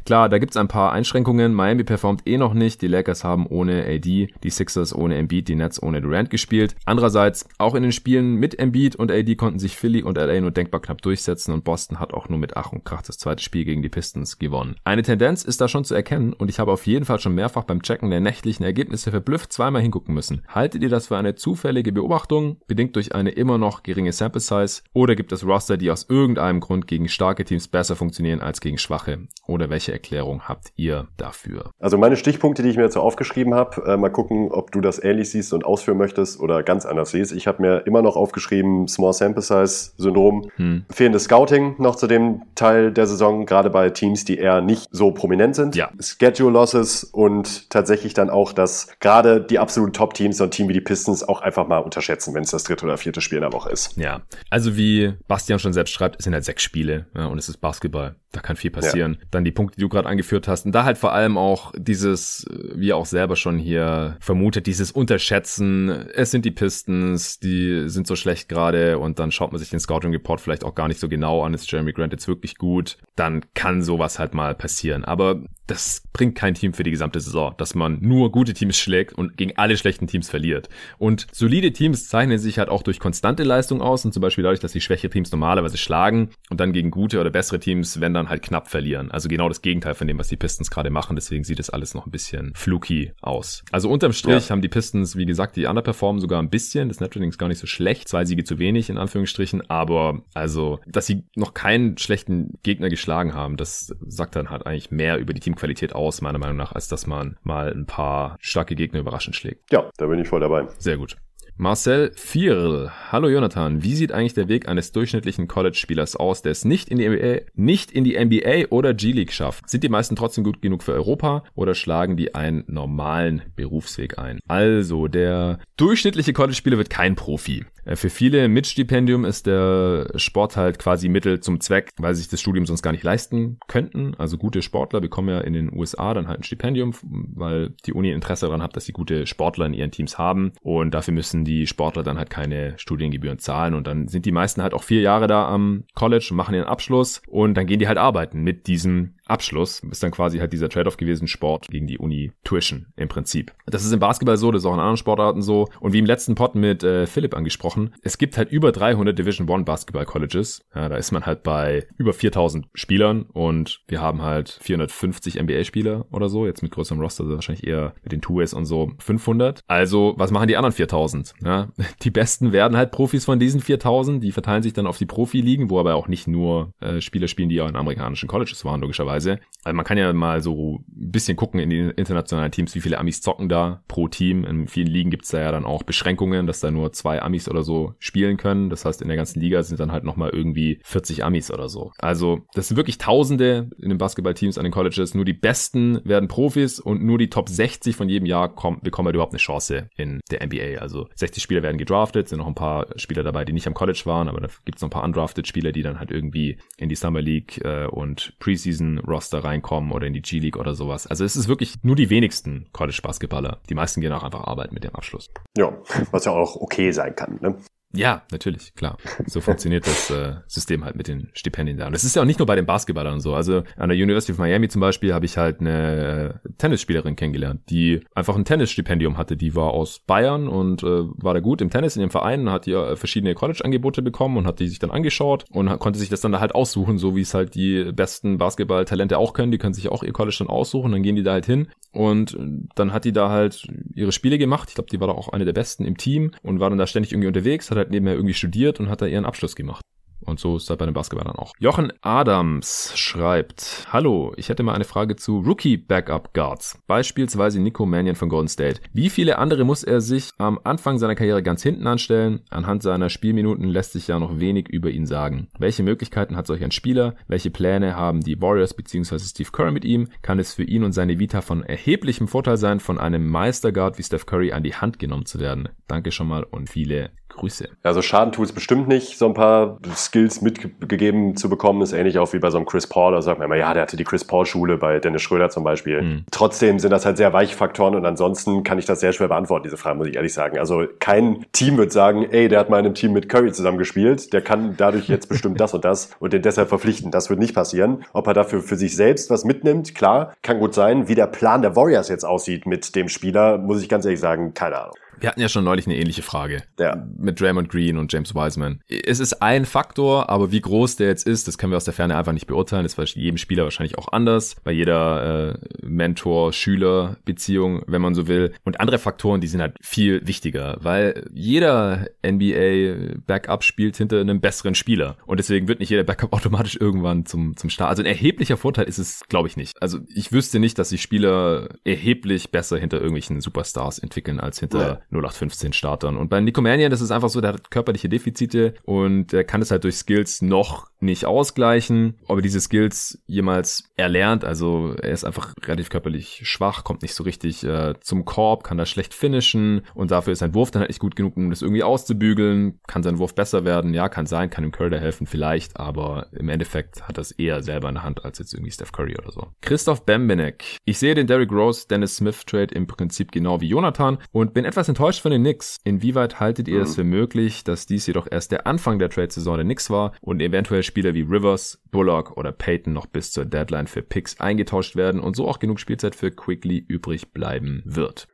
[0.05, 1.55] Klar, da gibt's ein paar Einschränkungen.
[1.55, 2.79] Miami performt eh noch nicht.
[2.83, 6.75] Die Lakers haben ohne AD, die Sixers ohne Embiid, die Nets ohne Durant gespielt.
[6.85, 10.51] Andererseits, auch in den Spielen mit Embiid und AD konnten sich Philly und LA nur
[10.51, 13.65] denkbar knapp durchsetzen und Boston hat auch nur mit Ach und Krach das zweite Spiel
[13.65, 14.75] gegen die Pistons gewonnen.
[14.83, 17.63] Eine Tendenz ist da schon zu erkennen und ich habe auf jeden Fall schon mehrfach
[17.63, 20.43] beim Checken der nächtlichen Ergebnisse verblüfft zweimal hingucken müssen.
[20.47, 24.83] Haltet ihr das für eine zufällige Beobachtung, bedingt durch eine immer noch geringe Sample Size,
[24.93, 28.77] oder gibt es Roster, die aus irgendeinem Grund gegen starke Teams besser funktionieren als gegen
[28.77, 29.27] schwache?
[29.47, 31.71] Oder welche Erklärung habt ihr dafür?
[31.79, 35.03] Also meine Stichpunkte, die ich mir dazu aufgeschrieben habe, äh, mal gucken, ob du das
[35.03, 37.31] ähnlich siehst und ausführen möchtest oder ganz anders siehst.
[37.31, 40.85] Ich habe mir immer noch aufgeschrieben, Small Sample Size Syndrom, hm.
[40.91, 45.11] fehlendes Scouting noch zu dem Teil der Saison, gerade bei Teams, die eher nicht so
[45.11, 45.75] prominent sind.
[45.75, 45.89] Ja.
[45.99, 50.73] Schedule Losses und tatsächlich dann auch, dass gerade die absoluten Top-Teams, so ein Team wie
[50.73, 53.53] die Pistons, auch einfach mal unterschätzen, wenn es das dritte oder vierte Spiel in der
[53.53, 53.95] Woche ist.
[53.97, 57.49] Ja, also wie Bastian schon selbst schreibt, es sind halt sechs Spiele ja, und es
[57.49, 58.15] ist Basketball.
[58.31, 59.17] Da kann viel passieren.
[59.19, 59.27] Ja.
[59.31, 60.65] Dann die Punkte, die du gerade angeführt hast.
[60.65, 64.91] Und da halt vor allem auch dieses, wie er auch selber schon hier vermutet, dieses
[64.91, 65.89] Unterschätzen.
[65.89, 69.79] Es sind die Pistons, die sind so schlecht gerade und dann schaut man sich den
[69.79, 71.53] Scouting Report vielleicht auch gar nicht so genau an.
[71.53, 72.97] Ist Jeremy Grant jetzt wirklich gut?
[73.15, 75.05] Dann kann sowas halt mal passieren.
[75.05, 79.13] Aber das bringt kein Team für die gesamte Saison, dass man nur gute Teams schlägt
[79.13, 80.69] und gegen alle schlechten Teams verliert.
[80.97, 84.59] Und solide Teams zeichnen sich halt auch durch konstante Leistung aus und zum Beispiel dadurch,
[84.59, 88.29] dass sie schwächere Teams normalerweise schlagen und dann gegen gute oder bessere Teams, wenn dann
[88.29, 89.09] halt knapp verlieren.
[89.11, 91.15] Also genau das Gegenteil Gegenteil von dem, was die Pistons gerade machen.
[91.15, 93.63] Deswegen sieht es alles noch ein bisschen fluky aus.
[93.71, 94.49] Also unterm Strich ja.
[94.51, 96.87] haben die Pistons, wie gesagt, die underperformen sogar ein bisschen.
[96.87, 98.07] Das Net ist gar nicht so schlecht.
[98.07, 99.69] Zwei Siege zu wenig, in Anführungsstrichen.
[99.69, 104.91] Aber also, dass sie noch keinen schlechten Gegner geschlagen haben, das sagt dann halt eigentlich
[104.91, 108.75] mehr über die Teamqualität aus, meiner Meinung nach, als dass man mal ein paar starke
[108.75, 109.71] Gegner überraschend schlägt.
[109.71, 110.67] Ja, da bin ich voll dabei.
[110.79, 111.17] Sehr gut.
[111.57, 112.91] Marcel Vierl.
[113.13, 113.81] Hallo Jonathan.
[113.81, 117.49] Wie sieht eigentlich der Weg eines durchschnittlichen College-Spielers aus, der es nicht in die NBA,
[117.55, 119.69] nicht in die NBA oder G-League schafft?
[119.69, 124.39] Sind die meisten trotzdem gut genug für Europa oder schlagen die einen normalen Berufsweg ein?
[124.49, 127.63] Also, der durchschnittliche College-Spieler wird kein Profi.
[127.85, 132.21] Äh, für viele mit Stipendium ist der Sport halt quasi Mittel zum Zweck, weil sie
[132.21, 134.15] sich das Studium sonst gar nicht leisten könnten.
[134.17, 138.11] Also gute Sportler bekommen ja in den USA dann halt ein Stipendium, weil die Uni
[138.11, 141.67] Interesse daran hat, dass sie gute Sportler in ihren Teams haben und dafür müssen die
[141.67, 143.73] Sportler dann halt keine Studiengebühren zahlen.
[143.73, 146.67] Und dann sind die meisten halt auch vier Jahre da am College und machen ihren
[146.67, 147.21] Abschluss.
[147.27, 150.97] Und dann gehen die halt arbeiten mit diesem Abschluss ist dann quasi halt dieser Trade-off
[150.97, 153.53] gewesen, Sport gegen die Uni Tuition im Prinzip.
[153.65, 155.67] Das ist im Basketball so, das ist auch in anderen Sportarten so.
[155.79, 159.49] Und wie im letzten Pod mit äh, Philipp angesprochen, es gibt halt über 300 Division
[159.49, 160.63] One Basketball Colleges.
[160.73, 166.05] Ja, da ist man halt bei über 4000 Spielern und wir haben halt 450 NBA-Spieler
[166.11, 166.45] oder so.
[166.45, 169.61] Jetzt mit größerem Roster, also wahrscheinlich eher mit den Two-Ways und so 500.
[169.67, 171.33] Also, was machen die anderen 4000?
[171.43, 171.69] Ja,
[172.03, 174.23] die Besten werden halt Profis von diesen 4000.
[174.23, 177.49] Die verteilen sich dann auf die Profi-Ligen, wo aber auch nicht nur äh, Spieler spielen,
[177.49, 179.39] die auch in amerikanischen Colleges waren, logischerweise teilweise.
[179.63, 182.99] Also man kann ja mal so ein bisschen gucken in den internationalen Teams, wie viele
[182.99, 184.45] Amis zocken da pro Team.
[184.45, 187.63] In vielen Ligen gibt's da ja dann auch Beschränkungen, dass da nur zwei Amis oder
[187.63, 188.69] so spielen können.
[188.69, 191.91] Das heißt, in der ganzen Liga sind dann halt nochmal irgendwie 40 Amis oder so.
[191.97, 195.15] Also das sind wirklich Tausende in den Basketballteams an den Colleges.
[195.15, 199.07] Nur die Besten werden Profis und nur die Top 60 von jedem Jahr kommen, bekommen
[199.07, 200.79] halt überhaupt eine Chance in der NBA.
[200.79, 204.03] Also 60 Spieler werden gedraftet, sind noch ein paar Spieler dabei, die nicht am College
[204.05, 206.95] waren, aber da gibt's noch ein paar undrafted Spieler, die dann halt irgendwie in die
[206.95, 211.07] Summer League äh, und Preseason Roster reinkommen oder in die G-League oder sowas.
[211.07, 213.59] Also es ist wirklich nur die wenigsten College-Basketballer.
[213.69, 215.29] Die meisten gehen auch einfach arbeiten mit dem Abschluss.
[215.57, 215.73] Ja,
[216.11, 217.39] was ja auch okay sein kann.
[217.41, 217.55] Ne?
[217.95, 218.97] Ja, natürlich, klar.
[219.25, 221.87] So funktioniert das äh, System halt mit den Stipendien da.
[221.87, 223.33] Und das ist ja auch nicht nur bei den Basketballern so.
[223.33, 227.61] Also an der University of Miami zum Beispiel habe ich halt eine äh, Tennisspielerin kennengelernt,
[227.69, 229.37] die einfach ein Tennisstipendium hatte.
[229.37, 232.67] Die war aus Bayern und äh, war da gut im Tennis in ihrem Verein, hat
[232.67, 236.31] ihr verschiedene College-Angebote bekommen und hat die sich dann angeschaut und konnte sich das dann
[236.31, 239.51] da halt aussuchen, so wie es halt die besten Basketball-Talente auch können.
[239.51, 242.37] Die können sich auch ihr College dann aussuchen, dann gehen die da halt hin und
[242.75, 244.69] dann hat die da halt ihre Spiele gemacht.
[244.69, 246.87] Ich glaube, die war da auch eine der besten im Team und war dann da
[246.87, 249.81] ständig irgendwie unterwegs, hat halt nebenher irgendwie studiert und hat da ihren Abschluss gemacht.
[250.25, 251.53] Und so ist das bei den Basketballern auch.
[251.59, 256.79] Jochen Adams schreibt, Hallo, ich hätte mal eine Frage zu Rookie Backup Guards.
[256.87, 258.81] Beispielsweise Nico Mannion von Golden State.
[258.93, 262.41] Wie viele andere muss er sich am Anfang seiner Karriere ganz hinten anstellen?
[262.49, 265.47] Anhand seiner Spielminuten lässt sich ja noch wenig über ihn sagen.
[265.59, 267.15] Welche Möglichkeiten hat solch ein Spieler?
[267.27, 269.19] Welche Pläne haben die Warriors bzw.
[269.19, 270.07] Steve Curry mit ihm?
[270.21, 274.03] Kann es für ihn und seine Vita von erheblichem Vorteil sein, von einem Meisterguard wie
[274.03, 275.69] Steph Curry an die Hand genommen zu werden?
[275.87, 277.69] Danke schon mal und viele Grüße.
[277.83, 282.17] Also Schaden tut es bestimmt nicht, so ein paar Skills mitgegeben zu bekommen, ist ähnlich
[282.19, 283.13] auch wie bei so einem Chris Paul.
[283.13, 286.01] Da sagt man immer, ja, der hatte die Chris Paul-Schule bei Dennis Schröder zum Beispiel.
[286.01, 286.25] Mhm.
[286.31, 289.63] Trotzdem sind das halt sehr weiche Faktoren und ansonsten kann ich das sehr schwer beantworten,
[289.63, 290.57] diese Frage, muss ich ehrlich sagen.
[290.57, 294.33] Also kein Team wird sagen, ey, der hat mal in einem Team mit Curry zusammengespielt,
[294.33, 297.11] der kann dadurch jetzt bestimmt das und das und den deshalb verpflichten.
[297.11, 298.05] Das wird nicht passieren.
[298.13, 301.07] Ob er dafür für sich selbst was mitnimmt, klar, kann gut sein.
[301.07, 304.53] Wie der Plan der Warriors jetzt aussieht mit dem Spieler, muss ich ganz ehrlich sagen,
[304.53, 304.95] keine Ahnung.
[305.19, 306.63] Wir hatten ja schon neulich eine ähnliche Frage.
[306.79, 307.05] Ja.
[307.17, 308.81] Mit Draymond Green und James Wiseman.
[308.87, 311.93] Es ist ein Faktor, aber wie groß der jetzt ist, das können wir aus der
[311.93, 312.83] Ferne einfach nicht beurteilen.
[312.83, 314.55] Das ist bei jedem Spieler wahrscheinlich auch anders.
[314.63, 318.53] Bei jeder äh, Mentor-Schüler-Beziehung, wenn man so will.
[318.63, 324.75] Und andere Faktoren, die sind halt viel wichtiger, weil jeder NBA-Backup spielt hinter einem besseren
[324.75, 325.17] Spieler.
[325.25, 327.89] Und deswegen wird nicht jeder Backup automatisch irgendwann zum, zum Start.
[327.89, 329.81] Also ein erheblicher Vorteil ist es, glaube ich, nicht.
[329.81, 334.79] Also ich wüsste nicht, dass sich Spieler erheblich besser hinter irgendwelchen Superstars entwickeln als hinter
[334.79, 336.17] ja 0815 Startern.
[336.17, 339.61] Und bei Nico Mannion, das ist einfach so, der hat körperliche Defizite und der kann
[339.61, 342.15] es halt durch Skills noch nicht ausgleichen.
[342.27, 347.13] Ob er diese Skills jemals erlernt, also er ist einfach relativ körperlich schwach, kommt nicht
[347.13, 350.81] so richtig äh, zum Korb, kann da schlecht finishen und dafür ist sein Wurf dann
[350.81, 352.79] halt nicht gut genug, um das irgendwie auszubügeln.
[352.87, 353.93] Kann sein Wurf besser werden?
[353.93, 357.61] Ja, kann sein, kann ihm Curry da helfen vielleicht, aber im Endeffekt hat das eher
[357.61, 359.47] selber in der Hand als jetzt irgendwie Steph Curry oder so.
[359.61, 360.63] Christoph Bembenek.
[360.85, 364.65] Ich sehe den Derrick Rose, Dennis Smith Trade im Prinzip genau wie Jonathan und bin
[364.65, 365.77] etwas enttäuscht von den Knicks.
[365.83, 366.83] Inwieweit haltet ihr mhm.
[366.83, 370.41] es für möglich, dass dies jedoch erst der Anfang der Trade-Saison der Knicks war und
[370.41, 375.19] eventuell Spieler wie Rivers, Bullock oder Peyton noch bis zur Deadline für Picks eingetauscht werden
[375.19, 378.29] und so auch genug Spielzeit für Quickly übrig bleiben wird?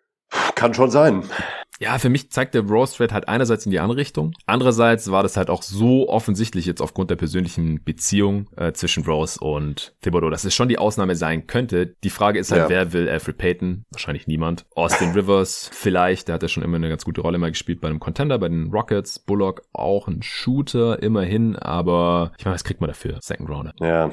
[0.53, 1.24] Kann schon sein.
[1.82, 4.34] Ja, für mich zeigt der Rose Trade halt einerseits in die andere Richtung.
[4.45, 9.39] Andererseits war das halt auch so offensichtlich jetzt aufgrund der persönlichen Beziehung äh, zwischen Rose
[9.39, 11.95] und Thibodeau, dass es schon die Ausnahme sein könnte.
[12.03, 12.69] Die Frage ist halt, ja.
[12.69, 13.86] wer will Alfred Payton?
[13.89, 14.67] Wahrscheinlich niemand.
[14.75, 17.88] Austin Rivers vielleicht, der hat ja schon immer eine ganz gute Rolle mal gespielt bei
[17.88, 19.17] einem Contender, bei den Rockets.
[19.17, 23.17] Bullock auch ein Shooter, immerhin, aber ich meine, was kriegt man dafür?
[23.21, 23.73] Second Rounder.
[23.79, 24.11] Ja.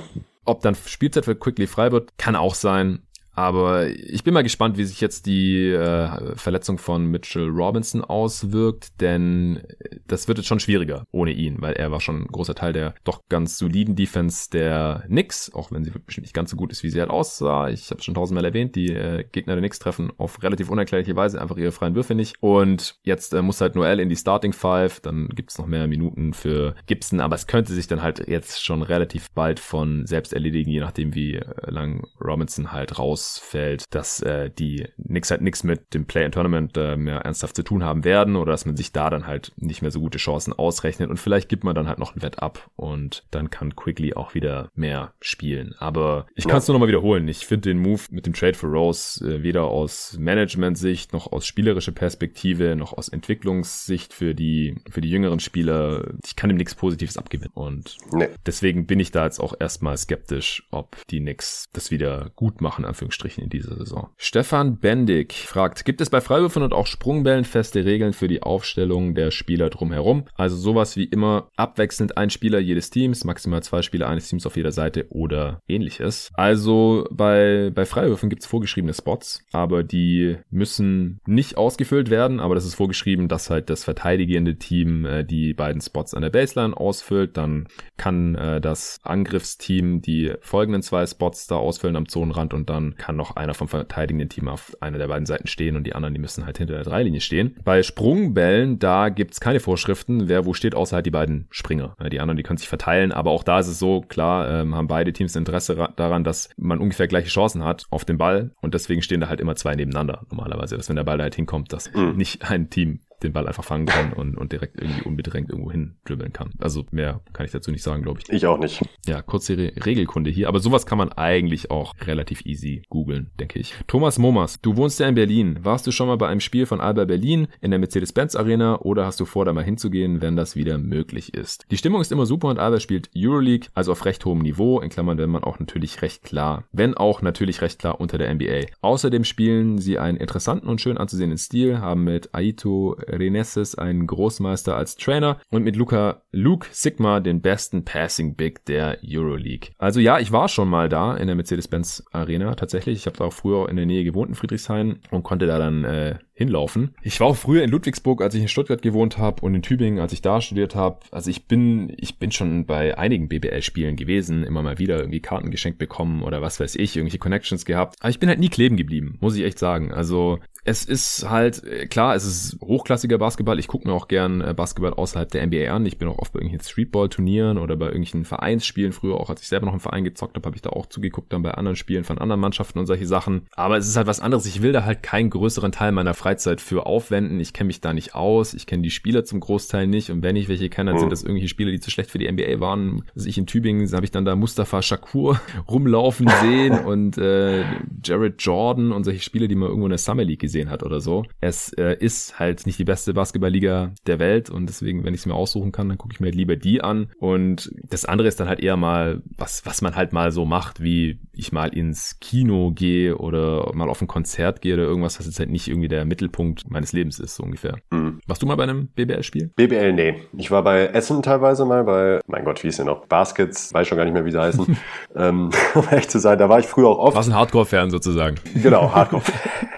[0.49, 3.03] Ob dann Spielzeit für Quickly frei wird, kann auch sein.
[3.39, 9.01] Aber ich bin mal gespannt, wie sich jetzt die äh, Verletzung von Mitchell Robinson auswirkt,
[9.01, 9.63] denn
[10.09, 12.97] das wird jetzt schon schwieriger ohne ihn, weil er war schon ein großer Teil der
[13.05, 16.83] doch ganz soliden Defense der Knicks, auch wenn sie bestimmt nicht ganz so gut ist,
[16.83, 17.69] wie sie halt aussah.
[17.69, 21.41] Ich habe schon tausendmal erwähnt, die äh, Gegner der Knicks treffen auf relativ unerklärliche Weise
[21.41, 22.35] einfach ihre freien Würfe nicht.
[22.41, 26.33] Und jetzt äh, muss halt Noel in die Starting Five, dann gibt's noch mehr Minuten
[26.33, 30.73] für Gibson, aber es könnte sich dann halt jetzt schon relativ bald von selbst erledigen,
[30.73, 35.65] je nachdem wie äh, lang Robinson halt raus ausfällt, dass äh, die nix halt nichts
[35.65, 39.11] mit dem Play-in-Tournament äh, mehr ernsthaft zu tun haben werden oder dass man sich da
[39.11, 42.15] dann halt nicht mehr so gute Chancen ausrechnet und vielleicht gibt man dann halt noch
[42.15, 45.75] ein Wett ab und dann kann Quickly auch wieder mehr spielen.
[45.79, 47.29] Aber ich kann es nur nochmal wiederholen.
[47.29, 51.47] Ich finde den Move mit dem Trade for Rose äh, weder aus Management-Sicht noch aus
[51.47, 56.15] spielerischer Perspektive noch aus Entwicklungssicht für die für die jüngeren Spieler.
[56.25, 58.29] Ich kann ihm nichts Positives abgewinnen und nee.
[58.47, 62.85] deswegen bin ich da jetzt auch erstmal skeptisch, ob die Knicks das wieder gut machen,
[62.85, 64.11] Anführungsstrichen Anführungsstrichen in dieser Saison.
[64.17, 69.15] Stefan Bendig fragt, gibt es bei Freiwürfen und auch Sprungbällen feste Regeln für die Aufstellung
[69.15, 70.25] der Spieler drumherum?
[70.35, 74.57] Also sowas wie immer abwechselnd ein Spieler jedes Teams, maximal zwei Spieler eines Teams auf
[74.57, 76.31] jeder Seite oder ähnliches.
[76.35, 82.55] Also bei, bei Freiwürfen gibt es vorgeschriebene Spots, aber die müssen nicht ausgefüllt werden, aber
[82.55, 86.77] das ist vorgeschrieben, dass halt das verteidigende Team äh, die beiden Spots an der Baseline
[86.77, 92.71] ausfüllt, dann kann äh, das Angriffsteam die folgenden zwei Spots da ausfüllen am Zonenrand und
[92.71, 95.95] dann kann noch einer vom verteidigenden Team auf einer der beiden Seiten stehen und die
[95.95, 97.57] anderen, die müssen halt hinter der Dreilinie stehen.
[97.65, 101.95] Bei Sprungbällen, da gibt's keine Vorschriften, wer wo steht, außer halt die beiden Springer.
[102.11, 104.89] Die anderen, die können sich verteilen, aber auch da ist es so, klar, ähm, haben
[104.89, 109.03] beide Teams Interesse daran, dass man ungefähr gleiche Chancen hat auf den Ball und deswegen
[109.03, 111.93] stehen da halt immer zwei nebeneinander normalerweise, dass wenn der Ball da halt hinkommt, dass
[111.93, 112.17] mhm.
[112.17, 115.97] nicht ein Team den Ball einfach fangen kann und, und direkt irgendwie unbedrängt irgendwo hin
[116.05, 116.51] dribbeln kann.
[116.59, 118.33] Also mehr kann ich dazu nicht sagen, glaube ich.
[118.33, 118.83] Ich auch nicht.
[119.07, 120.49] Ja, kurze Re Regelkunde hier.
[120.49, 123.75] Aber sowas kann man eigentlich auch relativ easy googeln, denke ich.
[123.87, 125.59] Thomas Momas, du wohnst ja in Berlin.
[125.63, 129.07] Warst du schon mal bei einem Spiel von Alba Berlin in der Mercedes-Benz Arena oder
[129.07, 131.67] hast du vor, da mal hinzugehen, wenn das wieder möglich ist?
[131.71, 134.91] Die Stimmung ist immer super und Alba spielt Euroleague, also auf recht hohem Niveau, in
[134.91, 138.67] Klammern wenn man auch natürlich recht klar, wenn auch natürlich recht klar unter der NBA.
[138.81, 144.77] Außerdem spielen sie einen interessanten und schön anzusehenden Stil, haben mit Aito Renesses einen Großmeister
[144.77, 149.71] als Trainer und mit Luca Luke Sigma den besten Passing Big der Euroleague.
[149.79, 152.99] Also ja, ich war schon mal da in der Mercedes-Benz Arena tatsächlich.
[152.99, 155.85] Ich habe da auch früher in der Nähe gewohnt in Friedrichshain und konnte da dann
[155.85, 156.95] äh, hinlaufen.
[157.03, 159.99] Ich war auch früher in Ludwigsburg, als ich in Stuttgart gewohnt habe und in Tübingen,
[159.99, 161.01] als ich da studiert habe.
[161.11, 165.51] Also ich bin, ich bin schon bei einigen BBL-Spielen gewesen, immer mal wieder irgendwie Karten
[165.51, 167.97] geschenkt bekommen oder was weiß ich, irgendwelche Connections gehabt.
[167.99, 169.93] Aber ich bin halt nie kleben geblieben, muss ich echt sagen.
[169.93, 170.39] Also
[170.69, 173.59] es ist halt, äh, klar, es ist hochklassiger Basketball.
[173.59, 175.87] Ich gucke mir auch gern äh, Basketball außerhalb der NBA an.
[175.87, 178.93] Ich bin auch oft bei irgendwelchen Streetball-Turnieren oder bei irgendwelchen Vereinsspielen.
[178.93, 181.33] Früher auch, als ich selber noch im Verein gezockt habe, habe ich da auch zugeguckt,
[181.33, 183.47] dann bei anderen Spielen von anderen Mannschaften und solche Sachen.
[183.57, 184.45] Aber es ist halt was anderes.
[184.45, 187.41] Ich will da halt keinen größeren Teil meiner Freizeit für aufwenden.
[187.41, 188.53] Ich kenne mich da nicht aus.
[188.53, 190.11] Ich kenne die Spieler zum Großteil nicht.
[190.11, 192.31] Und wenn ich welche kenne, dann sind das irgendwelche Spieler, die zu schlecht für die
[192.31, 193.05] NBA waren.
[193.15, 197.65] Also ich in Tübingen habe ich dann da Mustafa Shakur rumlaufen sehen und äh,
[198.05, 201.01] Jared Jordan und solche Spiele, die man irgendwo in der Summer League gesehen hat oder
[201.01, 201.25] so.
[201.41, 205.27] Es äh, ist halt nicht die beste Basketballliga der Welt und deswegen, wenn ich es
[205.27, 207.11] mir aussuchen kann, dann gucke ich mir halt lieber die an.
[207.19, 210.83] Und das andere ist dann halt eher mal, was, was man halt mal so macht,
[210.83, 215.27] wie ich mal ins Kino gehe oder mal auf ein Konzert gehe oder irgendwas, was
[215.27, 217.77] jetzt halt nicht irgendwie der Mittelpunkt meines Lebens ist, so ungefähr.
[217.91, 218.21] Mhm.
[218.27, 219.53] Warst du mal bei einem BBL-Spiel?
[219.55, 220.17] BBL, nee.
[220.37, 223.07] Ich war bei Essen teilweise mal, bei, mein Gott, wie ist denn noch?
[223.07, 224.77] Baskets, weiß schon gar nicht mehr, wie sie heißen.
[225.17, 227.17] ähm, um echt zu sein, da war ich früher auch oft.
[227.17, 228.37] Warst ein Hardcore-Fan sozusagen.
[228.63, 229.23] Genau, Hardcore.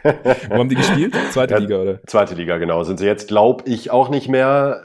[0.71, 1.14] Die gespielt?
[1.31, 2.03] Zweite ja, Liga, oder?
[2.07, 2.83] Zweite Liga, genau.
[2.85, 4.83] Sind sie jetzt, glaube ich, auch nicht mehr.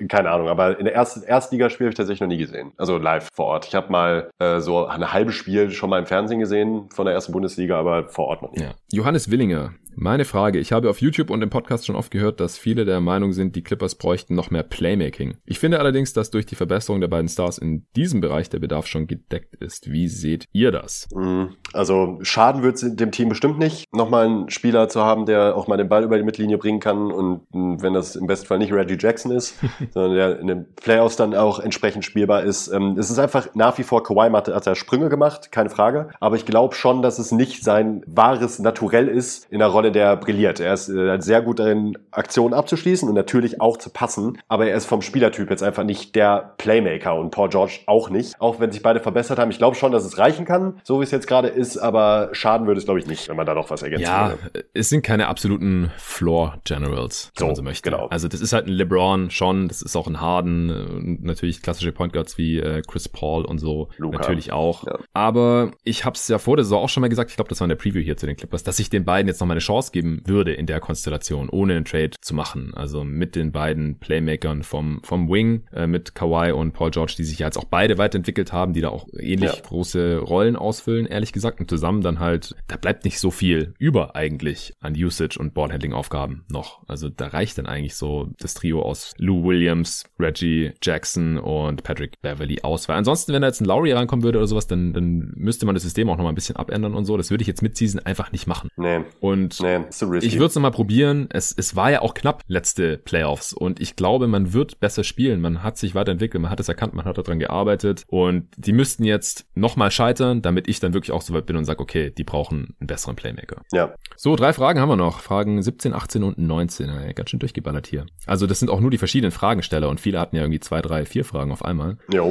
[0.00, 2.72] Äh, keine Ahnung, aber in der ersten Erstligaspiel habe ich tatsächlich noch nie gesehen.
[2.76, 3.66] Also live vor Ort.
[3.66, 7.14] Ich habe mal äh, so ein halbes Spiel schon mal im Fernsehen gesehen von der
[7.14, 8.62] ersten Bundesliga, aber vor Ort noch nicht.
[8.62, 8.74] Ja.
[8.92, 10.58] Johannes Willinger meine Frage.
[10.58, 13.56] Ich habe auf YouTube und im Podcast schon oft gehört, dass viele der Meinung sind,
[13.56, 15.36] die Clippers bräuchten noch mehr Playmaking.
[15.44, 18.86] Ich finde allerdings, dass durch die Verbesserung der beiden Stars in diesem Bereich der Bedarf
[18.86, 19.90] schon gedeckt ist.
[19.90, 21.08] Wie seht ihr das?
[21.14, 25.56] Mm, also schaden wird es dem Team bestimmt nicht, nochmal einen Spieler zu haben, der
[25.56, 28.46] auch mal den Ball über die Mittellinie bringen kann und mm, wenn das im besten
[28.46, 29.58] Fall nicht Reggie Jackson ist,
[29.92, 32.68] sondern der in den Playoffs dann auch entsprechend spielbar ist.
[32.68, 36.08] Ähm, es ist einfach nach wie vor, Kawhi hat, hat er Sprünge gemacht, keine Frage,
[36.20, 39.92] aber ich glaube schon, dass es nicht sein wahres Naturell ist, in der Rolle Rolle,
[39.92, 40.60] der brilliert.
[40.60, 44.76] Er ist äh, sehr gut darin, Aktionen abzuschließen und natürlich auch zu passen, aber er
[44.76, 48.40] ist vom Spielertyp jetzt einfach nicht der Playmaker und Paul George auch nicht.
[48.40, 49.50] Auch wenn sich beide verbessert haben.
[49.50, 52.66] Ich glaube schon, dass es reichen kann, so wie es jetzt gerade ist, aber schaden
[52.66, 54.64] würde es, glaube ich, nicht, wenn man da noch was ergänzen ja, würde.
[54.72, 57.90] es sind keine absoluten Floor Generals, wenn so, man so möchte.
[57.90, 58.06] Genau.
[58.06, 61.92] Also das ist halt ein LeBron schon, das ist auch ein Harden und natürlich klassische
[61.92, 64.18] Point Guards wie äh, Chris Paul und so Luka.
[64.18, 64.86] natürlich auch.
[64.86, 64.98] Ja.
[65.12, 67.60] Aber ich habe es ja vor der Saison auch schon mal gesagt, ich glaube, das
[67.60, 69.54] war in der Preview hier zu den Clippers, dass ich den beiden jetzt noch mal
[69.54, 72.72] eine Chance geben würde in der Konstellation, ohne einen Trade zu machen.
[72.74, 77.24] Also mit den beiden Playmakern vom, vom Wing, äh, mit Kawhi und Paul George, die
[77.24, 79.60] sich ja jetzt auch beide weiterentwickelt haben, die da auch ähnlich ja.
[79.60, 81.60] große Rollen ausfüllen, ehrlich gesagt.
[81.60, 86.44] Und zusammen dann halt, da bleibt nicht so viel über eigentlich an Usage und Ballhandling-Aufgaben
[86.50, 86.82] noch.
[86.88, 92.20] Also da reicht dann eigentlich so das Trio aus Lou Williams, Reggie Jackson und Patrick
[92.22, 92.88] Beverly aus.
[92.88, 95.74] Weil ansonsten, wenn da jetzt ein Lowry rankommen würde oder sowas, dann, dann müsste man
[95.74, 97.16] das System auch noch mal ein bisschen abändern und so.
[97.16, 98.70] Das würde ich jetzt mit Season einfach nicht machen.
[98.76, 99.00] Nee.
[99.20, 101.28] Und nee, so ich würde es nochmal probieren.
[101.30, 105.40] Es, es war ja auch knapp letzte Playoffs und ich glaube, man wird besser spielen.
[105.40, 109.04] Man hat sich weiterentwickelt, man hat es erkannt, man hat daran gearbeitet und die müssten
[109.04, 112.24] jetzt nochmal scheitern, damit ich dann wirklich auch so weit bin und sage, okay, die
[112.24, 113.62] brauchen einen besseren Playmaker.
[113.72, 113.94] Ja.
[114.16, 115.20] So, drei Fragen haben wir noch.
[115.20, 116.88] Fragen 17, 18 und 19.
[116.88, 118.06] Ja, ganz schön durchgeballert hier.
[118.26, 121.04] Also das sind auch nur die verschiedenen Fragensteller und viele hatten ja irgendwie zwei, drei,
[121.04, 121.98] vier Fragen auf einmal.
[122.12, 122.22] Ja.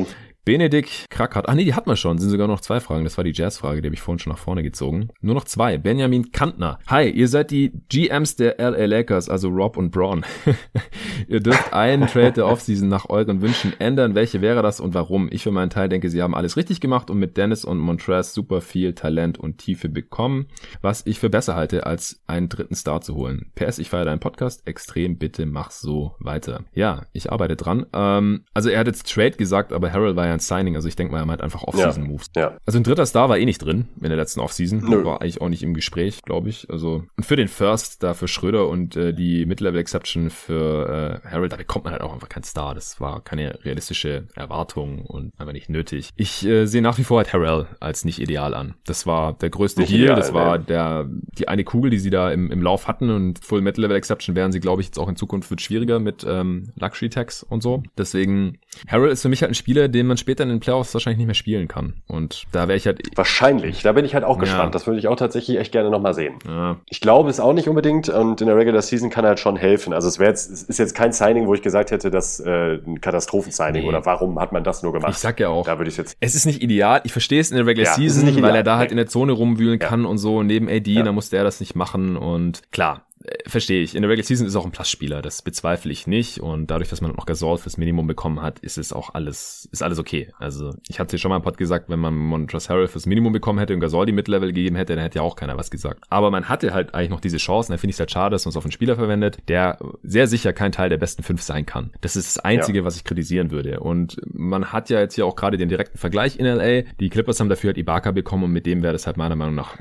[0.46, 1.48] Benedikt Krackhardt.
[1.48, 2.18] Ach nee, die hat man schon.
[2.18, 3.06] Sind sogar noch zwei Fragen.
[3.06, 5.08] Das war die Jazzfrage, die habe ich vorhin schon nach vorne gezogen.
[5.22, 5.78] Nur noch zwei.
[5.78, 6.80] Benjamin Kantner.
[6.88, 10.26] Hi, ihr seid die GMs der LA Lakers, also Rob und Braun.
[11.30, 14.16] ihr dürft einen Trade der Offseason nach euren Wünschen ändern.
[14.16, 15.30] Welche wäre das und warum?
[15.32, 18.34] Ich für meinen Teil denke, sie haben alles richtig gemacht und mit Dennis und Montrez
[18.34, 20.48] super viel Talent und Tiefe bekommen,
[20.82, 23.54] was ich für besser halte, als einen dritten Star zu holen.
[23.56, 25.18] PS, ich feiere deinen Podcast extrem.
[25.18, 26.66] Bitte mach so weiter.
[26.74, 27.86] Ja, ich arbeite dran.
[27.94, 30.76] Ähm, also er hat jetzt Trade gesagt, aber Harold war ja ein Signing.
[30.76, 32.32] Also ich denke mal, er meint einfach Off-Season-Moves.
[32.36, 32.58] Ja, ja.
[32.66, 34.82] Also ein dritter Star war eh nicht drin in der letzten Off-Season.
[35.04, 36.70] War eigentlich auch nicht im Gespräch, glaube ich.
[36.70, 41.52] Also und für den First da für Schröder und äh, die Mid-Level-Exception für äh, Harold,
[41.52, 42.76] da bekommt man halt auch einfach keinen Star.
[42.76, 46.10] Das war keine realistische Erwartung und einfach nicht nötig.
[46.16, 48.76] Ich äh, sehe nach wie vor halt Harrell als nicht ideal an.
[48.86, 50.04] Das war der größte nicht Heal.
[50.04, 50.64] Ideal, das war ne?
[50.66, 54.36] der die eine Kugel, die sie da im, im Lauf hatten und Full Mid-Level Exception
[54.36, 57.62] werden sie, glaube ich, jetzt auch in Zukunft wird schwieriger mit ähm, Luxury Tax und
[57.62, 57.84] so.
[57.98, 61.20] Deswegen Harrell ist für mich halt ein Spieler, den man später in den Playoffs wahrscheinlich
[61.20, 61.94] nicht mehr spielen kann.
[62.08, 63.02] Und da wäre ich halt.
[63.16, 63.84] Wahrscheinlich.
[63.84, 64.66] Da bin ich halt auch gespannt.
[64.66, 64.72] Ja.
[64.72, 66.36] Das würde ich auch tatsächlich echt gerne nochmal sehen.
[66.48, 66.78] Ja.
[66.90, 69.56] Ich glaube es auch nicht unbedingt und in der Regular Season kann er halt schon
[69.56, 69.94] helfen.
[69.94, 72.80] Also es wäre jetzt, es ist jetzt kein Signing, wo ich gesagt hätte, das äh,
[72.86, 73.88] ein Katastrophen-Signing nee.
[73.88, 75.12] oder warum hat man das nur gemacht?
[75.12, 75.66] Ich sag ja auch.
[75.66, 76.18] Da würde ich jetzt.
[76.20, 77.02] Es ist nicht ideal.
[77.04, 79.34] Ich verstehe es in der Regular ja, Season, weil er da halt in der Zone
[79.34, 83.06] rumwühlen kann und so neben AD, da musste er das nicht machen und klar,
[83.48, 83.96] verstehe ich.
[83.96, 86.40] In der Regular Season ist auch ein Plus-Spieler, das bezweifle ich nicht.
[86.40, 89.84] Und dadurch, dass man noch Gasol fürs Minimum bekommen hat, ist es auch alles, ist
[89.84, 90.32] alles okay.
[90.40, 93.60] Also ich hatte schon mal im Pod gesagt, wenn man Montrezl Harrell fürs Minimum bekommen
[93.60, 96.04] hätte und Gasol die Mid-Level gegeben hätte, dann hätte ja auch keiner was gesagt.
[96.10, 97.72] Aber man hatte halt eigentlich noch diese Chancen.
[97.72, 100.28] Da finde ich es halt schade, dass man es auf einen Spieler verwendet, der sehr
[100.28, 101.92] sicher kein Teil der besten fünf sein kann.
[102.02, 102.86] Das ist das Einzige, ja.
[102.86, 103.80] was ich kritisieren würde.
[103.80, 106.82] Und man hat ja jetzt hier auch gerade den direkten Vergleich in LA.
[107.00, 109.56] Die Clippers haben dafür halt Ibaka bekommen und mit dem wäre das halt meiner Meinung
[109.56, 109.78] nach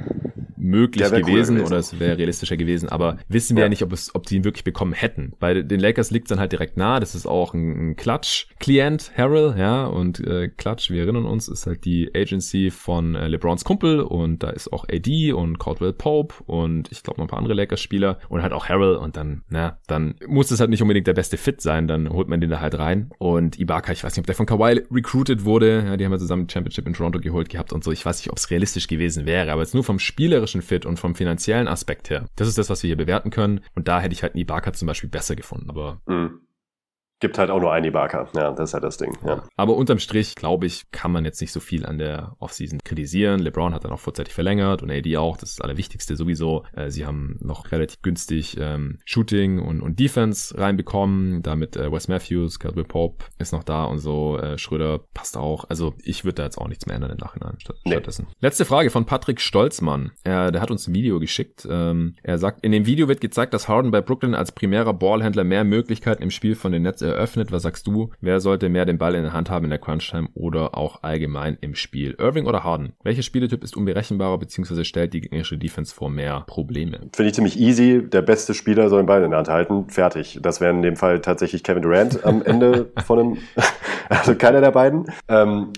[0.63, 2.89] möglich gewesen, gewesen, oder es wäre realistischer gewesen.
[2.89, 5.33] Aber wissen wir ja, ja nicht, ob es ob die ihn wirklich bekommen hätten.
[5.39, 7.01] Bei den Lakers liegt es dann halt direkt nah.
[7.01, 11.67] Das ist auch ein, ein Klatsch-Klient, Harrell, ja, und äh, Klatsch, wir erinnern uns, ist
[11.67, 16.35] halt die Agency von äh, LeBrons Kumpel und da ist auch AD und Caldwell Pope
[16.47, 19.79] und ich glaube noch ein paar andere Lakers-Spieler und halt auch Harrell und dann, na,
[19.87, 22.61] dann muss es halt nicht unbedingt der beste Fit sein, dann holt man den da
[22.61, 23.11] halt rein.
[23.19, 26.19] Und Ibaka, ich weiß nicht, ob der von Kawhi recruited wurde, ja, die haben ja
[26.19, 27.93] zusammen die Championship in Toronto geholt gehabt und so.
[27.93, 30.99] Ich weiß nicht, ob es realistisch gewesen wäre, aber jetzt nur vom spielerischen Fit und
[30.99, 32.27] vom finanziellen Aspekt her.
[32.37, 33.61] Das ist das, was wir hier bewerten können.
[33.75, 35.71] Und da hätte ich halt Ibaka zum Beispiel besser gefunden.
[35.71, 36.41] Aber mhm.
[37.23, 38.27] Gibt halt auch nur einen Ibaka.
[38.35, 39.17] Ja, das ist halt das Ding.
[39.25, 39.45] Ja.
[39.57, 43.39] Aber unterm Strich, glaube ich, kann man jetzt nicht so viel an der Offseason kritisieren.
[43.39, 45.37] LeBron hat dann auch vorzeitig verlängert und AD auch.
[45.37, 46.65] Das ist das Allerwichtigste sowieso.
[46.75, 51.43] Äh, sie haben noch relativ günstig ähm, Shooting und, und Defense reinbekommen.
[51.43, 54.37] Damit äh, Wes Matthews, Caldwell Pope ist noch da und so.
[54.39, 55.67] Äh, Schröder passt auch.
[55.69, 57.93] Also ich würde da jetzt auch nichts mehr ändern im Nachhinein statt, nee.
[57.93, 58.27] stattdessen.
[58.41, 60.11] Letzte Frage von Patrick Stolzmann.
[60.25, 61.69] Er, der hat uns ein Video geschickt.
[61.71, 65.45] Ähm, er sagt, in dem Video wird gezeigt, dass Harden bei Brooklyn als primärer Ballhändler
[65.45, 67.53] mehr Möglichkeiten im Spiel von den Netz eröffnet.
[67.53, 68.11] Was sagst du?
[68.21, 71.59] Wer sollte mehr den Ball in der Hand haben in der Crunch-Time oder auch allgemein
[71.61, 72.15] im Spiel?
[72.19, 72.93] Irving oder Harden?
[73.03, 74.85] Welcher Spieletyp ist unberechenbarer bzw.
[74.85, 76.99] stellt die gegnerische Defense vor mehr Probleme?
[77.13, 78.03] Finde ich ziemlich easy.
[78.09, 79.89] Der beste Spieler soll den Ball in der Hand halten.
[79.89, 80.39] Fertig.
[80.43, 83.39] Das wäre in dem Fall tatsächlich Kevin Durant am Ende von einem,
[84.09, 85.07] also keiner der beiden.
[85.29, 85.73] Ähm,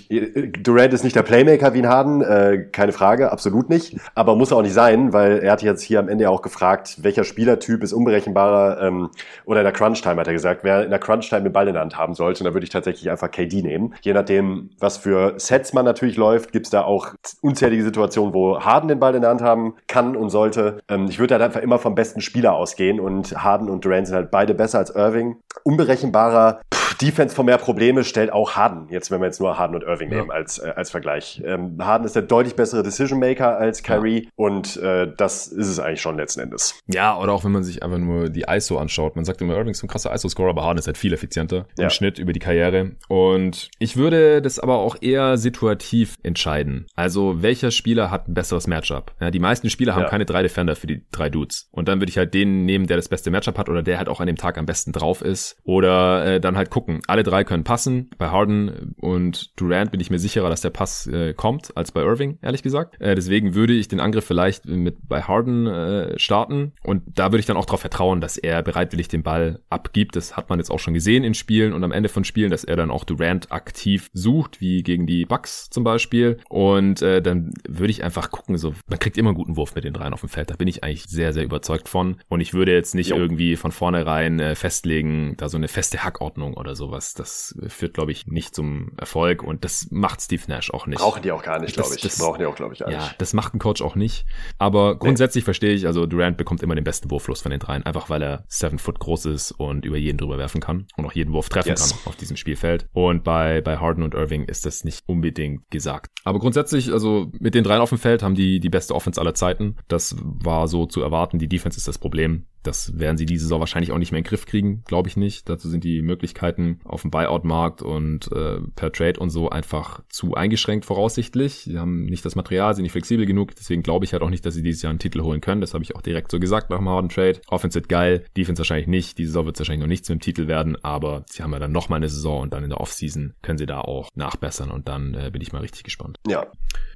[0.62, 3.96] Durant ist nicht der Playmaker wie ein Harden, äh, keine Frage, absolut nicht.
[4.14, 7.24] Aber muss auch nicht sein, weil er hat jetzt hier am Ende auch gefragt, welcher
[7.24, 9.10] Spielertyp ist unberechenbarer ähm,
[9.44, 10.64] oder in der Crunch-Time hat er gesagt.
[10.64, 12.70] Wer in der Crunch Crunch-Time den Ball in der Hand haben sollte, dann würde ich
[12.70, 13.94] tatsächlich einfach KD nehmen.
[14.02, 18.88] Je nachdem, was für Sets man natürlich läuft, gibt's da auch unzählige Situationen, wo Harden
[18.88, 20.80] den Ball in der Hand haben kann und sollte.
[20.88, 24.16] Ähm, ich würde halt einfach immer vom besten Spieler ausgehen und Harden und Durant sind
[24.16, 25.36] halt beide besser als Irving.
[25.64, 26.60] Unberechenbarer
[27.00, 30.10] Defense von mehr Probleme stellt auch Harden, jetzt wenn wir jetzt nur Harden und Irving
[30.10, 30.18] ja.
[30.18, 31.42] nehmen als, äh, als Vergleich.
[31.44, 34.30] Ähm, Harden ist der deutlich bessere Decision Maker als Kyrie ja.
[34.36, 36.74] und äh, das ist es eigentlich schon letzten Endes.
[36.86, 39.16] Ja, oder auch wenn man sich einfach nur die ISO anschaut.
[39.16, 41.84] Man sagt immer, Irving ist ein krasser ISO-Scorer, aber Harden ist halt viel effizienter ja.
[41.84, 42.92] im Schnitt über die Karriere.
[43.08, 46.86] Und ich würde das aber auch eher situativ entscheiden.
[46.94, 49.12] Also welcher Spieler hat ein besseres Matchup?
[49.20, 51.68] Ja, die meisten Spieler haben keine drei Defender für die drei Dudes.
[51.70, 54.08] Und dann würde ich halt den nehmen, der das beste Matchup hat oder der halt
[54.08, 55.56] auch an dem Tag am besten drauf ist.
[55.64, 56.83] Oder äh, dann halt gucken.
[57.06, 58.10] Alle drei können passen.
[58.18, 62.02] Bei Harden und Durant bin ich mir sicherer, dass der Pass äh, kommt, als bei
[62.02, 63.00] Irving, ehrlich gesagt.
[63.00, 66.72] Äh, deswegen würde ich den Angriff vielleicht mit bei Harden äh, starten.
[66.82, 70.16] Und da würde ich dann auch darauf vertrauen, dass er bereitwillig den Ball abgibt.
[70.16, 72.64] Das hat man jetzt auch schon gesehen in Spielen und am Ende von Spielen, dass
[72.64, 76.38] er dann auch Durant aktiv sucht, wie gegen die Bucks zum Beispiel.
[76.48, 79.84] Und äh, dann würde ich einfach gucken, so man kriegt immer einen guten Wurf mit
[79.84, 80.50] den dreien auf dem Feld.
[80.50, 82.16] Da bin ich eigentlich sehr, sehr überzeugt von.
[82.28, 83.16] Und ich würde jetzt nicht jo.
[83.16, 87.14] irgendwie von vornherein äh, festlegen, da so eine feste Hackordnung oder sowas.
[87.14, 90.98] Das führt, glaube ich, nicht zum Erfolg und das macht Steve Nash auch nicht.
[90.98, 92.00] Brauchen die auch gar nicht, glaube ich.
[92.00, 93.20] Das, Brauchen die auch, glaube ich, gar ja, nicht.
[93.20, 94.26] das macht ein Coach auch nicht.
[94.58, 95.46] Aber grundsätzlich nee.
[95.46, 98.44] verstehe ich, also Durant bekommt immer den besten Wurflos von den dreien, einfach weil er
[98.48, 101.70] seven foot groß ist und über jeden drüber werfen kann und auch jeden Wurf treffen
[101.70, 101.90] yes.
[101.90, 102.86] kann auf diesem Spielfeld.
[102.92, 106.10] Und bei, bei Harden und Irving ist das nicht unbedingt gesagt.
[106.24, 109.34] Aber grundsätzlich, also mit den dreien auf dem Feld haben die die beste Offense aller
[109.34, 109.76] Zeiten.
[109.88, 111.38] Das war so zu erwarten.
[111.38, 112.46] Die Defense ist das Problem.
[112.62, 115.16] Das werden sie diese Saison wahrscheinlich auch nicht mehr in den Griff kriegen, glaube ich
[115.16, 115.48] nicht.
[115.48, 120.34] Dazu sind die Möglichkeiten auf dem Buyout-Markt und äh, per Trade und so einfach zu
[120.34, 121.64] eingeschränkt voraussichtlich.
[121.64, 123.54] Sie haben nicht das Material, sind nicht flexibel genug.
[123.54, 125.60] Deswegen glaube ich halt auch nicht, dass sie dieses Jahr einen Titel holen können.
[125.60, 127.40] Das habe ich auch direkt so gesagt nach dem Harden Trade.
[127.48, 129.18] Offense wird geil, Defense wahrscheinlich nicht.
[129.18, 131.72] Diese Saison wird wahrscheinlich noch nichts mit dem Titel werden, aber sie haben ja dann
[131.72, 134.88] noch mal eine Saison und dann in der Offseason können sie da auch nachbessern und
[134.88, 136.18] dann äh, bin ich mal richtig gespannt.
[136.26, 136.46] Ja.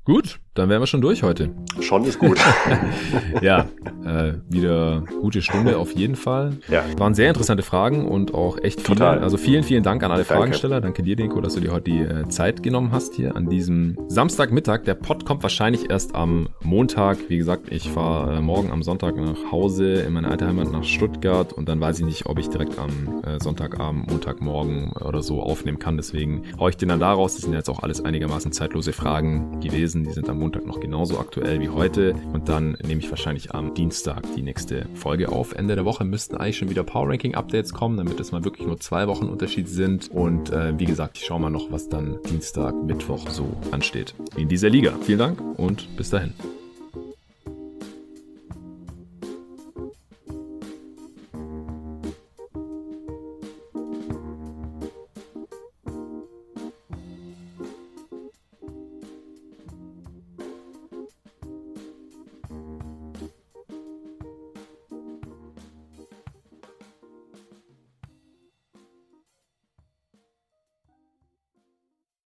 [0.08, 1.50] Gut, dann wären wir schon durch heute.
[1.80, 2.38] Schon ist gut.
[3.42, 3.66] ja,
[4.04, 6.56] äh, wieder gute Stunde auf jeden Fall.
[6.66, 6.82] Ja.
[6.96, 8.96] Waren sehr interessante Fragen und auch echt viele.
[8.96, 9.18] Total.
[9.18, 10.42] Also vielen, vielen Dank an alle Danke.
[10.42, 10.80] Fragesteller.
[10.80, 13.98] Danke dir, Denko, dass du dir heute die äh, Zeit genommen hast hier an diesem
[14.08, 14.84] Samstagmittag.
[14.84, 17.18] Der Pod kommt wahrscheinlich erst am Montag.
[17.28, 20.84] Wie gesagt, ich fahre äh, morgen am Sonntag nach Hause in meine alte Heimat nach
[20.84, 25.42] Stuttgart und dann weiß ich nicht, ob ich direkt am äh, Sonntagabend, Montagmorgen oder so
[25.42, 25.98] aufnehmen kann.
[25.98, 27.34] Deswegen haue ich den dann daraus.
[27.34, 30.04] Das sind jetzt auch alles einigermaßen zeitlose Fragen gewesen.
[30.04, 32.14] Die sind am Montag noch genauso aktuell wie heute.
[32.32, 35.54] Und dann nehme ich wahrscheinlich am Dienstag die nächste Folge auf.
[35.54, 38.66] Ende der Woche müssten eigentlich schon wieder Power Ranking Updates kommen, damit es mal wirklich
[38.66, 40.10] nur zwei Wochen Unterschied sind.
[40.10, 44.48] Und äh, wie gesagt, ich schaue mal noch, was dann Dienstag, Mittwoch so ansteht in
[44.48, 44.94] dieser Liga.
[45.02, 46.32] Vielen Dank und bis dahin.